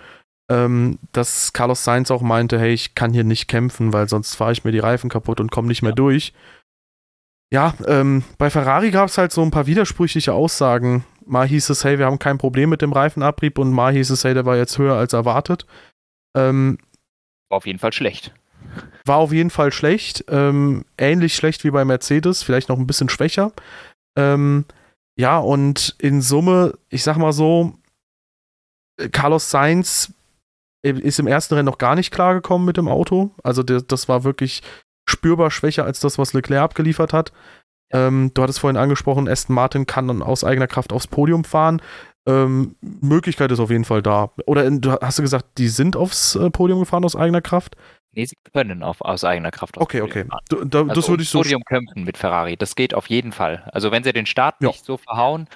ähm, 0.53 0.99
dass 1.13 1.53
Carlos 1.53 1.85
Sainz 1.85 2.11
auch 2.11 2.21
meinte, 2.21 2.59
hey, 2.59 2.73
ich 2.73 2.95
kann 2.95 3.13
hier 3.13 3.25
nicht 3.25 3.49
kämpfen, 3.49 3.93
weil 3.93 4.09
sonst 4.09 4.35
fahre 4.35 4.53
ich 4.53 4.65
mir 4.65 4.73
die 4.73 4.79
Reifen 4.79 5.09
kaputt 5.09 5.41
und 5.41 5.51
komme 5.51 5.69
nicht 5.69 5.83
mehr 5.83 5.93
ja. 5.93 5.97
durch. 5.97 6.33
Ja, 7.53 7.75
ähm, 7.87 8.25
bei 8.39 8.49
Ferrari 8.49 8.91
gab 8.91 9.11
es 9.11 9.19
halt 9.19 9.31
so 9.31 9.43
ein 9.43 9.51
paar 9.51 9.67
widersprüchliche 9.67 10.33
Aussagen. 10.33 11.05
Mal 11.27 11.47
hieß 11.47 11.69
es, 11.69 11.85
hey, 11.85 11.99
wir 11.99 12.07
haben 12.07 12.19
kein 12.19 12.39
Problem 12.39 12.71
mit 12.71 12.81
dem 12.81 12.95
Reifenabrieb 12.95 13.59
und 13.59 13.71
mal 13.73 13.93
hieß 13.93 14.09
es, 14.09 14.25
hey, 14.25 14.33
der 14.33 14.47
war 14.47 14.57
jetzt 14.57 14.79
höher 14.79 14.97
als 14.97 15.13
erwartet. 15.13 15.67
Ähm, 16.35 16.79
war 17.51 17.59
auf 17.59 17.67
jeden 17.67 17.79
Fall 17.79 17.93
schlecht. 17.93 18.33
War 19.05 19.19
auf 19.19 19.35
jeden 19.35 19.51
Fall 19.51 19.71
schlecht. 19.71 20.25
Ähm, 20.29 20.87
ähnlich 20.97 21.37
schlecht 21.37 21.63
wie 21.65 21.71
bei 21.71 21.85
Mercedes, 21.85 22.43
vielleicht 22.43 22.71
noch 22.71 22.79
ein 22.79 22.87
bisschen 22.87 23.11
schwächer. 23.11 23.53
Ähm, 24.17 24.65
ja, 25.19 25.39
und 25.39 25.95
in 25.99 26.23
Summe, 26.23 26.79
ich 26.89 27.03
sag 27.03 27.19
mal 27.19 27.35
so, 27.35 27.75
Carlos 29.13 29.51
Sainz 29.51 30.15
ist 30.81 31.19
im 31.19 31.27
ersten 31.27 31.55
Rennen 31.55 31.67
noch 31.67 31.77
gar 31.77 31.97
nicht 31.97 32.13
klargekommen 32.13 32.65
mit 32.65 32.79
dem 32.79 32.89
Auto. 32.89 33.31
Also 33.43 33.63
der, 33.63 33.83
das 33.83 34.09
war 34.09 34.25
wirklich 34.25 34.63
spürbar 35.13 35.51
schwächer 35.51 35.85
als 35.85 36.01
das, 36.01 36.19
was 36.19 36.33
Leclerc 36.33 36.63
abgeliefert 36.63 37.13
hat. 37.13 37.33
Ähm, 37.93 38.33
du 38.35 38.43
hattest 38.43 38.61
vorhin 38.61 38.77
angesprochen, 38.77 39.29
Aston 39.29 39.55
Martin 39.55 39.87
kann 39.87 40.09
dann 40.09 40.23
aus 40.23 40.45
eigener 40.45 40.67
Kraft 40.67 40.93
aufs 40.93 41.07
Podium 41.07 41.45
fahren. 41.45 41.81
Ähm, 42.27 42.77
Möglichkeit 42.81 43.51
ist 43.53 43.61
auf 43.61 43.71
jeden 43.71 43.85
Fall 43.85 44.03
da. 44.03 44.31
Oder 44.47 44.71
du 44.71 44.93
hast 45.01 45.19
du 45.19 45.23
gesagt, 45.23 45.59
die 45.59 45.69
sind 45.69 45.97
aufs 45.97 46.37
äh, 46.37 46.51
Podium 46.51 46.81
gefahren 46.81 47.05
aus 47.05 47.17
eigener 47.17 47.43
Kraft? 47.43 47.77
Nee, 48.15 48.27
sie 48.27 48.37
können 48.53 48.83
auf, 48.83 49.01
aus 49.01 49.25
eigener 49.25 49.51
Kraft 49.51 49.77
aufs 49.77 49.85
okay, 49.85 50.01
Podium 50.01 50.29
okay. 50.31 50.43
Du, 50.49 50.65
da, 50.65 50.81
also 50.81 50.95
das 50.95 51.09
würde 51.09 51.23
ich 51.23 51.29
so. 51.29 51.41
Podium 51.41 51.63
kämpfen 51.65 52.05
mit 52.05 52.17
Ferrari, 52.17 52.57
das 52.57 52.77
geht 52.77 52.95
auf 52.95 53.09
jeden 53.09 53.33
Fall. 53.33 53.69
Also 53.73 53.91
wenn 53.91 54.05
sie 54.05 54.13
den 54.13 54.27
Start 54.27 54.57
ja. 54.61 54.69
nicht 54.69 54.85
so 54.85 54.97
verhauen, 54.97 55.49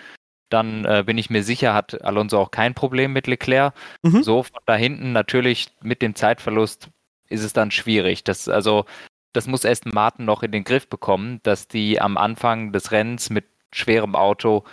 dann 0.49 0.85
äh, 0.85 1.03
bin 1.05 1.19
ich 1.19 1.31
mir 1.31 1.43
sicher, 1.43 1.75
hat 1.75 2.03
Alonso 2.05 2.41
auch 2.41 2.51
kein 2.51 2.75
Problem 2.75 3.13
mit 3.13 3.27
Leclerc. 3.27 3.75
Mhm. 4.03 4.23
So 4.23 4.43
von 4.43 4.61
da 4.67 4.75
hinten 4.75 5.13
natürlich 5.13 5.69
mit 5.83 6.03
dem 6.03 6.15
Zeitverlust 6.15 6.91
ist 7.29 7.43
es 7.43 7.53
dann 7.53 7.71
schwierig. 7.71 8.25
Das, 8.25 8.49
also, 8.49 8.85
das 9.37 9.47
muss 9.47 9.67
Aston 9.67 9.93
Martin 9.95 10.25
noch 10.25 10.43
in 10.43 10.51
den 10.51 10.65
Griff 10.65 10.89
bekommen, 10.89 11.41
dass 11.43 11.69
die 11.69 12.01
am 12.01 12.17
Anfang 12.17 12.73
des 12.73 12.91
Rennens 12.91 13.29
mit 13.29 13.45
schwerem 13.71 14.15
Auto 14.15 14.65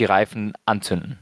die 0.00 0.06
Reifen 0.06 0.54
anzünden. 0.64 1.18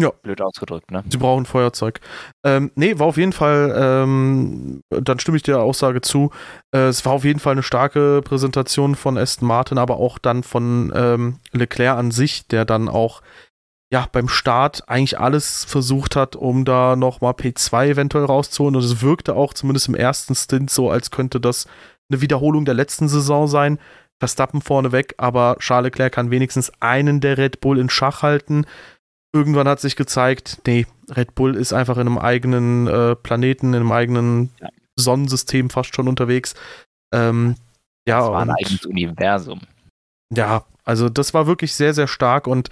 Ja. 0.00 0.10
Blöd 0.22 0.40
ausgedrückt, 0.40 0.90
ne? 0.90 1.04
Sie 1.10 1.18
brauchen 1.18 1.44
Feuerzeug. 1.44 2.00
Ähm, 2.44 2.70
nee, 2.76 2.98
war 2.98 3.08
auf 3.08 3.18
jeden 3.18 3.32
Fall, 3.32 3.74
ähm, 3.76 4.80
dann 4.90 5.18
stimme 5.18 5.36
ich 5.36 5.42
der 5.42 5.60
Aussage 5.60 6.00
zu. 6.00 6.30
Äh, 6.74 6.86
es 6.86 7.04
war 7.04 7.12
auf 7.12 7.24
jeden 7.24 7.40
Fall 7.40 7.52
eine 7.52 7.62
starke 7.62 8.22
Präsentation 8.24 8.94
von 8.94 9.18
Aston 9.18 9.46
Martin, 9.46 9.78
aber 9.78 9.98
auch 9.98 10.18
dann 10.18 10.42
von 10.44 10.92
ähm, 10.94 11.40
Leclerc 11.52 11.98
an 11.98 12.10
sich, 12.10 12.46
der 12.48 12.64
dann 12.64 12.88
auch 12.88 13.22
ja, 13.92 14.08
beim 14.10 14.28
Start 14.28 14.88
eigentlich 14.88 15.20
alles 15.20 15.64
versucht 15.64 16.16
hat, 16.16 16.34
um 16.34 16.64
da 16.64 16.96
nochmal 16.96 17.32
P2 17.32 17.88
eventuell 17.88 18.24
rauszuholen. 18.24 18.74
Und 18.74 18.82
es 18.82 19.02
wirkte 19.02 19.34
auch 19.36 19.52
zumindest 19.52 19.88
im 19.88 19.94
ersten 19.94 20.34
Stint 20.34 20.70
so, 20.70 20.90
als 20.90 21.10
könnte 21.10 21.40
das 21.40 21.66
eine 22.10 22.22
Wiederholung 22.22 22.64
der 22.64 22.72
letzten 22.72 23.08
Saison 23.08 23.48
sein. 23.48 23.78
Verstappen 24.18 24.62
vorneweg, 24.62 25.14
aber 25.18 25.56
Charles 25.58 25.90
Leclerc 25.90 26.12
kann 26.12 26.30
wenigstens 26.30 26.72
einen 26.80 27.20
der 27.20 27.36
Red 27.36 27.60
Bull 27.60 27.78
in 27.78 27.90
Schach 27.90 28.22
halten. 28.22 28.64
Irgendwann 29.34 29.68
hat 29.68 29.80
sich 29.80 29.96
gezeigt, 29.96 30.62
nee, 30.66 30.86
Red 31.10 31.34
Bull 31.34 31.54
ist 31.54 31.74
einfach 31.74 31.96
in 31.96 32.06
einem 32.06 32.18
eigenen 32.18 32.86
äh, 32.86 33.14
Planeten, 33.16 33.68
in 33.68 33.80
einem 33.80 33.92
eigenen 33.92 34.50
ja. 34.60 34.68
Sonnensystem 34.96 35.68
fast 35.68 35.94
schon 35.94 36.08
unterwegs. 36.08 36.54
Ähm, 37.12 37.56
ja, 38.08 38.20
das 38.20 38.28
war 38.30 38.42
ein 38.42 38.50
eigenes 38.50 38.86
Universum. 38.86 39.60
Ja, 40.34 40.64
also 40.84 41.10
das 41.10 41.34
war 41.34 41.46
wirklich 41.46 41.74
sehr, 41.74 41.92
sehr 41.92 42.08
stark 42.08 42.46
und 42.46 42.70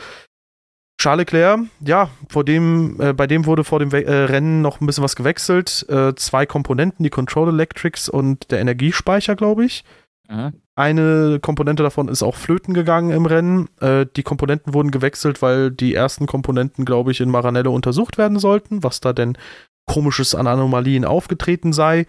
Charles 1.00 1.20
Leclerc, 1.20 1.60
ja, 1.82 2.10
vor 2.28 2.44
dem, 2.44 3.00
äh, 3.00 3.14
bei 3.14 3.26
dem 3.26 3.46
wurde 3.46 3.64
vor 3.64 3.78
dem 3.78 3.90
We 3.90 4.04
äh, 4.04 4.24
Rennen 4.24 4.60
noch 4.60 4.82
ein 4.82 4.86
bisschen 4.86 5.02
was 5.02 5.16
gewechselt. 5.16 5.86
Äh, 5.88 6.14
zwei 6.14 6.44
Komponenten, 6.44 7.02
die 7.02 7.10
Control 7.10 7.48
Electrics 7.48 8.10
und 8.10 8.50
der 8.50 8.60
Energiespeicher, 8.60 9.34
glaube 9.34 9.64
ich. 9.64 9.82
Mhm. 10.28 10.52
Eine 10.74 11.38
Komponente 11.40 11.82
davon 11.82 12.08
ist 12.08 12.22
auch 12.22 12.34
flöten 12.34 12.74
gegangen 12.74 13.12
im 13.12 13.24
Rennen. 13.24 13.70
Äh, 13.80 14.04
die 14.14 14.22
Komponenten 14.22 14.74
wurden 14.74 14.90
gewechselt, 14.90 15.40
weil 15.40 15.70
die 15.70 15.94
ersten 15.94 16.26
Komponenten, 16.26 16.84
glaube 16.84 17.12
ich, 17.12 17.22
in 17.22 17.30
Maranello 17.30 17.74
untersucht 17.74 18.18
werden 18.18 18.38
sollten, 18.38 18.82
was 18.82 19.00
da 19.00 19.14
denn 19.14 19.38
komisches 19.86 20.34
an 20.34 20.46
Anomalien 20.46 21.06
aufgetreten 21.06 21.72
sei. 21.72 22.04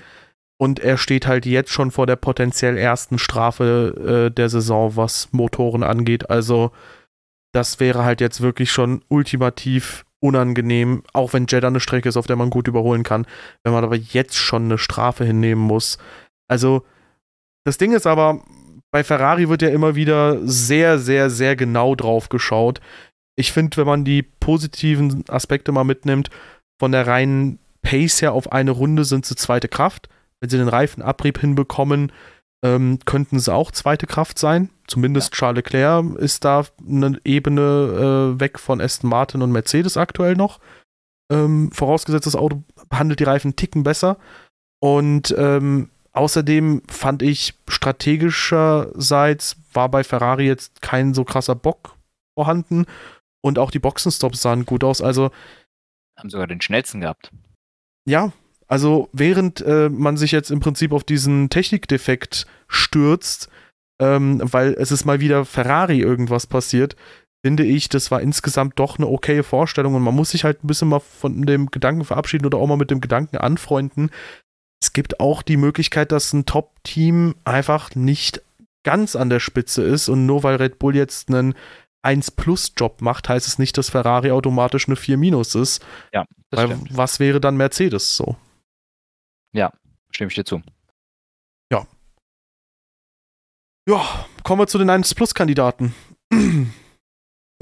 Und 0.57 0.81
er 0.81 0.97
steht 0.97 1.27
halt 1.27 1.45
jetzt 1.45 1.71
schon 1.71 1.91
vor 1.91 2.07
der 2.07 2.17
potenziell 2.17 2.77
ersten 2.77 3.19
Strafe 3.19 4.27
äh, 4.27 4.35
der 4.35 4.49
Saison, 4.49 4.97
was 4.97 5.29
Motoren 5.31 5.81
angeht. 5.81 6.29
Also, 6.29 6.71
das 7.51 7.79
wäre 7.79 8.03
halt 8.03 8.21
jetzt 8.21 8.41
wirklich 8.41 8.71
schon 8.71 9.03
ultimativ 9.07 10.05
unangenehm, 10.19 11.03
auch 11.13 11.33
wenn 11.33 11.47
Jeddah 11.47 11.67
eine 11.67 11.79
Strecke 11.79 12.07
ist, 12.07 12.17
auf 12.17 12.27
der 12.27 12.35
man 12.35 12.49
gut 12.49 12.67
überholen 12.67 13.03
kann, 13.03 13.25
wenn 13.63 13.73
man 13.73 13.83
aber 13.83 13.95
jetzt 13.95 14.37
schon 14.37 14.65
eine 14.65 14.77
Strafe 14.77 15.25
hinnehmen 15.25 15.61
muss. 15.61 15.97
Also, 16.47 16.85
das 17.65 17.77
Ding 17.77 17.91
ist 17.91 18.07
aber, 18.07 18.43
bei 18.91 19.03
Ferrari 19.03 19.49
wird 19.49 19.61
ja 19.61 19.69
immer 19.69 19.95
wieder 19.95 20.39
sehr, 20.47 20.99
sehr, 20.99 21.29
sehr 21.29 21.55
genau 21.55 21.95
drauf 21.95 22.29
geschaut. 22.29 22.81
Ich 23.35 23.51
finde, 23.51 23.77
wenn 23.77 23.87
man 23.87 24.05
die 24.05 24.21
positiven 24.21 25.23
Aspekte 25.29 25.71
mal 25.71 25.83
mitnimmt, 25.83 26.29
von 26.79 26.91
der 26.91 27.07
reinen 27.07 27.59
Pace 27.81 28.21
her 28.21 28.33
auf 28.33 28.51
eine 28.51 28.71
Runde 28.71 29.05
sind 29.05 29.25
sie 29.25 29.35
zweite 29.35 29.67
Kraft. 29.67 30.09
Wenn 30.39 30.49
sie 30.49 30.57
den 30.57 30.67
Reifenabrieb 30.67 31.39
hinbekommen, 31.39 32.11
ähm, 32.63 32.99
könnten 33.05 33.39
sie 33.39 33.53
auch 33.53 33.71
zweite 33.71 34.07
Kraft 34.07 34.39
sein. 34.39 34.69
Zumindest 34.87 35.33
ja. 35.33 35.37
Charles 35.37 35.57
Leclerc 35.57 36.15
ist 36.15 36.45
da 36.45 36.65
eine 36.87 37.19
Ebene 37.23 38.33
äh, 38.35 38.39
weg 38.39 38.59
von 38.59 38.81
Aston 38.81 39.09
Martin 39.09 39.41
und 39.41 39.51
Mercedes 39.51 39.97
aktuell 39.97 40.35
noch. 40.35 40.59
Ähm, 41.31 41.71
vorausgesetzt, 41.71 42.25
das 42.25 42.35
Auto 42.35 42.63
behandelt 42.89 43.19
die 43.19 43.25
Reifen 43.25 43.49
einen 43.49 43.55
Ticken 43.55 43.83
besser. 43.83 44.17
Und 44.79 45.33
ähm, 45.37 45.89
Außerdem 46.13 46.83
fand 46.89 47.21
ich 47.21 47.53
strategischerseits 47.67 49.57
war 49.73 49.89
bei 49.89 50.03
Ferrari 50.03 50.45
jetzt 50.45 50.81
kein 50.81 51.13
so 51.13 51.23
krasser 51.23 51.55
Bock 51.55 51.95
vorhanden 52.37 52.85
und 53.41 53.57
auch 53.57 53.71
die 53.71 53.79
Boxenstops 53.79 54.41
sahen 54.41 54.65
gut 54.65 54.83
aus. 54.83 55.01
Also 55.01 55.31
haben 56.17 56.29
sogar 56.29 56.47
den 56.47 56.59
schnellsten 56.59 56.99
gehabt. 56.99 57.31
Ja, 58.05 58.33
also 58.71 59.09
während 59.11 59.59
äh, 59.61 59.89
man 59.89 60.15
sich 60.15 60.31
jetzt 60.31 60.49
im 60.49 60.61
Prinzip 60.61 60.93
auf 60.93 61.03
diesen 61.03 61.49
Technikdefekt 61.49 62.45
stürzt, 62.69 63.49
ähm, 64.01 64.39
weil 64.41 64.75
es 64.79 64.91
ist 64.91 65.03
mal 65.03 65.19
wieder 65.19 65.43
Ferrari 65.43 65.99
irgendwas 65.99 66.47
passiert, 66.47 66.95
finde 67.45 67.65
ich, 67.65 67.89
das 67.89 68.11
war 68.11 68.21
insgesamt 68.21 68.79
doch 68.79 68.97
eine 68.97 69.07
okaye 69.07 69.43
Vorstellung 69.43 69.95
und 69.95 70.03
man 70.03 70.15
muss 70.15 70.29
sich 70.29 70.45
halt 70.45 70.63
ein 70.63 70.67
bisschen 70.67 70.87
mal 70.87 71.01
von 71.01 71.41
dem 71.45 71.69
Gedanken 71.69 72.05
verabschieden 72.05 72.45
oder 72.45 72.59
auch 72.59 72.67
mal 72.67 72.77
mit 72.77 72.91
dem 72.91 73.01
Gedanken 73.01 73.35
anfreunden, 73.35 74.09
es 74.81 74.93
gibt 74.93 75.19
auch 75.19 75.41
die 75.41 75.57
Möglichkeit, 75.57 76.13
dass 76.13 76.31
ein 76.31 76.45
Top-Team 76.45 77.35
einfach 77.43 77.93
nicht 77.93 78.41
ganz 78.83 79.17
an 79.17 79.29
der 79.29 79.41
Spitze 79.41 79.83
ist 79.83 80.07
und 80.07 80.25
nur 80.25 80.43
weil 80.43 80.55
Red 80.55 80.79
Bull 80.79 80.95
jetzt 80.95 81.27
einen 81.27 81.55
1-Plus-Job 82.05 83.01
macht, 83.01 83.27
heißt 83.27 83.47
es 83.47 83.59
nicht, 83.59 83.77
dass 83.77 83.89
Ferrari 83.89 84.31
automatisch 84.31 84.87
eine 84.87 84.95
4- 84.95 85.61
ist. 85.61 85.85
Ja, 86.13 86.23
das 86.49 86.57
weil 86.57 86.67
stimmt. 86.67 86.97
was 86.97 87.19
wäre 87.19 87.41
dann 87.41 87.57
Mercedes 87.57 88.15
so? 88.15 88.37
Ja, 89.53 89.71
stimme 90.11 90.29
ich 90.29 90.35
dir 90.35 90.45
zu. 90.45 90.61
Ja. 91.71 91.85
Ja, 93.87 94.25
kommen 94.43 94.61
wir 94.61 94.67
zu 94.67 94.77
den 94.77 94.89
1-Plus-Kandidaten. 94.89 95.93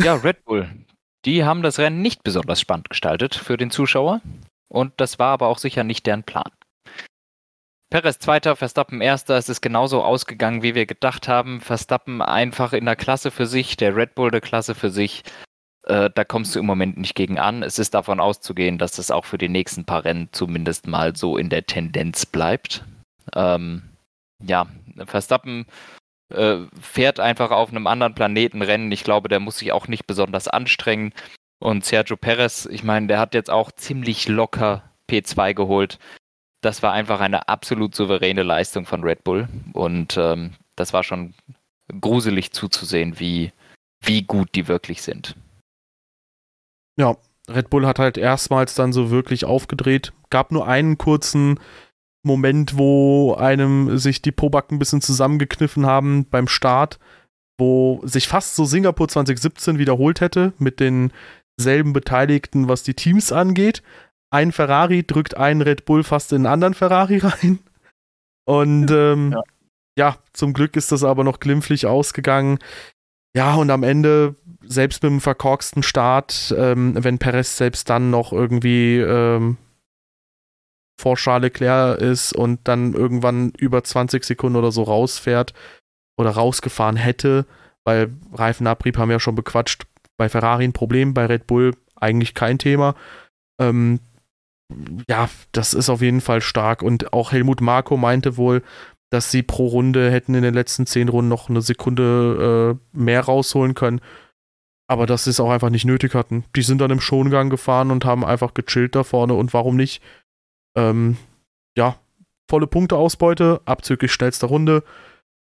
ja, 0.01 0.15
Red 0.15 0.43
Bull. 0.45 0.85
Die 1.25 1.43
haben 1.43 1.61
das 1.61 1.79
Rennen 1.79 2.01
nicht 2.01 2.23
besonders 2.23 2.61
spannend 2.61 2.89
gestaltet 2.89 3.35
für 3.35 3.57
den 3.57 3.71
Zuschauer. 3.71 4.21
Und 4.71 4.93
das 4.97 5.19
war 5.19 5.31
aber 5.33 5.47
auch 5.47 5.57
sicher 5.57 5.83
nicht 5.83 6.05
deren 6.05 6.23
Plan. 6.23 6.51
Perez 7.89 8.19
Zweiter, 8.19 8.55
Verstappen 8.55 9.01
Erster. 9.01 9.35
Es 9.35 9.49
ist 9.49 9.61
genauso 9.61 10.03
ausgegangen, 10.03 10.61
wie 10.61 10.75
wir 10.75 10.85
gedacht 10.85 11.27
haben. 11.27 11.59
Verstappen 11.59 12.21
einfach 12.21 12.73
in 12.73 12.85
der 12.85 12.95
Klasse 12.95 13.31
für 13.31 13.47
sich, 13.47 13.77
der 13.77 13.95
Red 13.95 14.13
Bull 14.13 14.29
der 14.29 14.41
Klasse 14.41 14.75
für 14.75 14.91
sich. 14.91 15.23
Äh, 15.83 16.09
da 16.13 16.23
kommst 16.23 16.55
du 16.55 16.59
im 16.59 16.65
Moment 16.65 16.97
nicht 16.97 17.15
gegen 17.15 17.39
an. 17.39 17.63
Es 17.63 17.79
ist 17.79 17.93
davon 17.93 18.19
auszugehen, 18.19 18.77
dass 18.77 18.93
das 18.93 19.11
auch 19.11 19.25
für 19.25 19.37
die 19.37 19.49
nächsten 19.49 19.85
paar 19.85 20.05
Rennen 20.05 20.29
zumindest 20.31 20.87
mal 20.87 21.15
so 21.15 21.37
in 21.37 21.49
der 21.49 21.65
Tendenz 21.65 22.25
bleibt. 22.25 22.83
Ähm, 23.35 23.83
ja, 24.43 24.67
Verstappen 25.05 25.65
äh, 26.33 26.57
fährt 26.79 27.19
einfach 27.19 27.51
auf 27.51 27.69
einem 27.69 27.87
anderen 27.87 28.15
Planeten 28.15 28.61
Rennen. 28.61 28.91
Ich 28.91 29.03
glaube, 29.03 29.29
der 29.29 29.39
muss 29.39 29.59
sich 29.59 29.71
auch 29.71 29.87
nicht 29.87 30.07
besonders 30.07 30.47
anstrengen. 30.47 31.13
Und 31.59 31.85
Sergio 31.85 32.17
Perez, 32.17 32.65
ich 32.65 32.83
meine, 32.83 33.07
der 33.07 33.19
hat 33.19 33.33
jetzt 33.33 33.49
auch 33.49 33.71
ziemlich 33.71 34.27
locker 34.27 34.83
P2 35.09 35.53
geholt 35.53 35.99
das 36.61 36.83
war 36.83 36.93
einfach 36.93 37.19
eine 37.19 37.47
absolut 37.47 37.95
souveräne 37.95 38.43
Leistung 38.43 38.85
von 38.85 39.03
Red 39.03 39.23
Bull. 39.23 39.47
Und 39.73 40.17
ähm, 40.17 40.51
das 40.75 40.93
war 40.93 41.03
schon 41.03 41.33
gruselig 42.01 42.51
zuzusehen, 42.51 43.19
wie, 43.19 43.51
wie 44.01 44.23
gut 44.23 44.49
die 44.55 44.67
wirklich 44.67 45.01
sind. 45.01 45.35
Ja, 46.99 47.17
Red 47.49 47.69
Bull 47.69 47.87
hat 47.87 47.99
halt 47.99 48.17
erstmals 48.17 48.75
dann 48.75 48.93
so 48.93 49.09
wirklich 49.09 49.45
aufgedreht. 49.45 50.13
Gab 50.29 50.51
nur 50.51 50.67
einen 50.67 50.97
kurzen 50.97 51.59
Moment, 52.23 52.77
wo 52.77 53.33
einem 53.35 53.97
sich 53.97 54.21
die 54.21 54.31
Pobacken 54.31 54.75
ein 54.75 54.79
bisschen 54.79 55.01
zusammengekniffen 55.01 55.85
haben 55.85 56.25
beim 56.25 56.47
Start, 56.47 56.99
wo 57.57 58.01
sich 58.03 58.27
fast 58.27 58.55
so 58.55 58.65
Singapur 58.65 59.07
2017 59.07 59.79
wiederholt 59.79 60.21
hätte 60.21 60.53
mit 60.59 60.79
denselben 60.79 61.93
Beteiligten, 61.93 62.67
was 62.67 62.83
die 62.83 62.93
Teams 62.93 63.31
angeht 63.31 63.81
ein 64.31 64.51
Ferrari 64.51 65.03
drückt 65.03 65.37
einen 65.37 65.61
Red 65.61 65.85
Bull 65.85 66.03
fast 66.03 66.31
in 66.31 66.45
einen 66.45 66.53
anderen 66.53 66.73
Ferrari 66.73 67.17
rein. 67.23 67.59
Und 68.45 68.89
ähm, 68.91 69.31
ja. 69.31 69.43
ja. 69.97 70.17
zum 70.33 70.53
Glück 70.53 70.75
ist 70.75 70.91
das 70.91 71.03
aber 71.03 71.23
noch 71.23 71.39
glimpflich 71.39 71.85
ausgegangen. 71.85 72.59
Ja, 73.35 73.55
und 73.55 73.69
am 73.69 73.83
Ende, 73.83 74.35
selbst 74.63 75.03
mit 75.03 75.11
dem 75.11 75.21
verkorksten 75.21 75.83
Start, 75.83 76.53
ähm, 76.57 76.95
wenn 77.03 77.19
Perez 77.19 77.57
selbst 77.57 77.89
dann 77.89 78.09
noch 78.09 78.33
irgendwie 78.33 78.97
ähm, 78.97 79.57
vor 80.99 81.15
Charles 81.15 81.43
Leclerc 81.43 81.99
ist 81.99 82.33
und 82.33 82.67
dann 82.67 82.93
irgendwann 82.93 83.51
über 83.57 83.83
20 83.83 84.23
Sekunden 84.23 84.57
oder 84.57 84.71
so 84.71 84.83
rausfährt 84.83 85.53
oder 86.17 86.31
rausgefahren 86.31 86.97
hätte, 86.97 87.45
weil 87.85 88.11
Reifenabrieb 88.33 88.97
haben 88.97 89.09
wir 89.09 89.15
ja 89.15 89.19
schon 89.19 89.35
bequatscht, 89.35 89.85
bei 90.17 90.27
Ferrari 90.27 90.65
ein 90.65 90.73
Problem, 90.73 91.13
bei 91.13 91.25
Red 91.25 91.47
Bull 91.47 91.75
eigentlich 91.95 92.33
kein 92.33 92.57
Thema. 92.59 92.95
Ähm, 93.59 93.99
ja, 95.07 95.29
das 95.51 95.73
ist 95.73 95.89
auf 95.89 96.01
jeden 96.01 96.21
Fall 96.21 96.41
stark. 96.41 96.83
Und 96.83 97.13
auch 97.13 97.31
Helmut 97.31 97.61
Marko 97.61 97.97
meinte 97.97 98.37
wohl, 98.37 98.61
dass 99.09 99.31
sie 99.31 99.43
pro 99.43 99.67
Runde 99.67 100.11
hätten 100.11 100.35
in 100.35 100.43
den 100.43 100.53
letzten 100.53 100.85
zehn 100.85 101.09
Runden 101.09 101.29
noch 101.29 101.49
eine 101.49 101.61
Sekunde 101.61 102.77
äh, 102.93 102.97
mehr 102.97 103.21
rausholen 103.21 103.73
können. 103.73 104.01
Aber 104.87 105.05
dass 105.05 105.23
sie 105.23 105.31
es 105.31 105.39
auch 105.39 105.51
einfach 105.51 105.69
nicht 105.69 105.85
nötig 105.85 106.15
hatten. 106.15 106.45
Die 106.55 106.61
sind 106.61 106.79
dann 106.79 106.91
im 106.91 106.99
Schongang 106.99 107.49
gefahren 107.49 107.91
und 107.91 108.05
haben 108.05 108.25
einfach 108.25 108.53
gechillt 108.53 108.95
da 108.95 109.03
vorne. 109.03 109.33
Und 109.35 109.53
warum 109.53 109.75
nicht? 109.75 110.01
Ähm, 110.75 111.17
ja, 111.77 111.95
volle 112.49 112.67
Punkteausbeute, 112.67 113.61
abzüglich 113.65 114.11
schnellster 114.11 114.47
Runde. 114.47 114.83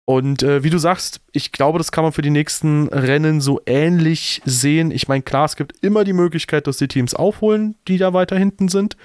Und 0.06 0.43
äh, 0.43 0.64
wie 0.64 0.70
du 0.70 0.78
sagst, 0.78 1.22
ich 1.32 1.52
glaube, 1.52 1.78
das 1.78 1.91
kann 1.91 2.04
man 2.04 2.12
für 2.12 2.22
die 2.22 2.30
nächsten 2.30 2.88
Rennen 2.89 3.39
so 3.39 3.62
ähnlich 3.66 4.41
sehen. 4.43 4.91
Ich 4.91 5.08
meine, 5.08 5.24
klar, 5.24 5.45
es 5.45 5.56
gibt 5.56 5.82
immer 5.82 6.04
die 6.04 6.14
Möglichkeit, 6.14 6.68
dass 6.68 6.78
die 6.78 6.89
Teams 6.89 7.14
aufholen, 7.14 7.76
die 7.88 7.97
da 7.97 8.14
weiter 8.14 8.38
hinten 8.38 8.68
sind. 8.68 8.97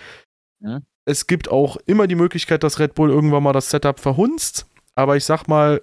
Ja. 0.61 0.81
Es 1.07 1.27
gibt 1.27 1.49
auch 1.49 1.77
immer 1.87 2.09
die 2.09 2.17
Möglichkeit, 2.17 2.63
dass 2.65 2.79
Red 2.81 2.95
Bull 2.95 3.11
irgendwann 3.11 3.45
mal 3.45 3.53
das 3.53 3.71
Setup 3.71 3.99
verhunzt. 3.99 4.67
Aber 4.97 5.17
ich 5.17 5.25
sag 5.25 5.47
mal, 5.47 5.81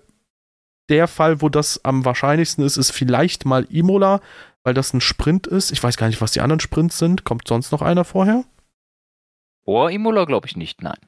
der 0.89 1.07
Fall, 1.07 1.41
wo 1.41 1.49
das 1.49 1.84
am 1.86 2.03
wahrscheinlichsten 2.03 2.63
ist, 2.63 2.78
ist 2.78 2.91
vielleicht 2.91 3.45
mal 3.45 3.65
Imola, 3.69 4.19
weil 4.63 4.74
das 4.74 4.93
ein 4.93 5.01
Sprint 5.01 5.47
ist. 5.47 5.71
Ich 5.71 5.82
weiß 5.82 5.95
gar 5.95 6.07
nicht, 6.07 6.21
was 6.21 6.34
die 6.34 6.41
anderen 6.41 6.59
Sprints 6.59 6.97
sind. 6.97 7.24
Kommt 7.24 7.47
sonst 7.47 7.71
noch 7.71 7.82
einer 7.82 8.03
vorher? 8.03 8.43
Vor 9.63 9.89
Imola 9.89 10.26
glaube 10.26 10.47
ich 10.47 10.57
nicht, 10.57 10.82
nein. 10.82 10.99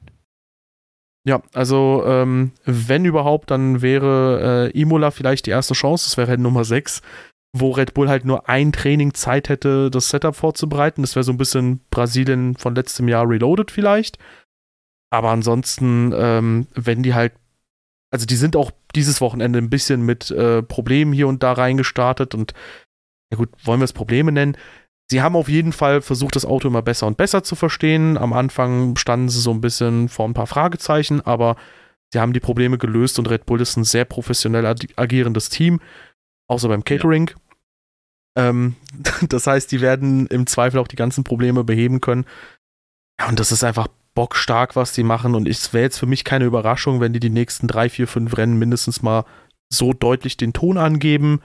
Ja, 1.24 1.42
also 1.52 2.04
ähm, 2.06 2.52
wenn 2.64 3.04
überhaupt, 3.04 3.50
dann 3.50 3.82
wäre 3.82 4.70
äh, 4.72 4.80
Imola 4.80 5.10
vielleicht 5.10 5.46
die 5.46 5.50
erste 5.50 5.74
Chance. 5.74 6.06
Das 6.08 6.16
wäre 6.16 6.28
halt 6.28 6.40
Nummer 6.40 6.64
6, 6.64 7.02
wo 7.60 7.72
Red 7.72 7.94
Bull 7.94 8.08
halt 8.08 8.24
nur 8.24 8.48
ein 8.48 8.72
Training 8.72 9.14
Zeit 9.14 9.48
hätte, 9.48 9.90
das 9.90 10.08
Setup 10.10 10.34
vorzubereiten. 10.34 11.02
Das 11.02 11.14
wäre 11.16 11.24
so 11.24 11.32
ein 11.32 11.38
bisschen 11.38 11.80
Brasilien 11.90 12.56
von 12.56 12.74
letztem 12.74 13.08
Jahr 13.08 13.28
reloaded 13.28 13.70
vielleicht. 13.70 14.18
Aber 15.10 15.30
ansonsten, 15.30 16.12
ähm, 16.14 16.66
wenn 16.74 17.02
die 17.02 17.14
halt, 17.14 17.32
also 18.10 18.26
die 18.26 18.36
sind 18.36 18.56
auch 18.56 18.70
dieses 18.94 19.20
Wochenende 19.20 19.58
ein 19.58 19.70
bisschen 19.70 20.02
mit 20.02 20.30
äh, 20.30 20.62
Problemen 20.62 21.12
hier 21.12 21.28
und 21.28 21.42
da 21.42 21.52
reingestartet 21.52 22.34
und 22.34 22.52
ja 23.32 23.38
gut, 23.38 23.50
wollen 23.64 23.80
wir 23.80 23.84
es 23.84 23.92
Probleme 23.92 24.32
nennen? 24.32 24.56
Sie 25.10 25.22
haben 25.22 25.36
auf 25.36 25.48
jeden 25.48 25.72
Fall 25.72 26.02
versucht, 26.02 26.34
das 26.34 26.44
Auto 26.44 26.68
immer 26.68 26.82
besser 26.82 27.06
und 27.06 27.16
besser 27.16 27.44
zu 27.44 27.54
verstehen. 27.54 28.18
Am 28.18 28.32
Anfang 28.32 28.96
standen 28.96 29.28
sie 29.28 29.40
so 29.40 29.52
ein 29.52 29.60
bisschen 29.60 30.08
vor 30.08 30.26
ein 30.26 30.34
paar 30.34 30.48
Fragezeichen, 30.48 31.20
aber 31.20 31.56
sie 32.12 32.18
haben 32.18 32.32
die 32.32 32.40
Probleme 32.40 32.78
gelöst 32.78 33.18
und 33.18 33.30
Red 33.30 33.46
Bull 33.46 33.60
ist 33.60 33.76
ein 33.76 33.84
sehr 33.84 34.04
professionell 34.04 34.66
agierendes 34.96 35.48
Team, 35.48 35.80
außer 36.48 36.68
beim 36.68 36.84
Catering. 36.84 37.28
Ja. 37.28 37.45
Ähm, 38.36 38.76
das 39.28 39.46
heißt, 39.46 39.72
die 39.72 39.80
werden 39.80 40.26
im 40.26 40.46
Zweifel 40.46 40.78
auch 40.78 40.88
die 40.88 40.96
ganzen 40.96 41.24
Probleme 41.24 41.64
beheben 41.64 42.00
können. 42.00 42.26
Ja, 43.18 43.28
und 43.28 43.40
das 43.40 43.50
ist 43.50 43.64
einfach 43.64 43.88
bockstark, 44.14 44.76
was 44.76 44.92
die 44.92 45.02
machen. 45.02 45.34
Und 45.34 45.48
es 45.48 45.72
wäre 45.72 45.84
jetzt 45.84 45.98
für 45.98 46.06
mich 46.06 46.24
keine 46.24 46.44
Überraschung, 46.44 47.00
wenn 47.00 47.12
die 47.12 47.20
die 47.20 47.30
nächsten 47.30 47.66
drei, 47.66 47.88
vier, 47.88 48.06
fünf 48.06 48.36
Rennen 48.36 48.58
mindestens 48.58 49.02
mal 49.02 49.24
so 49.72 49.92
deutlich 49.92 50.36
den 50.36 50.52
Ton 50.52 50.78
angeben. 50.78 51.40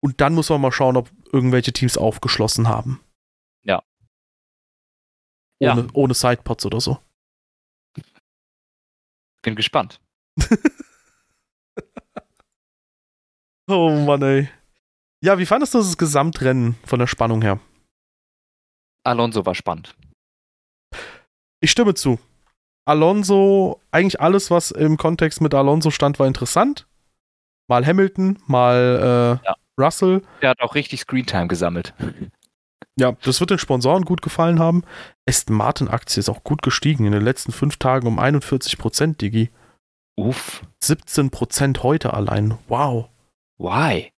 Und 0.00 0.20
dann 0.20 0.34
muss 0.34 0.50
man 0.50 0.60
mal 0.60 0.72
schauen, 0.72 0.96
ob 0.96 1.10
irgendwelche 1.32 1.72
Teams 1.72 1.96
aufgeschlossen 1.98 2.68
haben. 2.68 3.00
Ja. 3.62 3.82
Ohne, 5.60 5.80
ja. 5.80 5.86
ohne 5.94 6.14
Sidepods 6.14 6.66
oder 6.66 6.80
so. 6.80 6.98
Bin 9.42 9.56
gespannt. 9.56 10.00
oh 13.68 13.90
Mann, 13.90 14.22
ey. 14.22 14.48
Ja, 15.24 15.38
wie 15.38 15.46
fandest 15.46 15.72
du 15.72 15.78
das 15.78 15.96
Gesamtrennen 15.96 16.76
von 16.84 16.98
der 16.98 17.06
Spannung 17.06 17.40
her? 17.40 17.58
Alonso 19.04 19.46
war 19.46 19.54
spannend. 19.54 19.96
Ich 21.60 21.70
stimme 21.70 21.94
zu. 21.94 22.18
Alonso, 22.84 23.80
eigentlich 23.90 24.20
alles, 24.20 24.50
was 24.50 24.70
im 24.70 24.98
Kontext 24.98 25.40
mit 25.40 25.54
Alonso 25.54 25.90
stand, 25.90 26.18
war 26.18 26.26
interessant. 26.26 26.86
Mal 27.68 27.86
Hamilton, 27.86 28.38
mal 28.46 29.40
äh, 29.42 29.46
ja. 29.46 29.56
Russell. 29.80 30.20
Der 30.42 30.50
hat 30.50 30.60
auch 30.60 30.74
richtig 30.74 31.00
Screentime 31.00 31.48
gesammelt. 31.48 31.94
Ja, 32.96 33.10
das 33.24 33.40
wird 33.40 33.50
den 33.50 33.58
Sponsoren 33.58 34.04
gut 34.04 34.22
gefallen 34.22 34.60
haben. 34.60 34.84
Aston 35.28 35.56
Martin 35.56 35.88
Aktie 35.88 36.20
ist 36.20 36.28
auch 36.28 36.44
gut 36.44 36.62
gestiegen 36.62 37.06
in 37.06 37.10
den 37.10 37.24
letzten 37.24 37.50
fünf 37.50 37.76
Tagen 37.76 38.06
um 38.06 38.20
41 38.20 38.78
Prozent, 38.78 39.20
Digi. 39.20 39.50
Uff. 40.14 40.62
17 40.80 41.30
Prozent 41.30 41.82
heute 41.82 42.14
allein. 42.14 42.56
Wow. 42.68 43.08
Why? 43.58 44.13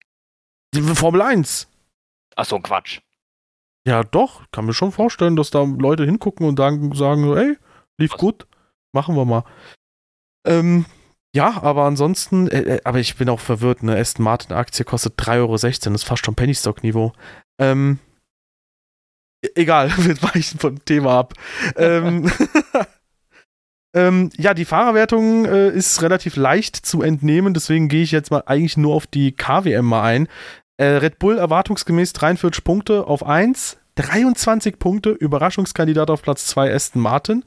Die 0.75 0.83
Formel 0.83 1.23
1. 1.23 1.69
Ach 2.37 2.45
so, 2.45 2.59
Quatsch. 2.61 3.01
Ja, 3.87 4.03
doch. 4.03 4.45
Kann 4.51 4.67
mir 4.67 4.75
schon 4.75 4.93
vorstellen, 4.93 5.37
dass 5.37 5.51
da 5.51 5.62
Leute 5.62 6.05
hingucken 6.05 6.47
und 6.47 6.59
dann 6.59 6.93
sagen, 6.93 7.37
ey, 7.37 7.57
lief 7.99 8.12
Was? 8.12 8.19
gut, 8.19 8.47
machen 8.93 9.17
wir 9.17 9.25
mal. 9.25 9.45
Ähm, 10.47 10.87
ja, 11.35 11.62
aber 11.62 11.85
ansonsten, 11.85 12.49
äh, 12.49 12.77
äh, 12.77 12.81
aber 12.85 12.99
ich 12.99 13.17
bin 13.17 13.29
auch 13.29 13.41
verwirrt, 13.41 13.83
eine 13.83 13.97
Aston 13.97 14.25
Martin 14.25 14.57
Aktie 14.57 14.85
kostet 14.85 15.19
3,16 15.21 15.37
Euro, 15.39 15.53
das 15.53 15.64
ist 15.75 16.05
fast 16.05 16.25
schon 16.25 16.35
Penny 16.35 16.55
Stock 16.55 16.83
Niveau. 16.83 17.12
Ähm, 17.61 17.99
e-, 19.45 19.51
egal, 19.55 19.91
wir 19.99 20.21
weichen 20.23 20.59
vom 20.59 20.85
Thema 20.85 21.19
ab. 21.19 21.35
ähm, 21.77 22.31
ähm, 23.97 24.28
ja, 24.36 24.53
die 24.53 24.66
Fahrerwertung 24.66 25.47
äh, 25.47 25.70
ist 25.70 26.03
relativ 26.03 26.36
leicht 26.36 26.76
zu 26.76 27.01
entnehmen, 27.01 27.55
deswegen 27.55 27.88
gehe 27.88 28.03
ich 28.03 28.12
jetzt 28.12 28.30
mal 28.30 28.42
eigentlich 28.44 28.76
nur 28.76 28.94
auf 28.94 29.07
die 29.07 29.32
KWM 29.32 29.86
mal 29.86 30.03
ein. 30.03 30.28
Äh, 30.76 30.84
Red 30.84 31.18
Bull 31.18 31.38
erwartungsgemäß 31.38 32.12
43 32.12 32.62
Punkte 32.62 33.07
auf 33.07 33.24
1, 33.24 33.78
23 33.94 34.78
Punkte, 34.78 35.11
Überraschungskandidat 35.11 36.11
auf 36.11 36.20
Platz 36.20 36.47
2 36.47 36.74
Aston 36.74 37.01
Martin. 37.01 37.44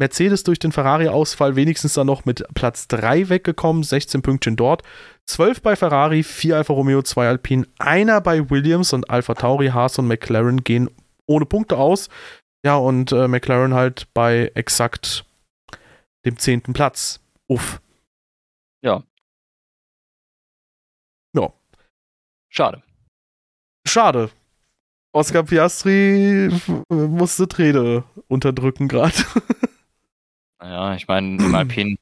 Mercedes 0.00 0.44
durch 0.44 0.60
den 0.60 0.70
Ferrari-Ausfall 0.70 1.56
wenigstens 1.56 1.94
dann 1.94 2.06
noch 2.06 2.24
mit 2.24 2.44
Platz 2.54 2.86
3 2.86 3.28
weggekommen, 3.28 3.82
16 3.82 4.22
Pünktchen 4.22 4.54
dort. 4.54 4.84
12 5.26 5.60
bei 5.62 5.74
Ferrari, 5.74 6.22
4 6.22 6.58
Alfa 6.58 6.72
Romeo, 6.72 7.02
2 7.02 7.26
Alpine, 7.26 7.66
einer 7.80 8.20
bei 8.20 8.48
Williams 8.48 8.92
und 8.92 9.10
Alfa 9.10 9.34
Tauri, 9.34 9.70
Haas 9.70 9.98
und 9.98 10.06
McLaren 10.06 10.62
gehen 10.62 10.88
ohne 11.26 11.46
Punkte 11.46 11.76
aus. 11.76 12.08
Ja, 12.64 12.76
und 12.76 13.10
äh, 13.10 13.26
McLaren 13.26 13.74
halt 13.74 14.06
bei 14.14 14.52
exakt 14.54 15.24
dem 16.28 16.38
10. 16.38 16.62
Platz. 16.74 17.20
Uff. 17.46 17.80
Ja. 18.82 19.02
Ja. 21.34 21.52
Schade. 22.48 22.82
Schade. 23.86 24.30
Oscar 25.12 25.42
Piastri 25.42 26.50
musste 26.88 27.48
Träne 27.48 28.04
unterdrücken 28.28 28.88
gerade. 28.88 29.14
Ja, 30.60 30.96
ich 30.96 31.06
meine, 31.06 31.36
im 31.36 31.54
Alpin 31.54 31.98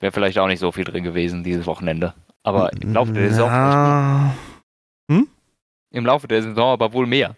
wäre 0.00 0.12
vielleicht 0.12 0.38
auch 0.38 0.46
nicht 0.46 0.58
so 0.58 0.70
viel 0.70 0.84
drin 0.84 1.02
gewesen 1.02 1.44
dieses 1.44 1.64
Wochenende. 1.64 2.14
Aber 2.42 2.70
im 2.74 2.92
Laufe 2.92 3.12
der 3.12 3.30
Saison. 3.30 3.48
Ja. 3.48 4.36
Hm? 5.10 5.28
Im 5.90 6.04
Laufe 6.04 6.28
der 6.28 6.42
Saison 6.42 6.72
aber 6.72 6.92
wohl 6.92 7.06
mehr. 7.06 7.36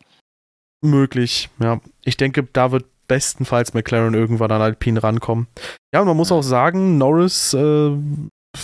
Möglich, 0.80 1.48
ja. 1.60 1.80
Ich 2.04 2.16
denke, 2.16 2.42
da 2.42 2.72
wird 2.72 2.86
bestenfalls 3.12 3.74
McLaren 3.74 4.14
irgendwann 4.14 4.50
an 4.52 4.62
Alpine 4.62 5.02
rankommen. 5.02 5.46
Ja, 5.92 6.00
und 6.00 6.06
man 6.06 6.16
muss 6.16 6.32
auch 6.32 6.40
sagen, 6.40 6.96
Norris 6.96 7.52
äh, 7.52 7.92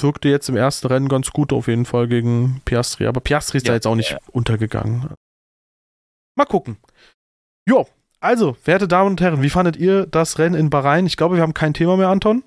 wirkte 0.01 0.30
jetzt 0.30 0.49
im 0.49 0.57
ersten 0.57 0.86
Rennen 0.86 1.11
ganz 1.11 1.32
gut 1.32 1.53
auf 1.53 1.68
jeden 1.68 1.84
Fall 1.84 2.09
gegen 2.09 2.62
Piastri. 2.64 3.07
Aber 3.07 3.20
Piastri 3.20 3.59
ist 3.59 3.66
ja, 3.66 3.72
da 3.72 3.74
jetzt 3.74 3.86
auch 3.86 3.94
nicht 3.94 4.12
ja. 4.12 4.18
untergegangen. 4.32 5.11
Mal 6.34 6.46
gucken. 6.46 6.78
Jo, 7.68 7.86
also, 8.20 8.57
werte 8.64 8.88
Damen 8.88 9.11
und 9.11 9.20
Herren, 9.20 9.42
wie 9.42 9.51
fandet 9.51 9.76
ihr 9.76 10.07
das 10.07 10.38
Rennen 10.38 10.55
in 10.55 10.70
Bahrain? 10.70 11.05
Ich 11.05 11.18
glaube, 11.18 11.36
wir 11.36 11.42
haben 11.42 11.53
kein 11.53 11.74
Thema 11.74 11.99
mehr, 11.99 12.09
Anton. 12.09 12.42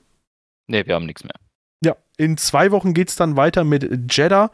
Nee, 0.68 0.88
wir 0.88 0.96
haben 0.96 1.06
nichts 1.06 1.24
mehr. 1.24 1.36
Ja, 1.86 1.98
in 2.18 2.36
zwei 2.38 2.72
Wochen 2.72 2.96
geht 2.96 3.10
es 3.10 3.16
dann 3.16 3.38
weiter 3.38 3.64
mit 3.64 3.84
Jeddah. 4.12 4.50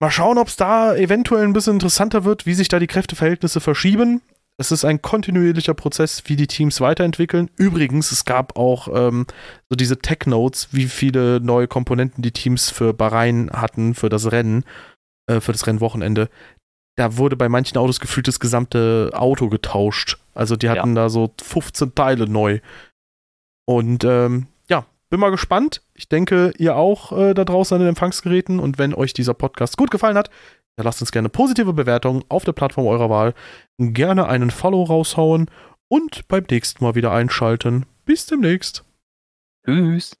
Mal 0.00 0.10
schauen, 0.10 0.36
ob 0.36 0.48
es 0.48 0.56
da 0.56 0.94
eventuell 0.94 1.44
ein 1.44 1.54
bisschen 1.54 1.74
interessanter 1.74 2.24
wird, 2.24 2.44
wie 2.44 2.52
sich 2.52 2.68
da 2.68 2.78
die 2.78 2.86
Kräfteverhältnisse 2.86 3.62
verschieben. 3.62 4.20
Es 4.58 4.72
ist 4.72 4.84
ein 4.84 5.02
kontinuierlicher 5.02 5.74
Prozess, 5.74 6.22
wie 6.26 6.36
die 6.36 6.46
Teams 6.46 6.80
weiterentwickeln. 6.80 7.50
Übrigens, 7.56 8.10
es 8.10 8.24
gab 8.24 8.56
auch 8.56 8.88
ähm, 8.92 9.26
so 9.68 9.76
diese 9.76 9.98
Tech-Notes, 9.98 10.68
wie 10.72 10.86
viele 10.86 11.40
neue 11.40 11.68
Komponenten 11.68 12.22
die 12.22 12.32
Teams 12.32 12.70
für 12.70 12.94
Bahrain 12.94 13.50
hatten, 13.52 13.94
für 13.94 14.08
das 14.08 14.32
Rennen, 14.32 14.64
äh, 15.30 15.40
für 15.40 15.52
das 15.52 15.66
Rennwochenende 15.66 16.30
da 16.96 17.18
wurde 17.18 17.36
bei 17.36 17.48
manchen 17.48 17.78
Autos 17.78 18.00
gefühlt 18.00 18.26
das 18.26 18.40
gesamte 18.40 19.10
Auto 19.12 19.48
getauscht. 19.48 20.18
Also 20.34 20.56
die 20.56 20.68
hatten 20.68 20.96
ja. 20.96 21.02
da 21.02 21.08
so 21.08 21.32
15 21.40 21.94
Teile 21.94 22.26
neu. 22.26 22.60
Und 23.66 24.04
ähm, 24.04 24.46
ja, 24.68 24.86
bin 25.10 25.20
mal 25.20 25.30
gespannt. 25.30 25.82
Ich 25.94 26.08
denke, 26.08 26.52
ihr 26.58 26.76
auch 26.76 27.12
äh, 27.12 27.34
da 27.34 27.44
draußen 27.44 27.74
an 27.74 27.80
den 27.82 27.90
Empfangsgeräten. 27.90 28.58
Und 28.58 28.78
wenn 28.78 28.94
euch 28.94 29.12
dieser 29.12 29.34
Podcast 29.34 29.76
gut 29.76 29.90
gefallen 29.90 30.16
hat, 30.16 30.30
dann 30.76 30.84
lasst 30.84 31.00
uns 31.00 31.12
gerne 31.12 31.28
positive 31.28 31.72
Bewertungen 31.72 32.22
auf 32.28 32.44
der 32.44 32.52
Plattform 32.52 32.86
eurer 32.86 33.10
Wahl. 33.10 33.34
Gerne 33.78 34.28
einen 34.28 34.50
Follow 34.50 34.82
raushauen 34.84 35.50
und 35.88 36.28
beim 36.28 36.44
nächsten 36.50 36.84
Mal 36.84 36.94
wieder 36.94 37.12
einschalten. 37.12 37.86
Bis 38.04 38.26
demnächst. 38.26 38.84
Tschüss. 39.64 40.16